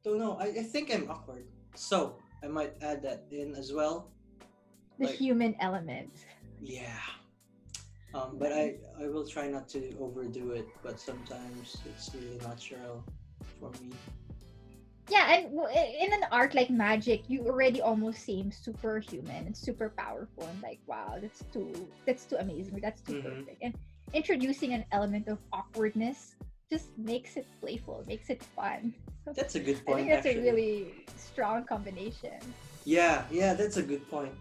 don't 0.03 0.19
know. 0.19 0.37
I, 0.39 0.47
I 0.47 0.63
think 0.63 0.93
I'm 0.93 1.09
awkward, 1.09 1.45
so 1.75 2.17
I 2.43 2.47
might 2.47 2.73
add 2.81 3.01
that 3.03 3.25
in 3.31 3.55
as 3.55 3.71
well. 3.71 4.11
The 4.99 5.05
Like- 5.07 5.15
human 5.15 5.55
element. 5.59 6.11
Yeah. 6.61 6.99
Um, 8.13 8.37
but 8.39 8.51
I 8.51 8.75
I 8.99 9.07
will 9.07 9.27
try 9.27 9.47
not 9.47 9.67
to 9.69 9.79
overdo 9.99 10.51
it. 10.51 10.67
But 10.81 10.99
sometimes 10.99 11.77
it's 11.85 12.09
really 12.15 12.39
natural 12.43 13.03
for 13.59 13.69
me. 13.83 13.91
Yeah, 15.09 15.31
and 15.39 15.45
in 16.03 16.11
an 16.11 16.25
art 16.31 16.55
like 16.55 16.69
magic, 16.69 17.29
you 17.29 17.45
already 17.47 17.79
almost 17.81 18.19
seem 18.23 18.51
superhuman 18.51 19.45
and 19.47 19.55
super 19.55 19.87
powerful 19.95 20.43
and 20.43 20.59
like, 20.61 20.79
wow, 20.87 21.15
that's 21.21 21.43
too 21.53 21.71
that's 22.05 22.25
too 22.25 22.35
amazing. 22.37 22.79
That's 22.81 22.99
too 23.01 23.21
Mhm. 23.21 23.23
perfect. 23.23 23.59
And 23.61 23.73
introducing 24.13 24.73
an 24.73 24.85
element 24.91 25.27
of 25.27 25.39
awkwardness 25.51 26.35
just 26.69 26.97
makes 26.97 27.37
it 27.37 27.45
playful, 27.61 28.03
makes 28.07 28.29
it 28.29 28.43
fun. 28.43 28.93
That's 29.35 29.55
a 29.55 29.59
good 29.59 29.83
point. 29.85 29.99
I 29.99 30.01
think 30.01 30.09
that's 30.09 30.25
actually. 30.27 30.47
a 30.49 30.53
really 30.53 30.93
strong 31.17 31.65
combination. 31.65 32.39
Yeah, 32.85 33.23
yeah, 33.29 33.53
that's 33.53 33.75
a 33.75 33.83
good 33.83 34.09
point. 34.09 34.31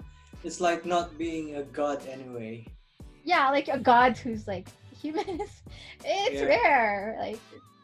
It's 0.45 0.61
like 0.61 0.87
not 0.87 1.19
being 1.19 1.57
a 1.57 1.65
god 1.65 2.07
anyway. 2.07 2.65
Yeah, 3.25 3.51
like 3.51 3.67
a 3.67 3.79
god 3.79 4.17
who's 4.17 4.47
like 4.47 4.69
human 4.95 5.27
it's 6.05 6.41
Yeah. 6.41 6.47
rare. 6.47 7.17
Like 7.19 7.41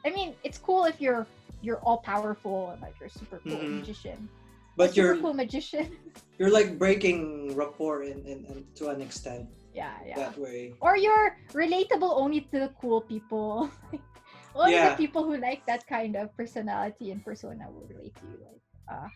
I 0.06 0.10
mean, 0.10 0.34
it's 0.44 0.58
cool 0.58 0.84
if 0.84 1.00
you're 1.00 1.26
you're 1.60 1.78
all 1.82 1.98
powerful 1.98 2.70
and 2.70 2.80
like 2.80 2.94
you're 3.00 3.08
a 3.08 3.10
super 3.10 3.40
cool 3.42 3.58
Mhm. 3.58 3.80
magician. 3.80 4.28
But 4.76 4.96
you're 4.96 5.14
super 5.14 5.22
cool 5.22 5.34
magician. 5.34 5.90
you're 6.38 6.50
like 6.50 6.78
breaking 6.78 7.56
rapport 7.56 8.04
in, 8.04 8.22
in, 8.26 8.44
in 8.46 8.64
to 8.76 8.88
an 8.90 9.00
extent 9.02 9.48
yeah, 9.74 9.96
yeah. 10.06 10.16
that 10.30 10.38
way. 10.38 10.74
or 10.80 10.96
you're 10.96 11.36
relatable 11.52 12.12
only 12.16 12.42
to 12.52 12.58
the 12.68 12.70
cool 12.80 13.00
people. 13.00 13.70
only 14.54 14.74
Yeah. 14.76 14.90
the 14.90 14.96
people 14.96 15.24
who 15.24 15.36
like 15.40 15.64
that 15.66 15.86
kind 15.86 16.16
of 16.16 16.34
personality 16.36 17.10
and 17.10 17.24
persona 17.24 17.68
will 17.70 17.86
relate 17.88 18.14
to 18.20 18.26
you. 18.28 18.38
Like, 18.44 18.62
uh, 18.92 19.08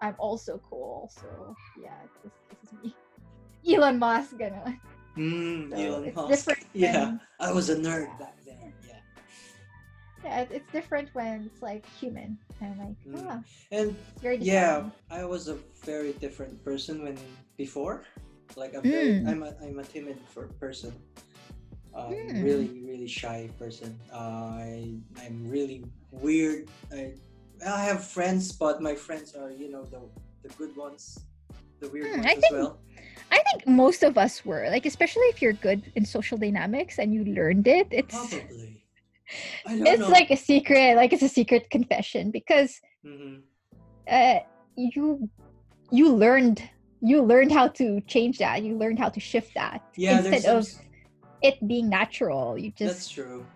I'm 0.00 0.14
also 0.18 0.60
cool, 0.68 1.10
so 1.10 1.56
yeah, 1.80 1.96
this, 2.22 2.32
this 2.50 2.60
is 2.68 2.70
me. 2.82 2.94
Elon 3.74 3.98
Musk, 3.98 4.36
ganun. 4.38 4.78
Mm, 5.16 5.70
So 5.72 5.76
Elon 5.80 6.04
it's 6.04 6.16
Musk. 6.16 6.28
different. 6.30 6.62
Yeah, 6.76 7.16
I 7.40 7.50
was 7.52 7.70
a 7.72 7.76
nerd 7.76 8.12
back 8.20 8.36
then. 8.44 8.60
Yeah. 8.84 9.00
yeah, 10.24 10.44
it's 10.50 10.70
different 10.72 11.08
when 11.14 11.48
it's 11.48 11.62
like 11.62 11.84
human 11.98 12.36
and 12.60 12.76
like 12.78 12.98
Mm. 13.08 13.24
ah, 13.30 13.40
And 13.72 13.96
yeah 14.40 14.90
i 15.10 15.24
was 15.24 15.46
a 15.48 15.56
very 15.86 16.12
different 16.20 16.58
person 16.64 17.02
when 17.04 17.16
before 17.56 18.02
like 18.56 18.74
i'm 18.76 18.88
very 18.90 19.14
Mm. 19.14 19.28
i'm 19.28 19.42
a 19.42 19.54
i'm 19.62 19.78
a 19.78 19.84
timid 19.84 20.18
for 20.32 20.48
person 20.60 20.92
um, 21.94 22.14
Mm. 22.30 22.42
really 22.44 22.80
really 22.84 23.06
shy 23.08 23.48
person 23.58 23.98
uh, 24.12 24.58
i 24.60 24.94
i'm 25.22 25.48
really 25.48 25.84
weird 26.10 26.66
i 26.92 27.12
i 27.66 27.82
have 27.84 28.04
friends 28.06 28.52
but 28.52 28.80
my 28.82 28.94
friends 28.94 29.34
are 29.34 29.50
you 29.50 29.70
know 29.70 29.84
the 29.84 30.00
the 30.42 30.50
good 30.54 30.76
ones 30.76 31.26
the 31.80 31.88
weird 31.88 32.06
Hmm, 32.14 32.20
ones 32.20 32.26
I 32.26 32.34
as 32.36 32.42
think 32.42 32.52
well 32.52 32.80
I 33.32 33.40
think 33.50 33.66
most 33.66 34.02
of 34.02 34.18
us 34.18 34.44
were 34.44 34.68
like, 34.70 34.86
especially 34.86 35.26
if 35.34 35.42
you're 35.42 35.52
good 35.52 35.90
in 35.96 36.04
social 36.04 36.38
dynamics 36.38 36.98
and 36.98 37.12
you 37.14 37.24
learned 37.24 37.66
it. 37.66 37.88
It's 37.90 38.14
probably 38.14 38.82
i 39.66 39.76
don't 39.76 39.80
it's 39.86 40.00
know 40.00 40.08
like 40.08 40.30
a 40.30 40.36
secret, 40.36 40.96
like 40.96 41.12
it's 41.12 41.22
a 41.22 41.28
secret 41.28 41.70
confession 41.70 42.30
because 42.30 42.80
Mhm. 43.04 43.42
uh, 44.10 44.38
you 44.76 45.30
you 45.90 46.12
learned 46.14 46.62
you 47.00 47.22
learned 47.22 47.52
how 47.52 47.68
to 47.68 48.00
change 48.02 48.38
that. 48.38 48.62
You 48.62 48.76
learned 48.76 48.98
how 48.98 49.08
to 49.10 49.20
shift 49.20 49.54
that 49.54 49.82
yeah 49.96 50.20
there's 50.20 50.34
instead 50.34 50.56
of 50.56 50.66
some, 50.66 50.82
it 51.42 51.56
being 51.66 51.88
natural. 51.88 52.56
You 52.58 52.70
just 52.72 52.94
that's 52.94 53.08
true 53.08 53.46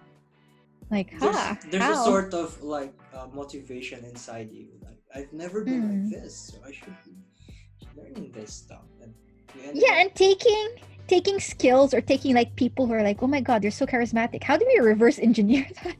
like, 0.90 1.10
there's, 1.20 1.36
ha, 1.36 1.56
there's 1.70 1.84
a 1.84 2.04
sort 2.04 2.34
of 2.34 2.60
like 2.62 2.92
uh, 3.14 3.28
motivation 3.32 4.04
inside 4.04 4.50
you 4.50 4.66
like 4.82 4.98
i've 5.14 5.32
never 5.32 5.64
been 5.64 5.82
Mm. 5.82 6.10
like 6.10 6.22
this 6.22 6.34
so 6.52 6.58
i 6.66 6.72
should 6.72 6.96
be 7.04 7.14
learning 7.96 8.32
this 8.32 8.52
stuff 8.52 8.82
and 9.02 9.14
yeah, 9.72 9.90
up- 9.92 9.98
and 9.98 10.14
taking 10.14 10.68
taking 11.06 11.38
skills 11.40 11.92
or 11.94 12.00
taking 12.00 12.34
like 12.34 12.54
people 12.54 12.86
who 12.86 12.92
are 12.92 13.02
like, 13.02 13.20
oh 13.20 13.26
my 13.26 13.40
god, 13.40 13.62
they're 13.62 13.70
so 13.72 13.84
charismatic. 13.84 14.44
How 14.44 14.56
do 14.56 14.64
we 14.64 14.78
reverse 14.78 15.18
engineer 15.18 15.66
that? 15.82 15.96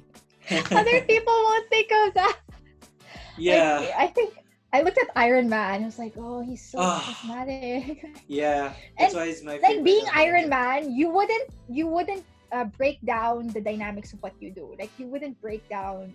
Other 0.72 1.00
people 1.02 1.32
won't 1.32 1.68
think 1.68 1.90
of 1.90 2.14
that. 2.14 2.38
Like, 2.46 3.36
yeah 3.38 3.94
I 3.98 4.06
think 4.08 4.34
I 4.72 4.82
looked 4.82 4.98
at 4.98 5.08
Iron 5.16 5.48
Man. 5.48 5.82
I 5.82 5.86
was 5.86 5.98
like, 5.98 6.14
oh, 6.16 6.40
he's 6.42 6.62
so 6.70 6.78
Ah. 6.78 7.02
charismatic. 7.02 7.98
yeah 8.28 8.72
that's 8.98 9.14
And, 9.14 9.20
why 9.20 9.26
he's 9.26 9.42
my 9.42 9.58
like 9.62 9.82
being 9.84 10.04
Iron. 10.14 10.48
Man, 10.48 10.92
you 10.92 11.10
wouldn't 11.10 11.48
you 11.68 11.86
wouldn't 11.88 12.24
uh, 12.52 12.64
break 12.78 12.98
down 13.04 13.48
the 13.48 13.60
dynamics 13.60 14.12
of 14.12 14.18
what 14.22 14.34
you 14.40 14.50
do. 14.54 14.74
Like 14.78 14.90
you 14.98 15.06
wouldn't 15.08 15.40
break 15.40 15.68
down 15.68 16.12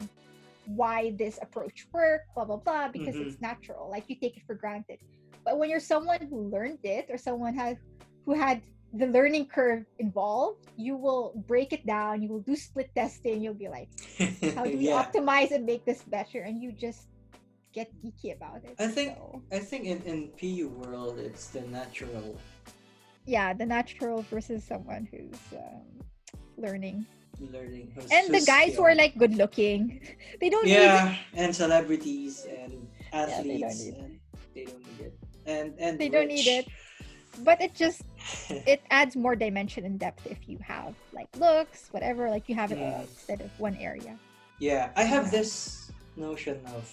why 0.66 1.14
this 1.18 1.38
approach 1.42 1.88
worked, 1.94 2.34
blah 2.36 2.46
blah 2.46 2.58
blah, 2.58 2.88
because 2.90 3.16
Mhm. 3.16 3.28
it's 3.28 3.42
natural. 3.42 3.90
Like 3.92 4.06
you 4.08 4.16
take 4.16 4.36
it 4.38 4.44
for 4.48 4.56
granted. 4.56 5.00
But 5.46 5.60
when 5.60 5.70
you're 5.70 5.84
someone 5.84 6.20
who 6.30 6.50
learned 6.50 6.80
it 6.84 7.06
or 7.10 7.18
someone 7.18 7.54
has 7.56 7.78
who 8.26 8.34
had 8.34 8.62
the 8.94 9.08
learning 9.08 9.48
curve 9.48 9.84
involved, 10.00 10.66
you 10.78 10.96
will 10.96 11.34
break 11.48 11.74
it 11.74 11.86
down. 11.86 12.24
You 12.24 12.30
will 12.30 12.40
do 12.42 12.56
split 12.56 12.90
testing. 12.96 13.44
You'll 13.44 13.54
be 13.60 13.68
like, 13.68 13.90
how 14.56 14.64
do 14.66 14.78
we 14.78 14.88
yeah. 14.90 15.04
optimize 15.04 15.52
and 15.52 15.66
make 15.66 15.84
this 15.86 16.02
better? 16.04 16.42
And 16.42 16.64
you 16.64 16.72
just 16.72 17.08
get 17.76 17.92
geeky 18.02 18.32
about 18.34 18.64
it. 18.64 18.76
I 18.80 18.88
think 18.88 19.20
So, 19.20 19.42
I 19.52 19.60
think 19.60 19.84
in, 19.86 20.00
in 20.08 20.18
PU 20.40 20.72
world 20.80 21.20
it's 21.20 21.52
the 21.52 21.62
natural 21.68 22.40
yeah, 23.28 23.54
the 23.54 23.66
natural 23.66 24.22
versus 24.32 24.64
someone 24.64 25.10
who's 25.10 25.42
um, 25.58 25.82
learning. 26.58 27.06
learning. 27.52 27.90
who's- 27.94 28.08
And 28.14 28.30
the 28.34 28.46
guys 28.46 28.78
you 28.78 28.80
who 28.80 28.84
are 28.86 28.94
like 28.96 29.18
good 29.18 29.34
looking, 29.36 30.00
they 30.42 30.50
don't 30.50 30.66
need 30.70 30.78
yeah, 30.78 31.16
and 31.36 31.50
celebrities 31.54 32.46
and 32.46 32.72
they 33.12 33.18
don't 33.18 33.30
athletes, 33.34 33.82
need 33.82 33.96
and 33.98 34.14
they 34.54 34.64
don't 34.70 34.84
need 34.88 35.00
it. 35.10 35.14
And 35.46 35.68
and 35.82 35.94
They 36.00 36.10
don't 36.10 36.30
need 36.30 36.48
it. 36.48 36.66
but 37.44 37.60
it 37.62 37.74
just 37.76 38.06
it 38.70 38.82
adds 38.94 39.18
more 39.18 39.36
dimension 39.36 39.84
and 39.86 39.98
depth 40.00 40.26
if 40.30 40.48
you 40.48 40.58
have 40.62 40.94
like 41.12 41.28
looks 41.38 41.90
whatever 41.92 42.30
like 42.30 42.48
you 42.48 42.56
have 42.56 42.72
it 42.72 42.78
Mm. 42.80 43.02
instead 43.10 43.42
of 43.42 43.50
one 43.60 43.76
area 43.82 44.16
Yeah, 44.62 44.94
I 44.96 45.04
have 45.04 45.30
this 45.34 45.92
notion 46.16 46.62
of 46.78 46.86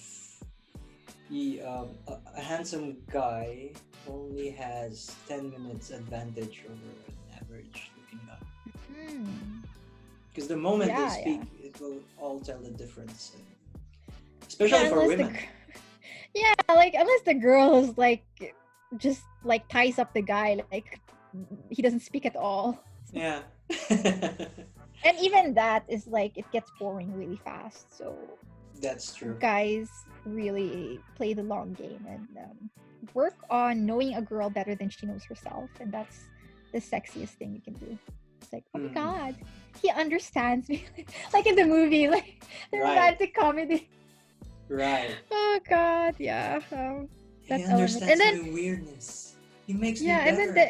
he, 1.29 1.61
um, 1.61 1.89
a, 2.07 2.17
a 2.37 2.41
handsome 2.41 2.97
guy 3.11 3.71
only 4.07 4.49
has 4.51 5.15
10 5.27 5.49
minutes 5.51 5.91
advantage 5.91 6.63
over 6.65 6.73
an 7.07 7.39
average 7.41 7.91
looking 7.97 8.19
guy. 8.27 8.37
Hmm. 8.93 9.25
Because 10.33 10.47
the 10.47 10.57
moment 10.57 10.91
Yeah, 10.91 11.07
they 11.09 11.21
speak, 11.21 11.41
yeah. 11.59 11.67
it 11.67 11.79
will 11.79 11.99
all 12.17 12.39
tell 12.39 12.59
the 12.59 12.71
difference. 12.71 13.33
Especially 14.47 14.77
Yeah, 14.83 14.89
for 14.89 14.99
the 14.99 15.07
women. 15.07 15.29
gr- 15.29 15.39
yeah 16.35 16.53
like 16.69 16.93
unless 16.95 17.21
the 17.21 17.33
girl 17.33 17.83
is 17.83 17.95
like 17.97 18.23
just 18.97 19.21
like 19.43 19.67
ties 19.69 19.99
up 19.99 20.13
the 20.13 20.21
guy 20.21 20.59
like 20.71 20.99
he 21.69 21.81
doesn't 21.81 22.01
speak 22.01 22.25
at 22.25 22.35
all 22.35 22.83
Yeah. 23.11 23.41
and 23.89 25.15
even 25.21 25.53
that 25.53 25.83
is 25.87 26.07
like 26.07 26.37
it 26.37 26.45
gets 26.51 26.71
boring 26.79 27.13
really 27.13 27.39
fast 27.43 27.95
so 27.95 28.15
That's 28.83 29.15
true. 29.15 29.35
guys 29.39 29.89
really 30.25 30.99
play 31.15 31.33
the 31.33 31.43
long 31.43 31.73
game 31.73 32.03
and 32.07 32.27
um, 32.45 32.57
work 33.13 33.37
on 33.49 33.85
knowing 33.85 34.15
a 34.15 34.21
girl 34.21 34.49
better 34.49 34.75
than 34.75 34.89
she 34.89 35.05
knows 35.07 35.23
herself 35.25 35.69
and 35.81 35.91
that's 35.91 36.17
the 36.73 36.79
sexiest 36.79 37.33
thing 37.39 37.49
you 37.53 37.61
can 37.61 37.73
do 37.85 37.97
it's 38.41 38.51
like 38.53 38.63
oh 38.75 38.79
my 38.79 38.89
Mm. 38.89 38.93
god 38.93 39.33
he 39.81 39.89
understands 40.03 40.69
me 40.69 40.85
like 41.33 41.45
in 41.47 41.55
the 41.55 41.65
movie 41.65 42.07
like 42.17 42.43
the 42.71 42.79
Right. 42.79 42.89
romantic 42.89 43.33
comedy 43.33 43.89
Right. 44.69 45.15
oh 45.31 45.59
god 45.69 46.15
yeah 46.19 46.59
um, 46.71 47.07
That 47.49 47.59
he 47.59 47.65
understands 47.65 48.11
And 48.11 48.19
then- 48.21 48.37
my 48.47 48.49
weirdness. 48.53 49.35
He 49.67 49.73
makes 49.73 49.99
yeah 50.01 50.23
me 50.23 50.29
and 50.29 50.37
then 50.39 50.51
the 50.59 50.67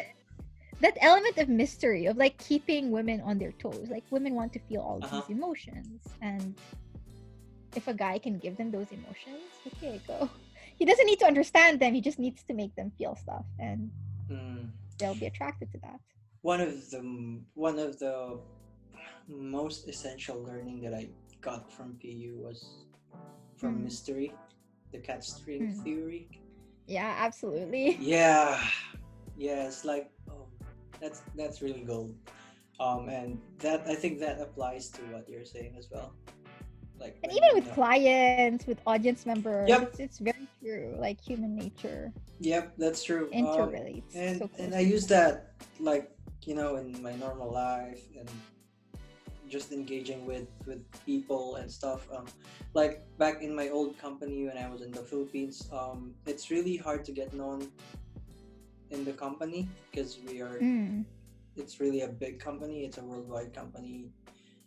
that 0.80 0.96
element 1.00 1.38
of 1.38 1.48
mystery 1.48 2.06
of 2.06 2.16
like 2.16 2.36
keeping 2.38 2.90
women 2.90 3.20
on 3.22 3.38
their 3.38 3.52
toes 3.52 3.86
like 3.90 4.04
women 4.10 4.34
want 4.34 4.52
to 4.54 4.60
feel 4.68 4.82
all 4.82 4.98
Uh-huh. 5.02 5.16
these 5.16 5.28
emotions 5.36 6.00
and 6.20 6.54
if 7.76 7.86
a 7.88 7.94
guy 7.94 8.18
can 8.18 8.38
give 8.38 8.56
them 8.56 8.70
those 8.70 8.90
emotions 8.90 9.60
okay 9.66 10.00
go 10.06 10.30
he 10.78 10.84
doesn't 10.84 11.06
need 11.06 11.18
to 11.18 11.26
understand 11.26 11.80
them 11.80 11.94
he 11.94 12.00
just 12.00 12.18
needs 12.18 12.42
to 12.44 12.54
make 12.54 12.74
them 12.76 12.92
feel 12.98 13.14
stuff 13.16 13.46
and 13.58 13.90
Mm. 14.30 14.70
they'll 14.98 15.14
be 15.14 15.26
attracted 15.26 15.70
to 15.72 15.78
that 15.82 16.00
one 16.42 16.60
of 16.60 16.72
the 16.90 17.00
one 17.54 17.78
of 17.78 17.98
the 17.98 18.40
most 19.28 19.88
essential 19.88 20.42
learning 20.42 20.80
that 20.82 20.94
I 20.94 21.08
got 21.40 21.72
from 21.72 21.98
PU 22.00 22.40
was 22.42 22.64
from 23.56 23.78
Mm. 23.80 23.84
mystery, 23.84 24.32
the 24.92 24.98
cat 24.98 25.24
string 25.24 25.62
Mm. 25.62 25.82
theory. 25.84 26.28
yeah 26.86 27.14
absolutely 27.18 27.96
Yeah, 28.00 28.60
yeah, 29.36 29.66
it's 29.66 29.84
like 29.84 30.10
oh, 30.30 30.48
that's 31.00 31.22
that's 31.34 31.62
really 31.62 31.82
gold. 31.82 32.14
Um, 32.80 33.08
and 33.08 33.38
that 33.60 33.86
I 33.86 33.94
think 33.94 34.18
that 34.20 34.40
applies 34.40 34.90
to 34.96 35.02
what 35.02 35.28
you're 35.28 35.44
saying 35.44 35.76
as 35.78 35.88
well. 35.90 36.12
Like 36.98 37.18
and 37.22 37.32
even 37.32 37.48
with 37.54 37.72
clients 37.74 38.66
with 38.66 38.80
audience 38.86 39.26
members 39.26 39.68
Yep. 39.68 39.82
it's, 39.82 40.00
it's 40.00 40.18
very 40.18 40.46
true 40.62 40.94
like 40.98 41.20
human 41.20 41.54
nature 41.56 42.12
Yep, 42.40 42.74
that's 42.78 43.02
true. 43.02 43.30
Um, 43.34 43.74
and 44.14 44.38
so 44.38 44.50
and. 44.58 44.74
I 44.74 44.80
use 44.80 45.06
that 45.08 45.52
like 45.78 46.10
you 46.42 46.54
know 46.54 46.76
in 46.76 47.00
my 47.02 47.14
normal 47.16 47.50
life 47.50 48.02
and 48.18 48.28
just 49.48 49.72
engaging 49.72 50.26
with 50.26 50.48
with 50.66 50.82
people 51.06 51.56
and 51.56 51.70
stuff. 51.70 52.08
Um, 52.14 52.26
like 52.74 53.04
back 53.18 53.42
in 53.42 53.54
my 53.54 53.68
old 53.68 53.96
company 53.98 54.46
when 54.46 54.58
I 54.58 54.68
was 54.68 54.82
in 54.82 54.90
the 54.90 55.02
Philippines, 55.02 55.68
um, 55.72 56.14
it's 56.26 56.50
really 56.50 56.76
hard 56.76 57.04
to 57.04 57.12
get 57.12 57.32
known 57.34 57.70
in 58.90 59.04
the 59.04 59.12
company 59.12 59.68
because 59.90 60.18
we 60.26 60.40
are. 60.40 60.58
Mm. 60.58 61.04
It's 61.56 61.78
really 61.78 62.02
a 62.02 62.08
big 62.08 62.40
company. 62.40 62.84
It's 62.84 62.98
a 62.98 63.04
worldwide 63.04 63.54
company, 63.54 64.10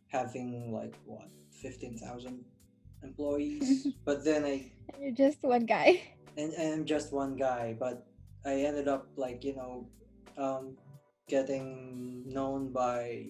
having 0.07 0.71
like 0.71 0.95
what 1.05 1.27
fifteen 1.61 1.97
thousand 1.97 2.45
employees. 3.03 3.87
but 4.05 4.23
then 4.23 4.45
I 4.45 4.71
And 4.93 5.01
you're 5.01 5.11
just 5.11 5.43
one 5.43 5.65
guy 5.65 6.01
and, 6.37 6.53
and 6.53 6.73
I'm 6.73 6.85
just 6.85 7.11
one 7.11 7.35
guy, 7.35 7.75
but 7.79 8.05
I 8.45 8.61
ended 8.61 8.87
up 8.87 9.07
like 9.17 9.43
you 9.43 9.55
know, 9.55 9.89
um, 10.37 10.77
getting 11.27 12.23
known 12.31 12.71
by 12.71 13.27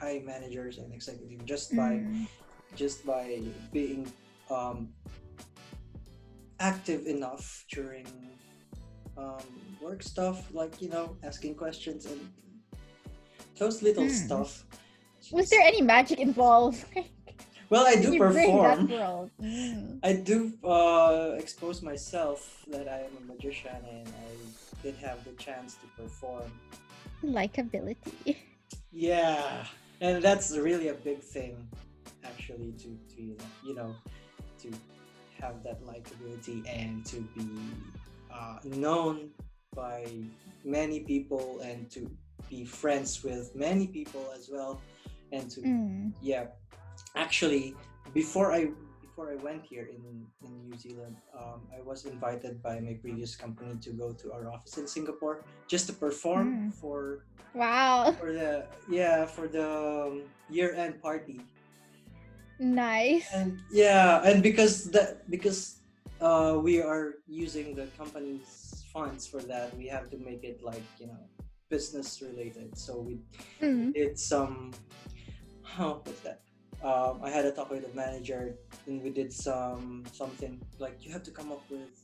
high 0.00 0.20
managers 0.24 0.78
and 0.78 0.92
executive 0.92 1.44
just 1.44 1.76
by 1.76 2.00
Mm. 2.04 2.26
just 2.74 3.06
by 3.06 3.40
being 3.72 4.10
um, 4.50 4.92
active 6.60 7.06
enough 7.06 7.64
during 7.72 8.06
um, 9.16 9.76
work 9.80 10.02
stuff, 10.02 10.52
like 10.52 10.80
you 10.82 10.88
know, 10.88 11.16
asking 11.22 11.54
questions 11.54 12.06
and 12.06 12.20
those 13.58 13.82
little 13.82 14.04
Hmm. 14.04 14.10
stuff. 14.26 14.64
was 15.32 15.48
there 15.50 15.62
any 15.62 15.80
magic 15.82 16.18
involved 16.20 16.84
Well, 17.68 17.86
I 17.86 17.96
do 17.96 18.12
you 18.12 18.18
perform. 18.18 18.88
Mm. 19.42 19.98
I 20.02 20.12
do 20.12 20.52
uh, 20.64 21.34
expose 21.38 21.82
myself 21.82 22.64
that 22.70 22.88
I 22.88 22.98
am 23.00 23.10
a 23.22 23.32
magician 23.32 23.76
and 23.90 24.08
I 24.08 24.82
did 24.82 24.94
have 24.96 25.24
the 25.24 25.32
chance 25.32 25.74
to 25.74 26.02
perform. 26.02 26.50
likability 27.24 28.36
Yeah, 28.92 29.66
and 30.00 30.22
that's 30.22 30.56
really 30.56 30.88
a 30.88 30.94
big 30.94 31.20
thing, 31.20 31.68
actually, 32.24 32.72
to, 32.78 32.88
to 33.16 33.22
you 33.22 33.36
know, 33.36 33.44
you 33.64 33.74
know, 33.74 33.94
to 34.62 34.70
have 35.40 35.62
that 35.64 35.82
likability 35.84 36.62
and 36.68 37.04
to 37.06 37.20
be 37.36 37.48
uh, 38.32 38.58
known 38.64 39.30
by 39.74 40.06
many 40.64 41.00
people 41.00 41.60
and 41.62 41.90
to 41.90 42.10
be 42.48 42.64
friends 42.64 43.22
with 43.24 43.54
many 43.54 43.86
people 43.88 44.24
as 44.34 44.48
well, 44.52 44.80
and 45.32 45.50
to 45.50 45.60
Mm. 45.60 46.12
yeah 46.22 46.46
actually 47.16 47.74
before 48.14 48.52
i 48.52 48.68
before 49.00 49.32
i 49.32 49.36
went 49.42 49.64
here 49.64 49.88
in 49.96 50.04
in 50.44 50.50
new 50.68 50.76
zealand 50.76 51.16
um, 51.38 51.60
i 51.76 51.80
was 51.82 52.04
invited 52.04 52.62
by 52.62 52.78
my 52.80 52.94
previous 53.00 53.34
company 53.34 53.74
to 53.80 53.90
go 53.90 54.12
to 54.12 54.32
our 54.32 54.44
office 54.52 54.76
in 54.78 54.86
singapore 54.86 55.42
just 55.66 55.86
to 55.88 55.92
perform 55.92 56.46
Mm. 56.46 56.74
for 56.80 57.24
wow. 57.54 58.12
for 58.20 58.30
the 58.32 58.66
yeah 58.88 59.24
for 59.26 59.48
the 59.48 59.64
um, 59.66 60.22
year-end 60.52 61.00
party. 61.02 61.40
Nice. 62.58 63.28
And 63.32 63.60
yeah 63.72 64.20
and 64.24 64.42
because 64.42 64.88
that 64.96 65.28
because 65.28 65.80
uh, 66.20 66.56
we 66.56 66.80
are 66.80 67.20
using 67.28 67.74
the 67.76 67.86
company's 68.00 68.84
funds 68.92 69.26
for 69.26 69.40
that 69.44 69.76
we 69.76 69.84
have 69.88 70.08
to 70.12 70.16
make 70.16 70.44
it 70.44 70.62
like 70.62 70.84
you 71.00 71.06
know 71.08 71.20
business 71.68 72.22
related 72.22 72.76
so 72.78 73.00
we 73.00 73.20
Mm. 73.60 73.92
did 73.92 74.16
some 74.16 74.72
oh, 75.80 76.00
what's 76.04 76.20
that 76.24 76.40
um, 76.82 77.20
i 77.22 77.30
had 77.30 77.44
a 77.44 77.52
talk 77.52 77.70
with 77.70 77.88
the 77.88 77.94
manager 77.96 78.56
and 78.86 79.02
we 79.02 79.10
did 79.10 79.32
some 79.32 80.04
something 80.12 80.60
like 80.78 81.04
you 81.04 81.12
have 81.12 81.22
to 81.22 81.30
come 81.30 81.50
up 81.52 81.62
with 81.70 81.94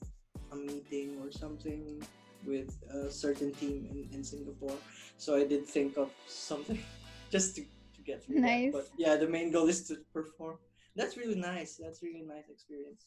a 0.53 0.57
meeting 0.57 1.17
or 1.23 1.31
something 1.31 2.03
with 2.45 2.77
a 2.93 3.11
certain 3.11 3.53
team 3.53 3.87
in, 3.91 4.09
in 4.13 4.25
singapore. 4.25 4.77
So 5.17 5.37
i 5.37 5.45
did 5.45 5.67
think 5.67 5.97
of 5.97 6.11
something 6.27 6.83
just 7.31 7.57
to, 7.57 7.63
to 7.63 8.01
get 8.05 8.25
through 8.25 8.41
Nice. 8.41 8.73
that 8.73 8.73
but 8.73 8.89
yeah 8.97 9.17
the 9.17 9.29
main 9.29 9.51
goal 9.53 9.69
is 9.69 9.87
to 9.89 9.97
perform. 10.13 10.59
That's 10.95 11.17
really 11.17 11.37
nice. 11.37 11.81
That's 11.83 12.03
really 12.03 12.21
nice 12.21 12.51
experience. 12.51 13.07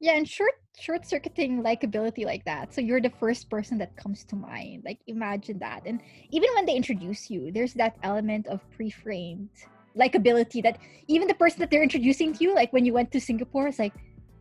Yeah 0.00 0.16
and 0.16 0.26
short 0.28 0.54
short 0.78 1.06
circuiting 1.06 1.62
likability 1.62 2.24
like 2.24 2.44
that. 2.44 2.72
So 2.72 2.80
you're 2.80 3.00
the 3.00 3.10
first 3.10 3.50
person 3.50 3.76
that 3.78 3.96
comes 3.96 4.24
to 4.24 4.36
mind. 4.36 4.82
Like 4.84 5.00
imagine 5.06 5.58
that. 5.58 5.82
And 5.86 6.00
even 6.30 6.48
when 6.54 6.66
they 6.66 6.74
introduce 6.76 7.30
you 7.30 7.50
there's 7.52 7.74
that 7.74 7.96
element 8.02 8.46
of 8.46 8.60
pre-framed 8.70 9.50
likability 9.96 10.62
that 10.62 10.78
even 11.08 11.28
the 11.28 11.34
person 11.34 11.60
that 11.60 11.70
they're 11.70 11.82
introducing 11.82 12.32
to 12.32 12.44
you 12.44 12.54
like 12.54 12.72
when 12.72 12.84
you 12.84 12.92
went 12.92 13.10
to 13.12 13.20
singapore 13.20 13.68
it's 13.68 13.78
like 13.78 13.94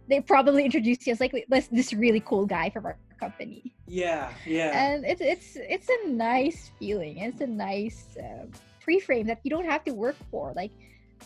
they 0.10 0.20
probably 0.20 0.66
introduced 0.66 1.06
you 1.06 1.14
as 1.14 1.20
like 1.20 1.34
this 1.50 1.68
this 1.68 1.94
really 1.94 2.20
cool 2.22 2.46
guy 2.46 2.70
from 2.70 2.86
our 2.86 2.98
company 3.20 3.74
yeah 3.88 4.32
yeah 4.46 4.86
and 4.86 5.06
it's 5.06 5.22
it's 5.22 5.56
it's 5.56 5.90
a 5.90 6.10
nice 6.10 6.72
feeling 6.80 7.20
it's 7.20 7.42
a 7.42 7.48
nice 7.48 8.18
um, 8.20 8.52
pre-frame 8.84 9.26
that 9.28 9.40
you 9.44 9.50
don't 9.50 9.66
have 9.66 9.84
to 9.86 9.94
work 9.94 10.18
for. 10.30 10.54
Like 10.56 10.72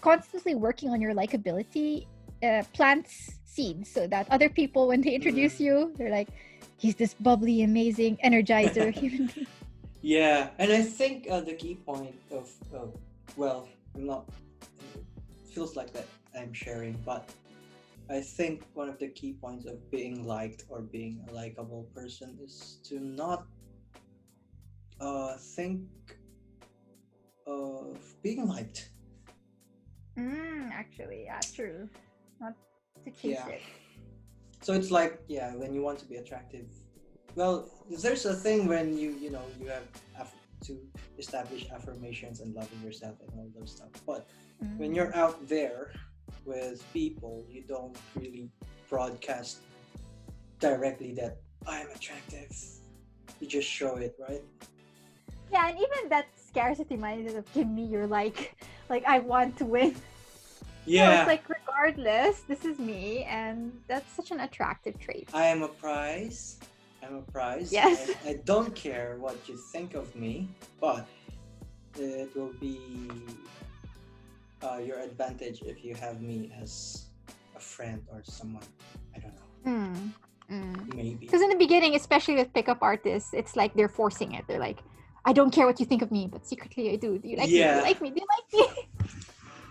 constantly 0.02 0.56
working 0.56 0.90
on 0.90 1.02
your 1.02 1.14
likability 1.14 2.06
uh, 2.44 2.64
plants 2.74 3.32
seeds 3.46 3.90
so 3.90 4.08
that 4.08 4.28
other 4.30 4.48
people 4.48 4.88
when 4.88 5.02
they 5.02 5.16
introduce 5.16 5.56
Mm. 5.56 5.66
you, 5.66 5.94
they're 5.98 6.12
like, 6.12 6.30
he's 6.78 6.96
this 6.96 7.16
bubbly, 7.16 7.64
amazing 7.64 8.18
energizer 8.24 8.94
human 9.02 9.28
being. 9.34 9.48
Yeah, 10.02 10.50
and 10.60 10.72
I 10.72 10.84
think 10.84 11.28
uh, 11.30 11.42
the 11.42 11.54
key 11.54 11.76
point 11.76 12.16
of, 12.32 12.50
of 12.72 12.94
well, 13.36 13.68
not. 14.06 14.30
It 14.96 15.54
feels 15.54 15.76
like 15.76 15.92
that 15.94 16.08
I'm 16.38 16.54
sharing, 16.54 16.94
but 17.06 17.30
I 18.10 18.22
think 18.22 18.64
one 18.74 18.90
of 18.90 19.00
the 19.00 19.10
key 19.10 19.34
points 19.34 19.66
of 19.66 19.90
being 19.92 20.26
liked 20.26 20.64
or 20.70 20.82
being 20.82 21.24
a 21.30 21.34
likable 21.34 21.90
person 21.94 22.38
is 22.42 22.80
to 22.86 23.00
not 23.00 23.46
uh, 25.00 25.36
think 25.38 25.82
of 27.46 27.98
being 28.24 28.48
liked. 28.48 28.90
Mm, 30.18 30.72
actually, 30.72 31.26
yeah, 31.26 31.40
true. 31.54 31.90
Not 32.40 32.54
to 33.06 33.12
chase 33.12 33.22
Yeah. 33.24 33.48
it. 33.48 33.62
So 34.62 34.74
it's 34.74 34.90
like, 34.90 35.22
yeah, 35.28 35.54
when 35.56 35.74
you 35.74 35.82
want 35.82 36.00
to 36.00 36.06
be 36.06 36.16
attractive, 36.16 36.66
well, 37.36 37.70
there's 38.02 38.26
a 38.26 38.34
thing 38.34 38.68
when 38.68 38.98
you, 38.98 39.12
you 39.12 39.30
know, 39.30 39.44
you 39.62 39.68
have 39.68 39.88
to 40.68 40.78
establish 41.18 41.66
affirmations 41.72 42.42
and 42.42 42.54
loving 42.54 42.82
yourself 42.84 43.16
and 43.22 43.30
all 43.38 43.50
those 43.58 43.72
stuff. 43.72 43.90
But 44.06 44.28
when 44.78 44.92
Mm. 44.92 44.96
you're 44.96 45.16
out 45.16 45.48
there 45.48 45.92
with 46.46 46.84
people, 46.94 47.46
you 47.50 47.64
don't 47.64 47.98
really 48.16 48.50
broadcast 48.90 49.60
directly 50.60 51.14
that 51.14 51.38
I'm 51.66 51.90
attractive. 51.90 52.52
You 53.40 53.48
just 53.48 53.68
show 53.68 53.96
it, 53.98 54.16
right? 54.20 54.44
Yeah, 55.52 55.70
and 55.70 55.78
even 55.78 56.10
that 56.10 56.28
scarcity 56.36 56.98
mindset 56.98 57.38
of 57.38 57.52
give 57.54 57.68
me 57.68 57.86
your 57.86 58.08
like, 58.08 58.56
like 58.90 59.06
I 59.06 59.20
want 59.20 59.58
to 59.58 59.66
win. 59.66 59.96
No, 60.88 61.12
it's 61.12 61.28
like 61.28 61.44
regardless, 61.50 62.42
this 62.48 62.64
is 62.64 62.80
me, 62.80 63.24
and 63.26 63.72
that's 63.88 64.10
such 64.14 64.32
an 64.32 64.40
attractive 64.40 64.98
trait. 65.00 65.30
I 65.34 65.46
am 65.48 65.62
a 65.62 65.68
prize. 65.68 66.58
I'm 67.08 67.16
a 67.16 67.22
prize. 67.22 67.72
Yes. 67.72 68.12
I, 68.26 68.32
I 68.32 68.34
don't 68.44 68.76
care 68.76 69.16
what 69.20 69.38
you 69.48 69.56
think 69.56 69.94
of 69.96 70.14
me, 70.16 70.50
but 70.82 71.08
it 71.98 72.36
will 72.36 72.54
be 72.60 73.12
uh, 74.62 74.80
your 74.84 75.00
advantage 75.00 75.62
if 75.62 75.86
you 75.86 75.96
have 75.96 76.22
me 76.22 76.52
as 76.62 77.06
a 77.56 77.60
friend 77.60 78.04
or 78.12 78.22
someone. 78.24 78.64
I 79.16 79.20
don't 79.20 79.34
know. 79.34 80.12
Mm. 80.50 80.96
Maybe. 80.96 81.16
Because 81.16 81.42
in 81.42 81.50
the 81.50 81.56
beginning, 81.56 81.96
especially 81.96 82.36
with 82.36 82.54
pickup 82.54 82.80
artists, 82.82 83.34
it's 83.34 83.56
like 83.56 83.74
they're 83.74 83.90
forcing 83.90 84.34
it. 84.34 84.46
They're 84.48 84.60
like, 84.60 84.80
I 85.26 85.34
don't 85.34 85.52
care 85.52 85.66
what 85.66 85.80
you 85.80 85.86
think 85.86 86.02
of 86.02 86.12
me, 86.12 86.28
but 86.32 86.46
secretly 86.48 86.92
I 86.92 86.96
do. 86.96 87.18
Do 87.20 87.28
you 87.28 87.38
like 87.38 87.50
me? 87.50 87.58
Do 87.58 87.76
you 87.76 87.82
like 87.82 88.02
me? 88.02 88.10
Do 88.12 88.22
you 88.22 88.28
like 88.36 88.48
me? 88.54 88.88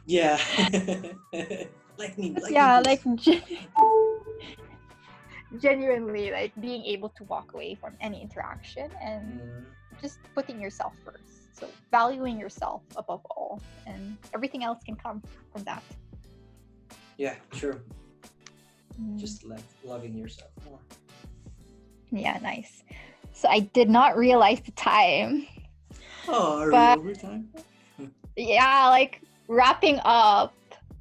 Yeah. 0.06 0.38
like 1.98 2.18
me. 2.18 2.36
Like 2.40 2.52
yeah, 2.52 2.82
me, 2.84 2.84
like 2.84 3.02
genuinely, 5.60 6.30
like 6.30 6.52
being 6.60 6.84
able 6.84 7.08
to 7.10 7.24
walk 7.24 7.52
away 7.54 7.74
from 7.74 7.94
any 8.00 8.20
interaction 8.22 8.90
and 9.02 9.40
Mm, 9.40 9.64
just 10.02 10.18
putting 10.34 10.60
yourself 10.60 10.92
first. 11.04 11.58
So 11.58 11.68
valuing 11.90 12.38
yourself 12.38 12.82
above 12.96 13.22
all, 13.30 13.60
and 13.86 14.16
everything 14.34 14.62
else 14.64 14.82
can 14.84 14.96
come 14.96 15.22
from 15.52 15.64
that. 15.64 15.82
yeah, 17.16 17.34
true. 17.50 17.80
Mm. 19.00 19.18
Just 19.18 19.44
like 19.44 19.64
loving 19.84 20.14
yourself 20.18 20.50
more. 20.68 20.78
yeah, 22.10 22.38
nice. 22.42 22.84
So 23.32 23.48
I 23.48 23.60
did 23.60 23.88
not 23.88 24.16
realize 24.16 24.60
the 24.60 24.72
time. 24.72 25.46
Oh, 26.28 26.58
are 26.60 26.70
But- 26.70 26.98
we 26.98 27.10
over 27.10 27.14
time? 27.14 27.48
Yeah, 28.36 28.88
like 28.88 29.22
wrapping 29.48 29.98
up. 30.04 30.52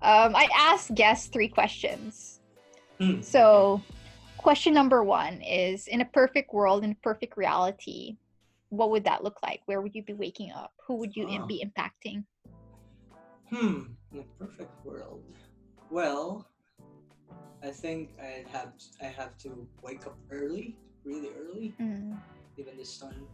Um, 0.02 0.34
I 0.36 0.48
asked 0.56 0.96
guests 0.96 1.28
three 1.28 1.50
questions. 1.50 2.40
Hmm, 3.00 3.20
So, 3.22 3.82
question 4.46 4.76
number 4.76 5.04
one 5.04 5.42
is 5.42 5.88
In 5.88 6.02
a 6.02 6.06
perfect 6.06 6.54
world, 6.54 6.84
in 6.84 6.92
a 6.92 7.02
perfect 7.02 7.36
reality, 7.36 8.16
what 8.70 8.92
would 8.92 9.04
that 9.06 9.24
look 9.24 9.42
like? 9.42 9.62
Where 9.66 9.82
would 9.82 9.96
you 9.96 10.04
be 10.04 10.14
waking 10.14 10.52
up? 10.52 10.72
Who 10.86 10.98
would 10.98 11.16
you 11.16 11.26
Oh. 11.28 11.48
be 11.48 11.66
impacting? 11.66 12.26
Hmm, 13.50 13.86
in 14.12 14.20
a 14.20 14.24
perfect 14.38 14.70
world. 14.86 15.24
Well, 15.90 16.46
I 17.64 17.72
think 17.72 18.12
I'd 18.22 18.48
have 18.50 18.74
I 19.02 19.06
have 19.06 19.36
to 19.40 19.68
wake 19.82 20.06
up 20.06 20.20
early, 20.30 20.78
really 21.04 21.32
early, 21.42 21.74
Mm. 21.82 22.22
even 22.56 22.78
the 22.78 22.86
sun 22.86 23.28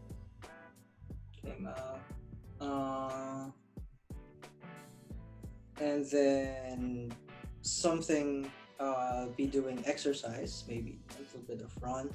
came 1.44 1.68
out. 1.68 2.00
Uh, 2.62 3.52
and 5.82 6.06
then 6.06 7.12
something 7.60 8.50
uh, 8.82 9.28
be 9.38 9.46
doing 9.46 9.84
exercise, 9.86 10.64
maybe 10.68 11.00
a 11.16 11.22
little 11.22 11.42
bit 11.48 11.62
of 11.62 11.72
run. 11.82 12.10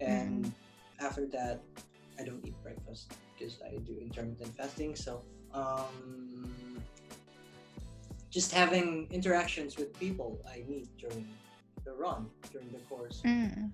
And 0.00 0.52
after 1.00 1.26
that, 1.26 1.62
I 2.20 2.24
don't 2.24 2.44
eat 2.46 2.54
breakfast 2.62 3.12
because 3.32 3.60
I 3.64 3.78
do 3.78 3.96
intermittent 4.00 4.54
fasting. 4.56 4.94
So, 4.94 5.22
um, 5.54 6.82
just 8.30 8.52
having 8.52 9.08
interactions 9.10 9.76
with 9.78 9.98
people 9.98 10.38
I 10.46 10.64
meet 10.68 10.88
during 10.98 11.26
the 11.84 11.94
run, 11.94 12.28
during 12.52 12.70
the 12.70 12.78
course. 12.90 13.22
Mm. 13.24 13.70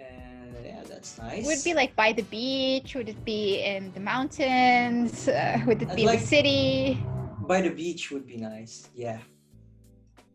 And 0.00 0.56
yeah, 0.64 0.82
that's 0.88 1.18
nice. 1.18 1.46
Would 1.46 1.58
it 1.58 1.64
be 1.64 1.74
like 1.74 1.94
by 1.94 2.12
the 2.12 2.24
beach? 2.24 2.96
Would 2.96 3.08
it 3.08 3.24
be 3.24 3.62
in 3.62 3.92
the 3.92 4.00
mountains? 4.00 5.28
Uh, 5.28 5.60
would 5.66 5.80
it 5.82 5.90
I'd 5.90 5.96
be 5.96 6.02
in 6.02 6.08
like- 6.08 6.20
the 6.20 6.26
city? 6.26 6.98
by 7.46 7.60
the 7.60 7.70
beach 7.70 8.10
would 8.10 8.26
be 8.26 8.36
nice. 8.36 8.88
Yeah. 8.94 9.18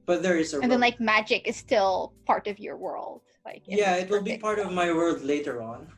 But 0.08 0.24
there 0.24 0.38
is 0.38 0.54
a 0.56 0.62
And 0.64 0.72
then, 0.72 0.80
like, 0.80 1.00
magic 1.00 1.48
is 1.48 1.58
still 1.58 2.14
part 2.26 2.48
of 2.48 2.58
your 2.58 2.78
world. 2.78 3.22
Like, 3.46 3.62
yeah, 3.68 3.96
it 3.96 4.10
will 4.10 4.24
be 4.24 4.38
part 4.38 4.58
of 4.58 4.72
my 4.72 4.92
world 4.92 5.22
later 5.22 5.62
on. 5.62 5.92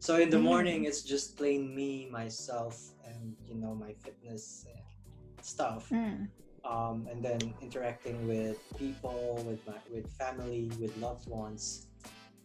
So 0.00 0.18
in 0.18 0.30
the 0.30 0.36
Mm. 0.42 0.50
morning, 0.50 0.84
it's 0.84 1.02
just 1.06 1.38
plain 1.38 1.74
me, 1.74 2.10
myself, 2.10 2.74
and 3.06 3.36
you 3.46 3.54
know 3.54 3.74
my 3.74 3.94
fitness 4.02 4.66
stuff. 5.40 5.88
Mm. 5.90 6.28
Um, 6.64 7.06
and 7.10 7.22
then 7.22 7.54
interacting 7.62 8.26
with 8.26 8.58
people, 8.78 9.42
with 9.46 9.62
my 9.66 9.78
with 9.90 10.10
family, 10.18 10.70
with 10.82 10.96
loved 10.98 11.28
ones, 11.30 11.86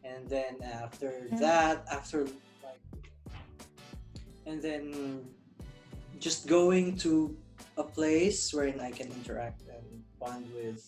and 0.05 0.29
then 0.29 0.61
after 0.61 1.29
Mm. 1.33 1.39
that, 1.39 1.85
after 1.89 2.25
like, 2.61 2.81
and 4.45 4.61
then 4.61 5.33
just 6.19 6.45
going 6.47 6.97
to 6.97 7.37
a 7.77 7.83
place 7.83 8.53
wherein 8.53 8.79
I 8.79 8.91
can 8.91 9.09
interact 9.11 9.61
and 9.69 10.05
bond 10.21 10.45
with 10.53 10.81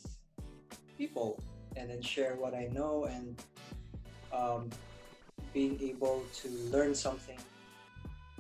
people, 1.00 1.40
and 1.80 1.90
then 1.90 2.02
share 2.04 2.36
what 2.36 2.54
I 2.54 2.68
know 2.76 3.06
and 3.08 3.40
um, 4.36 4.70
being 5.56 5.80
able 5.82 6.26
to 6.44 6.48
learn 6.70 6.94
something 6.94 7.40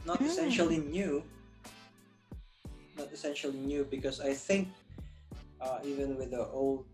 not 0.06 0.20
Mm. 0.20 0.26
essentially 0.28 0.78
new 0.78 1.24
not 2.98 3.12
essentially 3.12 3.58
new 3.58 3.84
because 3.90 4.20
i 4.22 4.34
think 4.34 4.68
uh, 5.62 5.80
even 5.84 6.16
with 6.20 6.32
the 6.32 6.46
old 6.56 6.86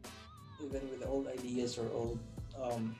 even 0.63 0.81
with 0.89 0.99
the 1.01 1.07
old 1.07 1.27
ideas 1.27 1.77
or 1.77 1.85
old 1.93 2.17
um, 2.61 2.95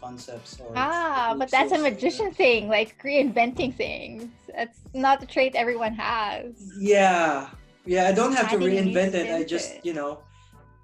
concepts 0.00 0.58
or 0.60 0.72
Ah, 0.76 1.34
but 1.36 1.50
that's 1.50 1.72
a 1.72 1.78
magician 1.78 2.30
thing, 2.32 2.68
like 2.68 2.94
reinventing 3.02 3.74
things. 3.74 4.30
That's 4.54 4.78
not 4.94 5.22
a 5.22 5.26
trait 5.26 5.52
everyone 5.54 5.94
has. 5.94 6.54
yeah 6.78 7.48
yeah 7.84 8.06
i 8.06 8.12
don't 8.12 8.32
have 8.32 8.48
to 8.50 8.56
Adding 8.56 8.78
a 8.78 8.82
new 8.84 8.92
reinvent 8.92 9.14
it 9.14 9.28
i 9.32 9.42
just 9.42 9.84
you 9.84 9.92
know 9.92 10.18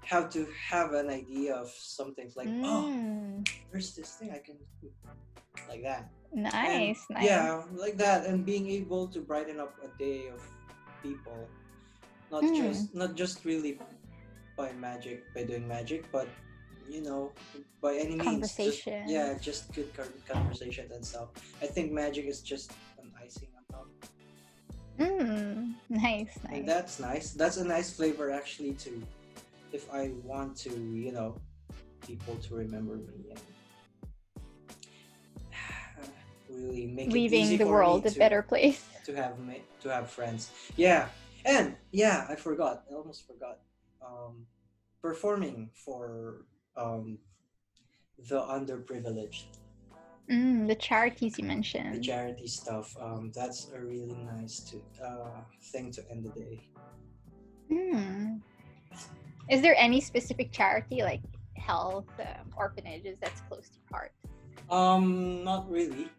have 0.07 0.29
to 0.31 0.47
have 0.71 0.93
an 0.93 1.09
idea 1.09 1.53
of 1.53 1.69
something 1.69 2.31
like 2.39 2.47
oh 2.63 2.87
Mm, 2.87 3.47
there's 3.71 3.93
this 3.95 4.15
thing 4.17 4.31
i 4.31 4.39
can 4.47 4.55
do 4.81 4.87
like 5.69 5.83
that 5.83 6.07
nice, 6.33 7.01
And, 7.09 7.15
nice. 7.17 7.25
Yeah, 7.25 7.63
like 7.83 7.95
that, 7.97 8.25
and 8.27 8.45
being 8.45 8.67
able 8.69 9.07
to 9.15 9.19
brighten 9.21 9.59
up 9.59 9.73
a 9.87 9.89
day 9.97 10.27
of 10.35 10.39
people, 11.01 11.39
not 12.31 12.43
Mm. 12.43 12.55
just 12.61 12.93
not 13.01 13.15
just 13.15 13.35
really 13.45 13.79
by 14.59 14.69
magic, 14.73 15.23
by 15.35 15.43
doing 15.43 15.65
magic, 15.67 16.01
but 16.11 16.27
you 16.89 17.01
know, 17.07 17.31
by 17.81 17.95
any 17.95 18.15
means, 18.15 18.55
just, 18.55 18.85
yeah, 19.07 19.35
just 19.49 19.61
good 19.75 19.89
con- 19.97 20.13
conversations 20.27 20.91
and 20.91 21.03
stuff. 21.05 21.29
I 21.63 21.67
think 21.67 21.91
magic 21.91 22.25
is 22.27 22.39
just 22.41 22.71
an 23.01 23.07
icing 23.23 23.49
on 23.57 23.63
top, 23.71 23.87
Mm, 24.99 25.73
nice, 25.89 26.35
and 26.51 26.65
nice. 26.65 26.65
that's 26.71 26.93
nice. 26.99 27.27
That's 27.41 27.57
a 27.57 27.65
nice 27.65 27.89
flavor 27.97 28.31
actually 28.31 28.73
too. 28.73 28.99
If 29.71 29.91
I 29.93 30.11
want 30.23 30.55
to, 30.57 30.69
you 30.69 31.11
know, 31.11 31.39
people 32.05 32.35
to 32.35 32.55
remember 32.55 32.97
me 32.97 33.31
and 33.31 33.41
really 36.49 36.87
make 36.87 37.11
Leaving 37.11 37.57
the 37.57 37.65
world 37.67 38.05
a 38.05 38.11
to- 38.11 38.19
better 38.19 38.41
place. 38.41 38.83
to 39.05 39.15
have 39.15 39.37
ma- 39.39 39.53
to 39.81 39.89
have 39.89 40.09
friends. 40.09 40.51
Yeah, 40.75 41.07
and 41.45 41.75
yeah, 41.91 42.25
I 42.29 42.35
forgot. 42.35 42.83
I 42.91 42.95
almost 42.95 43.27
forgot. 43.27 43.59
Um, 44.05 44.45
performing 45.01 45.69
for 45.73 46.45
um, 46.75 47.19
the 48.29 48.39
underprivileged. 48.41 49.43
Mm, 50.29 50.67
the 50.67 50.75
charities 50.75 51.37
you 51.37 51.45
mentioned. 51.45 51.95
the 51.95 51.99
charity 52.01 52.47
stuff. 52.47 52.95
Um, 53.01 53.31
that's 53.33 53.69
a 53.73 53.79
really 53.79 54.17
nice 54.35 54.59
to, 54.71 54.81
uh, 55.03 55.39
thing 55.71 55.89
to 55.93 56.03
end 56.11 56.25
the 56.25 56.29
day. 56.39 56.59
Hmm. 57.71 58.37
Is 59.49 59.61
there 59.61 59.75
any 59.77 60.01
specific 60.01 60.51
charity 60.51 61.01
like 61.03 61.21
health 61.55 62.05
um, 62.19 62.51
orphanages 62.57 63.17
that's 63.21 63.41
close 63.47 63.69
to 63.69 63.77
your 63.79 63.91
heart? 63.91 64.11
Um, 64.69 65.43
not 65.43 65.69
really, 65.71 66.09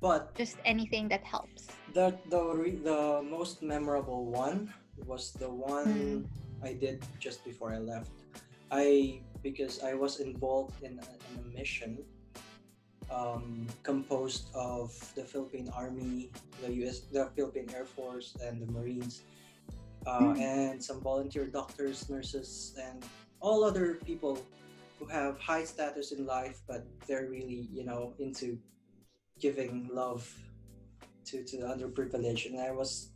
but 0.00 0.34
Just 0.34 0.56
anything 0.64 1.08
that 1.08 1.22
helps. 1.22 1.68
the 1.94 2.18
the 2.28 2.42
re- 2.42 2.82
the 2.82 3.22
most 3.22 3.62
memorable 3.62 4.26
one 4.26 4.74
was 5.06 5.30
the 5.38 5.48
one 5.48 6.26
I 6.62 6.74
did 6.74 7.06
just 7.22 7.44
before 7.44 7.70
I 7.72 7.78
left. 7.78 8.10
I 8.70 9.20
because 9.42 9.78
I 9.86 9.94
was 9.94 10.18
involved 10.18 10.82
in 10.82 10.98
a, 10.98 11.06
in 11.30 11.32
a 11.38 11.44
mission 11.56 12.02
um, 13.10 13.66
composed 13.84 14.50
of 14.54 14.90
the 15.14 15.22
Philippine 15.22 15.70
Army, 15.74 16.30
the 16.60 16.72
U.S. 16.82 17.06
the 17.14 17.30
Philippine 17.38 17.70
Air 17.72 17.86
Force, 17.86 18.34
and 18.42 18.60
the 18.60 18.66
Marines, 18.74 19.22
uh, 20.06 20.20
Mm. 20.20 20.40
and 20.40 20.82
some 20.82 21.00
volunteer 21.00 21.46
doctors, 21.46 22.08
nurses, 22.08 22.74
and 22.80 23.04
all 23.40 23.64
other 23.64 23.94
people 24.04 24.38
who 24.98 25.06
have 25.06 25.38
high 25.38 25.64
status 25.64 26.12
in 26.12 26.26
life, 26.26 26.60
but 26.66 26.86
they're 27.06 27.28
really 27.30 27.68
you 27.72 27.84
know 27.84 28.14
into 28.18 28.58
giving 29.38 29.88
love 29.92 30.26
to 31.26 31.44
to 31.44 31.56
the 31.58 31.66
underprivileged, 31.66 32.46
and 32.50 32.60
I 32.60 32.70
was 32.72 33.10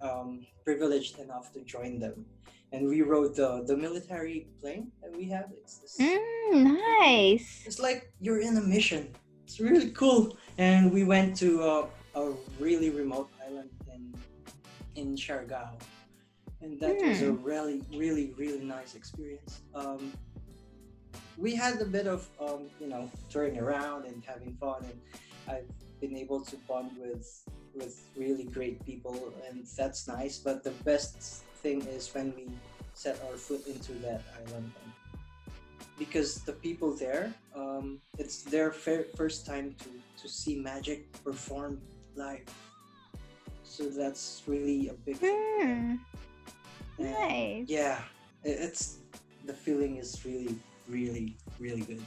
um, 0.00 0.46
privileged 0.64 1.18
enough 1.18 1.52
to 1.54 1.60
join 1.64 1.98
them. 1.98 2.24
And 2.72 2.86
we 2.88 3.02
rode 3.02 3.34
the 3.34 3.64
the 3.66 3.76
military 3.76 4.46
plane 4.60 4.92
that 5.02 5.10
we 5.16 5.24
have. 5.34 5.46
It's 5.56 5.78
this, 5.78 5.96
Mm, 5.98 6.78
nice. 7.00 7.62
it's 7.66 7.80
like 7.80 8.12
you're 8.20 8.40
in 8.40 8.56
a 8.56 8.60
mission. 8.62 9.10
It's 9.44 9.58
really 9.58 9.90
cool. 9.90 10.36
And 10.58 10.92
we 10.92 11.02
went 11.02 11.36
to 11.38 11.48
uh, 11.62 11.86
a 12.14 12.30
really 12.60 12.90
remote 12.90 13.28
island 13.44 13.70
in 13.92 14.14
in 14.94 15.16
Siargao, 15.16 15.74
and 16.62 16.78
that 16.80 16.96
was 17.00 17.22
a 17.22 17.32
really 17.32 17.82
really 17.94 18.32
really 18.36 18.64
nice 18.64 18.94
experience. 18.94 19.60
Um, 19.74 20.12
we 21.36 21.54
had 21.54 21.80
a 21.80 21.84
bit 21.84 22.06
of 22.06 22.28
um, 22.40 22.68
you 22.80 22.86
know 22.86 23.10
touring 23.28 23.58
around 23.58 24.04
and 24.06 24.22
having 24.24 24.54
fun, 24.60 24.84
and 24.84 25.00
I've 25.48 26.00
been 26.00 26.16
able 26.16 26.40
to 26.40 26.56
bond 26.68 26.92
with 26.98 27.42
with 27.74 28.02
really 28.16 28.44
great 28.44 28.84
people, 28.84 29.32
and 29.48 29.66
that's 29.76 30.08
nice. 30.08 30.38
But 30.38 30.64
the 30.64 30.72
best 30.84 31.44
thing 31.62 31.82
is 31.86 32.12
when 32.14 32.34
we 32.34 32.48
set 32.94 33.20
our 33.28 33.36
foot 33.36 33.66
into 33.66 33.92
that 34.04 34.22
island. 34.36 34.72
And 34.82 34.92
because 35.98 36.42
the 36.42 36.52
people 36.52 36.94
there, 36.94 37.32
um, 37.54 37.98
it's 38.18 38.42
their 38.42 38.70
fir- 38.72 39.06
first 39.16 39.46
time 39.46 39.74
to, 39.78 39.88
to 40.22 40.28
see 40.28 40.56
magic 40.56 41.10
performed 41.24 41.80
live. 42.14 42.44
So 43.64 43.84
that's 43.84 44.42
really 44.46 44.88
a 44.88 44.94
big 44.94 45.16
thing. 45.16 46.00
And 47.00 47.12
Nice. 47.12 47.66
Yeah, 47.68 47.98
it's 48.44 48.98
the 49.46 49.54
feeling 49.54 49.96
is 49.96 50.24
really, 50.24 50.54
really, 50.88 51.36
really 51.58 51.82
good. 51.82 52.04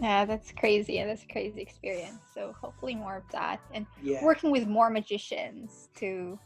Yeah, 0.00 0.26
that's 0.26 0.52
crazy. 0.52 0.98
and 0.98 1.08
that's 1.08 1.22
a 1.22 1.32
crazy 1.32 1.60
experience. 1.62 2.20
So 2.34 2.54
hopefully 2.60 2.94
more 2.94 3.16
of 3.16 3.22
that, 3.32 3.60
and 3.72 3.86
Yeah, 4.02 4.22
working 4.22 4.50
with 4.50 4.66
more 4.66 4.90
magicians 4.90 5.88
to 5.96 6.38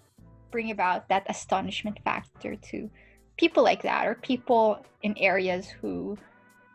bring 0.52 0.70
about 0.70 1.08
that 1.08 1.26
astonishment 1.28 1.98
factor 2.04 2.54
to 2.56 2.88
people 3.36 3.64
like 3.64 3.82
that, 3.82 4.06
or 4.06 4.14
people 4.14 4.84
in 5.02 5.16
areas 5.18 5.68
who 5.68 6.16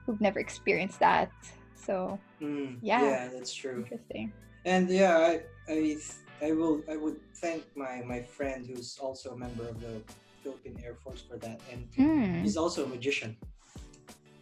who've 0.05 0.19
never 0.19 0.39
experienced 0.39 0.99
that. 0.99 1.31
So 1.75 2.19
Mm, 2.41 2.77
Yeah. 2.81 3.01
yeah, 3.01 3.29
that's 3.33 3.53
true. 3.53 3.77
interesting. 3.77 4.33
And 4.65 4.89
yeah, 4.89 5.17
I, 5.17 5.41
I, 5.71 5.97
I 6.41 6.51
will, 6.51 6.81
I 6.89 6.95
would 6.97 7.17
thank 7.35 7.63
my 7.75 8.01
my 8.05 8.21
friend 8.21 8.65
who's 8.67 8.97
also 9.01 9.31
a 9.31 9.37
member 9.37 9.67
of 9.67 9.79
the 9.79 10.01
Philippine 10.43 10.77
Air 10.85 10.95
Force 10.95 11.21
for 11.21 11.37
that, 11.37 11.59
and 11.71 11.87
Mm. 11.97 12.41
he's 12.43 12.57
also 12.57 12.85
a 12.85 12.87
magician. 12.87 13.37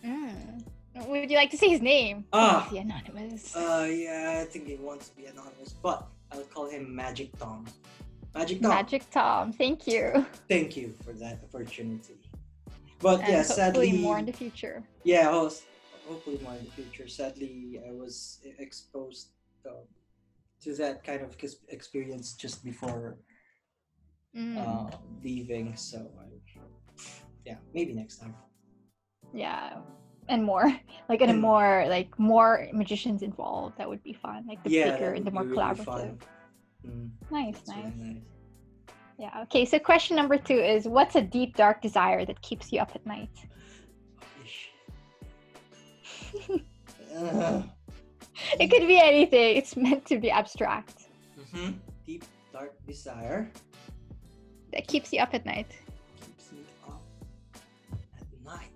Mm. 0.04 0.64
Would 1.08 1.30
you 1.32 1.38
like 1.38 1.50
to 1.52 1.58
say 1.58 1.70
his 1.70 1.82
name? 1.82 2.26
Ah. 2.34 2.68
the 2.72 2.78
anonymous. 2.80 3.56
Uh, 3.56 3.88
yeah, 3.89 4.39
I 4.41 4.46
think 4.46 4.68
he 4.68 4.76
wants 4.76 5.10
to 5.10 5.16
be 5.16 5.26
anonymous, 5.26 5.74
but 5.82 6.08
I'll 6.32 6.44
call 6.54 6.70
him 6.70 6.94
Magic 6.96 7.30
Tom. 7.39 7.66
Magic 8.36 8.62
Tom. 8.62 8.70
Magic 8.70 9.10
Tom. 9.10 9.54
Thank 9.54 9.88
you. 9.88 10.26
Thank 10.50 10.76
you 10.78 10.94
for 11.04 11.14
that 11.14 11.39
opportunity. 11.44 12.16
But 13.00 13.20
and 13.22 13.28
yeah, 13.30 13.38
hopefully 13.44 13.56
sadly, 13.56 13.91
more 14.02 14.18
in 14.20 14.26
the 14.26 14.34
future. 14.34 14.84
yeah, 15.04 15.32
hopefully 16.10 16.39
more 16.44 16.54
in 16.56 16.64
the 16.66 16.72
future. 16.72 17.08
Sadly, 17.08 17.82
I 17.88 17.91
was 17.91 18.39
exposed 18.60 19.28
um, 19.68 19.74
to 20.64 20.74
that 20.76 21.03
kind 21.03 21.22
of 21.22 21.36
experience 21.70 22.34
just 22.34 22.64
before 22.64 23.18
Mm. 24.36 24.57
uh, 24.57 24.89
leaving. 25.24 25.76
So, 25.76 25.97
I, 26.20 26.26
yeah, 27.45 27.57
maybe 27.74 27.93
next 27.93 28.18
time. 28.18 28.36
yeah 29.34 29.78
and 30.30 30.41
more 30.43 30.66
like 31.09 31.22
and 31.22 31.32
And- 31.32 31.41
more 31.41 31.86
like 31.88 32.18
more 32.18 32.68
magicians 32.74 33.22
involved 33.24 33.78
that 33.78 33.88
would 33.89 34.01
be 34.03 34.14
fun 34.14 34.45
like 34.47 34.64
the 34.64 34.70
yeah, 34.72 34.91
bigger 34.91 35.11
and 35.14 35.24
the 35.28 35.32
more 35.32 35.43
really 35.43 35.57
collaborative. 35.57 36.18
Mm, 36.88 37.09
nice 37.30 37.55
that's 37.57 37.68
nice 37.70 37.93
really 37.97 38.14
nice. 38.14 38.24
yeah 39.20 39.41
okay 39.43 39.66
so 39.66 39.78
question 39.80 40.16
number 40.16 40.38
two 40.38 40.59
is 40.76 40.88
what's 40.88 41.16
a 41.16 41.22
deep 41.22 41.55
dark 41.57 41.82
desire 41.82 42.26
that 42.26 42.41
keeps 42.41 42.72
you 42.72 42.80
up 42.80 42.91
at 42.95 43.05
night. 43.05 43.36
Ugh. 47.18 47.70
It 48.60 48.68
could 48.70 48.88
be 48.88 49.00
anything 49.00 49.58
it's 49.58 49.76
meant 49.76 50.06
to 50.06 50.18
be 50.20 50.30
abstract 50.32 51.08
Mhm. 51.54 51.80
Deep 52.06 52.26
dark 52.52 52.74
desire 52.86 53.52
that 54.72 54.88
keeps 54.88 55.12
you 55.14 55.20
up 55.20 55.34
at 55.34 55.46
night 55.46 55.72
keeps 56.20 56.52
me 56.52 56.60
up 56.88 57.02
at 58.34 58.46
night. 58.46 58.72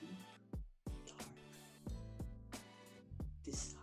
Deep 0.00 0.16
dark 1.06 1.26
desire. 3.44 3.82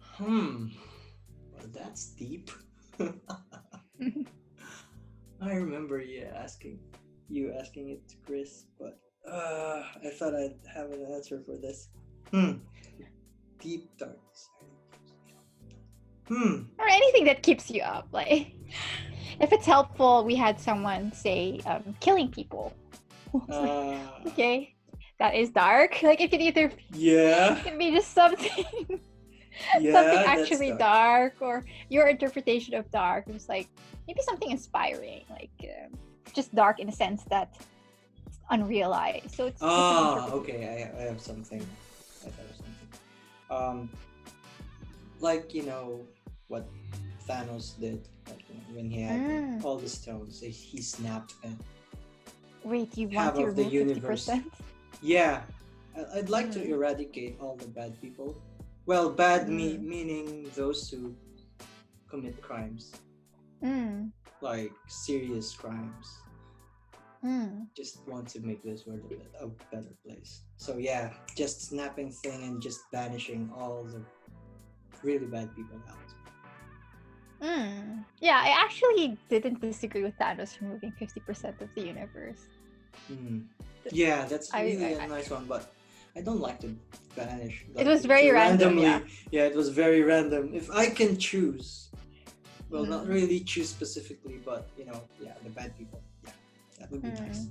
Hmm. 0.00 0.66
Well, 1.52 1.66
that's 1.72 2.06
deep. 2.10 2.50
I 5.40 5.52
remember 5.52 6.00
you 6.00 6.26
asking 6.34 6.80
you 7.28 7.52
asking 7.52 7.90
it 7.90 8.08
to 8.08 8.16
Chris, 8.26 8.64
but 8.78 8.98
uh, 9.32 9.82
I 10.04 10.10
thought 10.10 10.34
I'd 10.34 10.56
have 10.72 10.90
an 10.90 11.04
answer 11.14 11.40
for 11.44 11.56
this. 11.56 11.88
Hmm. 12.30 12.52
Deep 13.60 13.90
dark. 13.98 14.18
Hmm. 16.28 16.64
or 16.78 16.86
anything 16.86 17.24
that 17.24 17.42
keeps 17.42 17.70
you 17.70 17.80
up 17.80 18.06
like 18.12 18.52
if 19.40 19.50
it's 19.50 19.64
helpful 19.64 20.24
we 20.24 20.34
had 20.34 20.60
someone 20.60 21.10
say 21.10 21.58
um, 21.64 21.96
killing 22.00 22.28
people 22.28 22.74
Uh, 23.48 23.96
okay 24.26 24.74
that 25.18 25.34
is 25.34 25.48
dark 25.48 26.02
like 26.02 26.20
it 26.20 26.30
could 26.30 26.42
either 26.42 26.70
yeah. 26.92 27.56
it 27.56 27.64
can 27.64 27.78
be 27.78 27.92
just 27.92 28.12
something 28.12 28.66
Yeah. 29.80 29.92
something 29.92 30.18
actually 30.26 30.72
dark. 30.72 31.36
or 31.40 31.64
your 31.88 32.06
interpretation 32.08 32.74
of 32.74 32.90
dark 32.90 33.26
was 33.26 33.48
like 33.48 33.68
maybe 34.06 34.20
something 34.20 34.50
inspiring 34.50 35.24
like 35.30 35.50
um, 35.64 35.98
just 36.34 36.54
dark 36.54 36.78
in 36.78 36.90
a 36.90 36.92
sense 36.92 37.24
that 37.30 37.56
it's 37.56 37.66
unrealized 38.50 39.30
so 39.30 39.46
it's 39.46 39.60
Ah, 39.62 40.28
okay. 40.30 40.60
I, 40.66 41.00
I 41.00 41.02
have 41.10 41.20
something. 41.20 41.64
I 42.22 42.30
something. 42.56 42.88
Um, 43.50 43.88
like 45.20 45.54
you 45.54 45.64
know 45.64 46.06
what 46.48 46.68
Thanos 47.28 47.78
did, 47.78 48.08
like 48.28 48.42
you 48.48 48.54
know, 48.56 48.66
when 48.76 48.90
he 48.90 49.00
had 49.02 49.20
Mm. 49.20 49.64
all 49.64 49.76
the 49.78 49.88
stones, 49.88 50.40
he- 50.40 50.50
he 50.50 50.80
snapped 50.80 51.34
and 51.44 51.56
wait 52.64 52.96
you 52.96 53.08
half 53.08 53.34
want 53.34 53.36
to 53.36 53.50
of 53.50 53.56
the 53.56 53.64
universe. 53.64 54.28
50% 54.28 54.44
yeah, 55.02 55.42
I'd 56.14 56.30
like 56.30 56.50
to 56.52 56.60
Mm. 56.60 56.70
eradicate 56.70 57.36
all 57.40 57.56
the 57.56 57.68
bad 57.68 58.00
people. 58.00 58.34
Well, 58.86 59.10
bad 59.10 59.48
me 59.48 59.76
Mm. 59.76 59.82
meaning 59.82 60.26
those 60.56 60.88
who 60.88 61.14
commit 62.08 62.40
crimes, 62.40 62.92
mm. 63.62 64.10
like 64.40 64.72
serious 64.88 65.52
crimes. 65.54 66.06
Mm. 67.24 67.66
just 67.76 68.06
want 68.06 68.28
to 68.28 68.40
make 68.40 68.62
this 68.62 68.86
world 68.86 69.00
a, 69.04 69.08
bit- 69.08 69.30
a 69.40 69.48
better 69.74 69.94
place. 70.06 70.42
So 70.56 70.76
yeah, 70.78 71.10
just 71.36 71.62
snapping 71.68 72.12
thing 72.12 72.42
and 72.44 72.62
just 72.62 72.80
banishing 72.92 73.50
all 73.56 73.82
the 73.84 74.02
really 75.02 75.26
bad 75.26 75.54
people 75.56 75.78
out. 75.88 75.96
Mm. 77.40 78.04
yeah 78.20 78.40
i 78.42 78.48
actually 78.48 79.16
didn't 79.28 79.60
disagree 79.60 80.02
with 80.02 80.16
thanos 80.18 80.60
removing 80.60 80.92
50% 81.00 81.60
of 81.62 81.68
the 81.76 81.82
universe 81.82 82.42
Mm. 83.12 83.44
Yeah, 83.92 84.24
that's 84.26 84.52
really 84.52 84.96
I- 84.96 85.04
a 85.04 85.08
nice 85.08 85.30
one, 85.30 85.44
but 85.46 85.72
I 86.16 86.20
don't 86.20 86.40
like 86.40 86.58
to 86.60 86.74
banish. 87.14 87.64
It 87.76 87.86
was 87.86 88.04
very 88.04 88.28
random, 88.32 88.76
randomly. 88.76 89.06
Yeah. 89.30 89.44
it 89.46 89.54
was 89.54 89.68
very 89.68 90.02
random. 90.02 90.50
If 90.52 90.68
I 90.70 90.86
can 90.90 91.16
choose, 91.16 91.90
well, 92.70 92.84
not 92.84 93.04
Mm. 93.04 93.14
really 93.16 93.40
choose 93.40 93.68
specifically, 93.68 94.38
but 94.44 94.68
you 94.76 94.84
know, 94.88 95.00
yeah, 95.22 95.34
the 95.44 95.50
bad 95.50 95.78
people. 95.78 96.02
Yeah, 96.78 96.86
that 96.86 96.90
would 96.90 97.02
be 97.02 97.08
nice. 97.10 97.46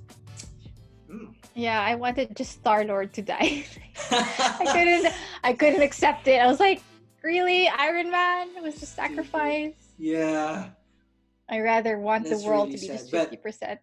Mm. 1.10 1.34
Yeah, 1.54 1.80
I 1.80 1.94
wanted 1.94 2.36
just 2.36 2.52
Star 2.52 2.84
Lord 2.84 3.12
to 3.14 3.22
die. 3.22 3.64
I 4.10 4.64
couldn't. 4.72 5.12
I 5.42 5.52
couldn't 5.52 5.82
accept 5.82 6.28
it. 6.28 6.38
I 6.40 6.46
was 6.46 6.60
like, 6.60 6.82
really, 7.22 7.68
Iron 7.68 8.10
Man 8.10 8.48
was 8.62 8.78
just 8.78 8.94
sacrifice. 8.94 9.74
yeah, 9.98 10.68
I 11.48 11.60
rather 11.60 11.98
want 11.98 12.24
That's 12.28 12.42
the 12.42 12.48
world 12.48 12.68
really 12.68 12.78
to 12.78 12.86
be 12.86 12.92
just 12.92 13.04
sad, 13.04 13.12
but- 13.12 13.20
fifty 13.30 13.36
percent. 13.38 13.80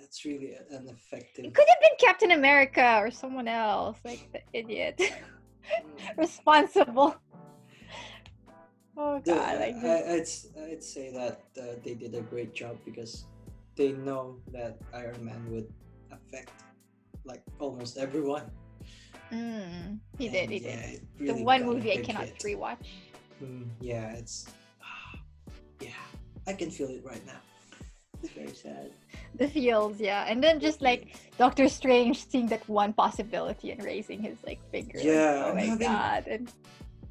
that's 0.00 0.24
really 0.24 0.54
an 0.70 0.88
effective. 0.88 1.44
It 1.44 1.54
could 1.54 1.68
have 1.68 1.80
been 1.80 1.96
Captain 2.00 2.30
America 2.32 2.98
or 3.00 3.10
someone 3.10 3.48
else, 3.48 3.98
like 4.04 4.28
the 4.32 4.40
idiot 4.52 5.00
Mm. 5.00 6.16
responsible. 6.18 7.16
Oh 8.96 9.18
god, 9.24 9.60
like 9.60 9.76
I, 9.82 10.22
I'd 10.70 10.82
say 10.84 11.10
that 11.12 11.40
uh, 11.58 11.76
they 11.84 11.94
did 11.94 12.14
a 12.14 12.20
great 12.20 12.54
job 12.54 12.76
because 12.84 13.24
they 13.76 13.92
know 13.92 14.36
that 14.52 14.78
Iron 14.92 15.24
Man 15.24 15.40
would 15.50 15.68
affect 16.10 16.50
like 17.24 17.42
almost 17.58 17.96
everyone. 17.98 18.50
mm, 19.32 19.98
he 20.18 20.28
did, 20.28 20.44
And, 20.44 20.52
he 20.52 20.58
yeah, 20.58 20.86
did. 20.90 21.00
it 21.20 21.26
The 21.26 21.42
one 21.42 21.64
movie 21.64 21.92
I 21.92 22.02
cannot 22.02 22.26
hit. 22.26 22.38
rewatch. 22.44 22.86
Mm, 23.42 23.68
yeah, 23.80 24.12
it's 24.14 24.46
yeah, 25.80 25.88
I 26.46 26.52
can 26.52 26.70
feel 26.70 26.88
it 26.90 27.02
right 27.04 27.24
now. 27.26 27.40
It's 28.22 28.32
very 28.32 28.54
sad. 28.54 28.90
The 29.34 29.48
feels, 29.48 30.00
yeah, 30.00 30.24
and 30.28 30.42
then 30.42 30.60
just 30.60 30.80
like 30.80 31.16
Doctor 31.36 31.68
Strange 31.68 32.24
seeing 32.28 32.46
that 32.48 32.66
one 32.68 32.92
possibility 32.92 33.70
and 33.72 33.82
raising 33.84 34.22
his 34.22 34.38
like 34.46 34.60
finger. 34.70 34.96
like, 34.98 35.04
Yeah, 35.06 35.42
oh 35.44 35.48
I'm 35.50 35.56
my 35.56 35.62
having- 35.62 35.86
god, 35.88 36.22
and 36.28 36.52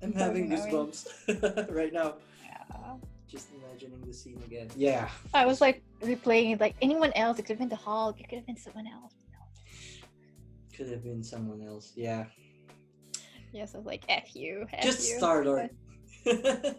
I'm 0.01 0.13
having 0.13 0.49
goosebumps 0.49 1.69
right 1.75 1.93
now. 1.93 2.15
yeah. 2.43 2.95
Just 3.33 3.47
imagining 3.51 3.99
the 4.05 4.13
scene 4.13 4.39
again. 4.45 4.69
Yeah. 4.75 5.09
I 5.33 5.47
was 5.47 5.59
like 5.59 5.81
replaying 6.03 6.53
it, 6.53 6.61
like 6.61 6.75
anyone 6.83 7.11
else. 7.13 7.39
It 7.39 7.41
could 7.41 7.53
have 7.53 7.57
been 7.57 7.67
the 7.67 7.75
Hulk. 7.75 8.21
It 8.21 8.29
could 8.29 8.37
have 8.37 8.45
been 8.45 8.57
someone 8.57 8.85
else. 8.85 9.15
Could 10.77 10.87
have 10.89 11.03
been 11.03 11.23
someone 11.23 11.63
else. 11.63 11.93
Yeah. 11.95 12.25
Yes, 13.51 13.73
I 13.73 13.79
was 13.79 13.87
like, 13.87 14.03
F 14.07 14.35
you. 14.35 14.67
F 14.71 14.83
Just 14.83 15.09
you. 15.09 15.17
Star 15.17 15.43
Lord. 15.43 15.71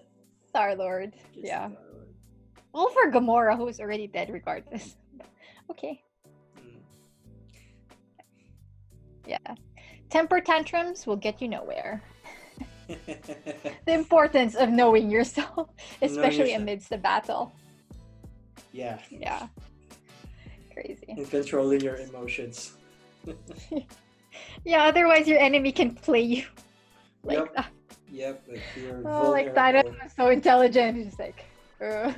Star 0.49 0.77
Lord. 0.77 1.15
Yeah. 1.33 1.71
Well, 2.73 2.89
for 2.91 3.11
Gamora, 3.11 3.57
who 3.57 3.67
is 3.67 3.81
already 3.81 4.07
dead 4.07 4.31
regardless. 4.31 4.95
okay. 5.73 6.01
Mm. 6.57 6.83
Yeah. 9.27 9.55
Temper 10.09 10.41
tantrums 10.41 11.05
will 11.05 11.17
get 11.17 11.43
you 11.43 11.49
nowhere. 11.49 12.01
The 12.87 13.93
importance 13.93 14.55
of 14.55 14.68
knowing 14.70 15.11
yourself, 15.11 15.68
especially 16.03 16.51
yourself. 16.53 16.62
amidst 16.62 16.91
the 16.91 16.99
battle. 16.99 17.53
yeah. 18.72 18.99
Yeah. 19.11 19.47
Crazy. 20.72 21.07
And 21.09 21.28
controlling 21.30 21.80
your 21.80 21.97
emotions. 21.97 22.76
Yeah, 24.64 24.85
otherwise 24.85 25.28
your 25.28 25.39
enemy 25.39 25.70
can 25.70 25.95
play 25.95 26.20
you. 26.22 26.45
Like 27.22 27.39
Yep. 27.39 27.55
that. 27.55 27.70
Yep, 28.11 28.49
Oh, 29.07 29.30
like 29.30 29.55
vulnerable. 29.55 29.91
Thanos 29.91 30.03
was 30.03 30.12
so 30.16 30.28
intelligent. 30.28 30.97
He's 30.97 31.07
just 31.07 31.18
like, 31.20 31.45
uh, 31.80 32.12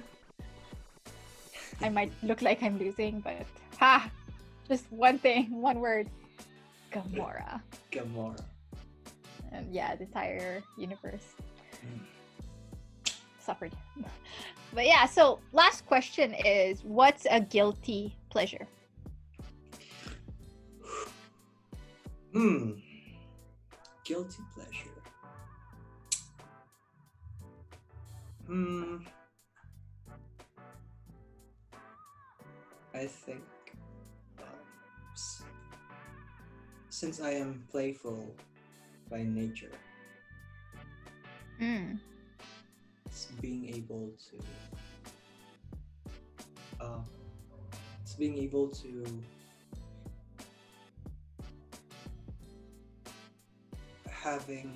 I 1.82 1.88
might 1.90 2.10
look 2.22 2.40
like 2.42 2.62
I'm 2.62 2.78
losing, 2.78 3.20
but 3.20 3.44
ha! 3.78 4.10
Just 4.68 4.90
one 4.90 5.18
thing, 5.18 5.60
one 5.60 5.78
word. 5.80 6.08
Gamora. 6.92 7.60
Gamora. 7.92 8.40
And 9.52 9.72
yeah, 9.74 9.94
the 9.96 10.04
entire 10.04 10.62
universe 10.76 11.34
suffered. 13.40 13.72
But 14.74 14.84
yeah, 14.84 15.06
so 15.06 15.38
last 15.52 15.86
question 15.86 16.34
is 16.34 16.84
what's 16.84 17.26
a 17.30 17.40
guilty 17.40 18.14
pleasure? 18.28 18.66
Hmm. 22.34 22.72
Guilty 24.04 24.42
pleasure. 24.54 24.90
Hmm. 28.46 28.96
I 32.94 33.06
think 33.06 33.42
um, 34.38 34.44
since 36.90 37.20
I 37.20 37.30
am 37.30 37.64
playful 37.70 38.34
by 39.10 39.22
nature, 39.22 39.70
Mm. 41.60 41.98
it's 43.06 43.26
being 43.40 43.74
able 43.74 44.12
to 44.30 44.36
uh, 46.84 46.98
it's 48.02 48.14
being 48.14 48.36
able 48.36 48.68
to 48.68 49.04
having 54.10 54.72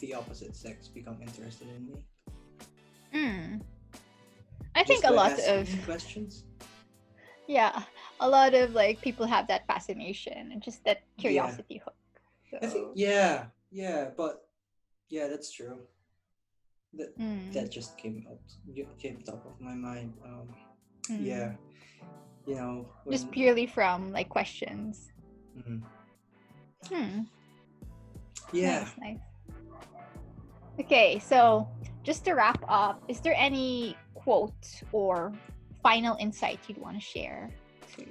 the 0.00 0.14
opposite 0.14 0.54
sex 0.54 0.88
become 0.88 1.16
interested 1.22 1.68
in 1.76 1.86
me. 1.86 2.04
Mm. 3.14 3.62
I 4.74 4.82
think 4.84 5.04
a 5.04 5.12
lot 5.12 5.38
of 5.38 5.68
questions. 5.84 6.44
yeah, 7.46 7.82
a 8.24 8.28
lot 8.28 8.54
of 8.54 8.72
like 8.72 9.00
people 9.02 9.26
have 9.26 9.46
that 9.48 9.66
fascination 9.66 10.50
and 10.50 10.62
just 10.62 10.82
that 10.84 10.98
Yeah. 11.16 11.20
curiosity 11.20 11.76
hook. 11.84 11.94
I 12.62 12.66
think 12.66 12.88
yeah, 12.94 13.46
yeah, 13.70 14.10
but 14.16 14.48
yeah, 15.10 15.28
that's 15.28 15.52
true. 15.52 15.78
That 16.94 17.10
mm, 17.18 17.52
that 17.52 17.70
just 17.70 17.98
came 17.98 18.24
up 18.30 18.40
came 18.98 19.20
top 19.20 19.44
of 19.44 19.60
my 19.60 19.74
mind. 19.74 20.14
Um, 20.24 20.48
mm. 21.10 21.20
yeah, 21.20 21.52
you 22.46 22.54
know, 22.54 22.88
Just 23.10 23.30
purely 23.30 23.66
from 23.66 24.12
like 24.12 24.28
questions. 24.30 25.12
Mhm. 25.58 25.82
Hmm. 26.88 27.20
yeah. 28.52 28.80
Nice, 28.80 28.94
nice. 28.98 29.24
Okay, 30.80 31.18
so 31.18 31.68
just 32.02 32.24
to 32.24 32.32
wrap 32.34 32.62
up, 32.68 33.02
is 33.08 33.20
there 33.20 33.34
any 33.36 33.96
quote 34.14 34.82
or 34.92 35.32
final 35.82 36.16
insight 36.16 36.60
you'd 36.68 36.78
want 36.78 36.96
to 36.96 37.04
share 37.04 37.50
to 37.96 38.06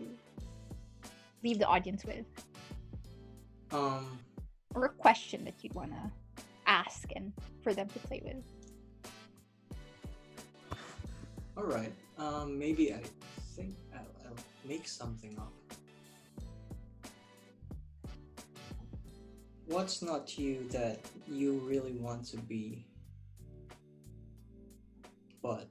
leave 1.44 1.60
the 1.60 1.68
audience 1.68 2.06
with? 2.06 2.26
Um, 3.72 4.20
Or 4.76 4.86
a 4.86 4.90
question 4.90 5.44
that 5.46 5.56
you'd 5.62 5.74
want 5.74 5.92
to 5.92 6.12
ask 6.68 7.10
and 7.16 7.34
for 7.62 7.74
them 7.74 7.88
to 7.90 8.00
play 8.00 8.22
with? 8.24 8.38
all 11.58 11.66
right. 11.66 11.94
Um, 12.18 12.58
maybe 12.58 12.94
I 12.94 13.02
think 13.56 13.76
I'll, 13.94 14.00
I'll 14.28 14.36
make 14.68 14.88
something 14.88 15.38
up. 15.38 15.54
What's 19.66 20.02
not 20.02 20.38
you 20.38 20.68
that 20.72 21.00
you 21.28 21.54
really 21.60 21.94
want 21.94 22.26
to 22.32 22.38
be, 22.38 22.86
but 25.42 25.70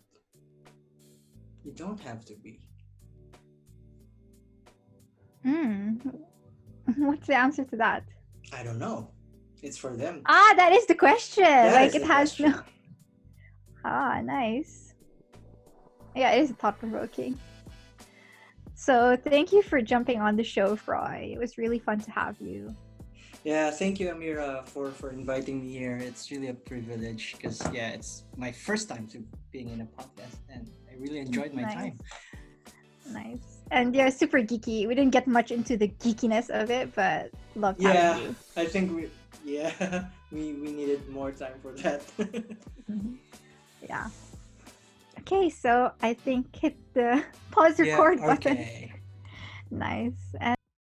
you 1.62 1.72
don't 1.72 2.00
have 2.00 2.24
to 2.26 2.34
be? 2.34 2.60
Hmm. 5.44 5.94
What's 6.96 7.26
the 7.26 7.36
answer 7.36 7.64
to 7.64 7.76
that? 7.76 8.04
I 8.52 8.62
don't 8.62 8.78
know. 8.78 9.10
It's 9.62 9.78
for 9.78 9.96
them. 9.96 10.22
Ah, 10.26 10.54
that 10.56 10.72
is 10.72 10.86
the 10.86 10.94
question. 10.94 11.44
That 11.44 11.74
like 11.74 11.94
it 11.94 12.02
has 12.02 12.34
question. 12.34 12.50
no. 12.50 12.62
Ah, 13.84 14.20
nice. 14.20 14.94
Yeah, 16.14 16.30
it 16.32 16.42
is 16.42 16.50
thought 16.52 16.78
provoking. 16.78 17.36
So 18.76 19.16
thank 19.16 19.52
you 19.52 19.62
for 19.62 19.82
jumping 19.82 20.20
on 20.20 20.36
the 20.36 20.44
show, 20.44 20.76
Froi. 20.76 21.32
It 21.32 21.38
was 21.38 21.58
really 21.58 21.80
fun 21.80 21.98
to 22.00 22.10
have 22.12 22.40
you. 22.40 22.74
Yeah, 23.44 23.70
thank 23.72 23.98
you, 23.98 24.06
Amira, 24.08 24.64
for 24.68 24.90
for 24.90 25.10
inviting 25.10 25.60
me 25.62 25.72
here. 25.72 25.96
It's 25.96 26.30
really 26.30 26.48
a 26.48 26.54
privilege 26.54 27.34
because 27.36 27.60
yeah, 27.72 27.90
it's 27.90 28.22
my 28.36 28.52
first 28.52 28.88
time 28.88 29.08
to 29.08 29.18
being 29.50 29.70
in 29.70 29.80
a 29.80 29.88
podcast, 29.98 30.38
and 30.48 30.70
I 30.88 30.94
really 30.94 31.18
enjoyed 31.18 31.52
my 31.54 31.62
Nice. 31.62 31.74
time. 31.74 31.98
Nice. 33.10 33.51
And 33.72 33.96
yeah, 33.96 34.10
super 34.10 34.38
geeky. 34.38 34.86
We 34.86 34.94
didn't 34.94 35.12
get 35.12 35.26
much 35.26 35.50
into 35.50 35.76
the 35.78 35.88
geekiness 36.04 36.50
of 36.50 36.70
it, 36.70 36.94
but 36.94 37.30
love. 37.56 37.76
Yeah, 37.78 38.12
having 38.14 38.22
you. 38.28 38.36
I 38.56 38.66
think 38.66 38.94
we 38.94 39.08
yeah 39.44 39.72
we 40.30 40.52
we 40.60 40.70
needed 40.72 41.08
more 41.08 41.32
time 41.32 41.56
for 41.62 41.72
that. 41.82 42.04
Mhm. 42.90 43.16
Yeah. 43.88 44.10
Okay, 45.20 45.48
so 45.48 45.92
I 46.02 46.12
think 46.14 46.54
hit 46.54 46.76
the 46.94 47.24
pause 47.50 47.78
Yeah, 47.78 47.96
record 47.96 48.20
button. 48.20 48.58
okay. 48.58 48.92
Nice. 49.70 50.20
And 50.40 50.56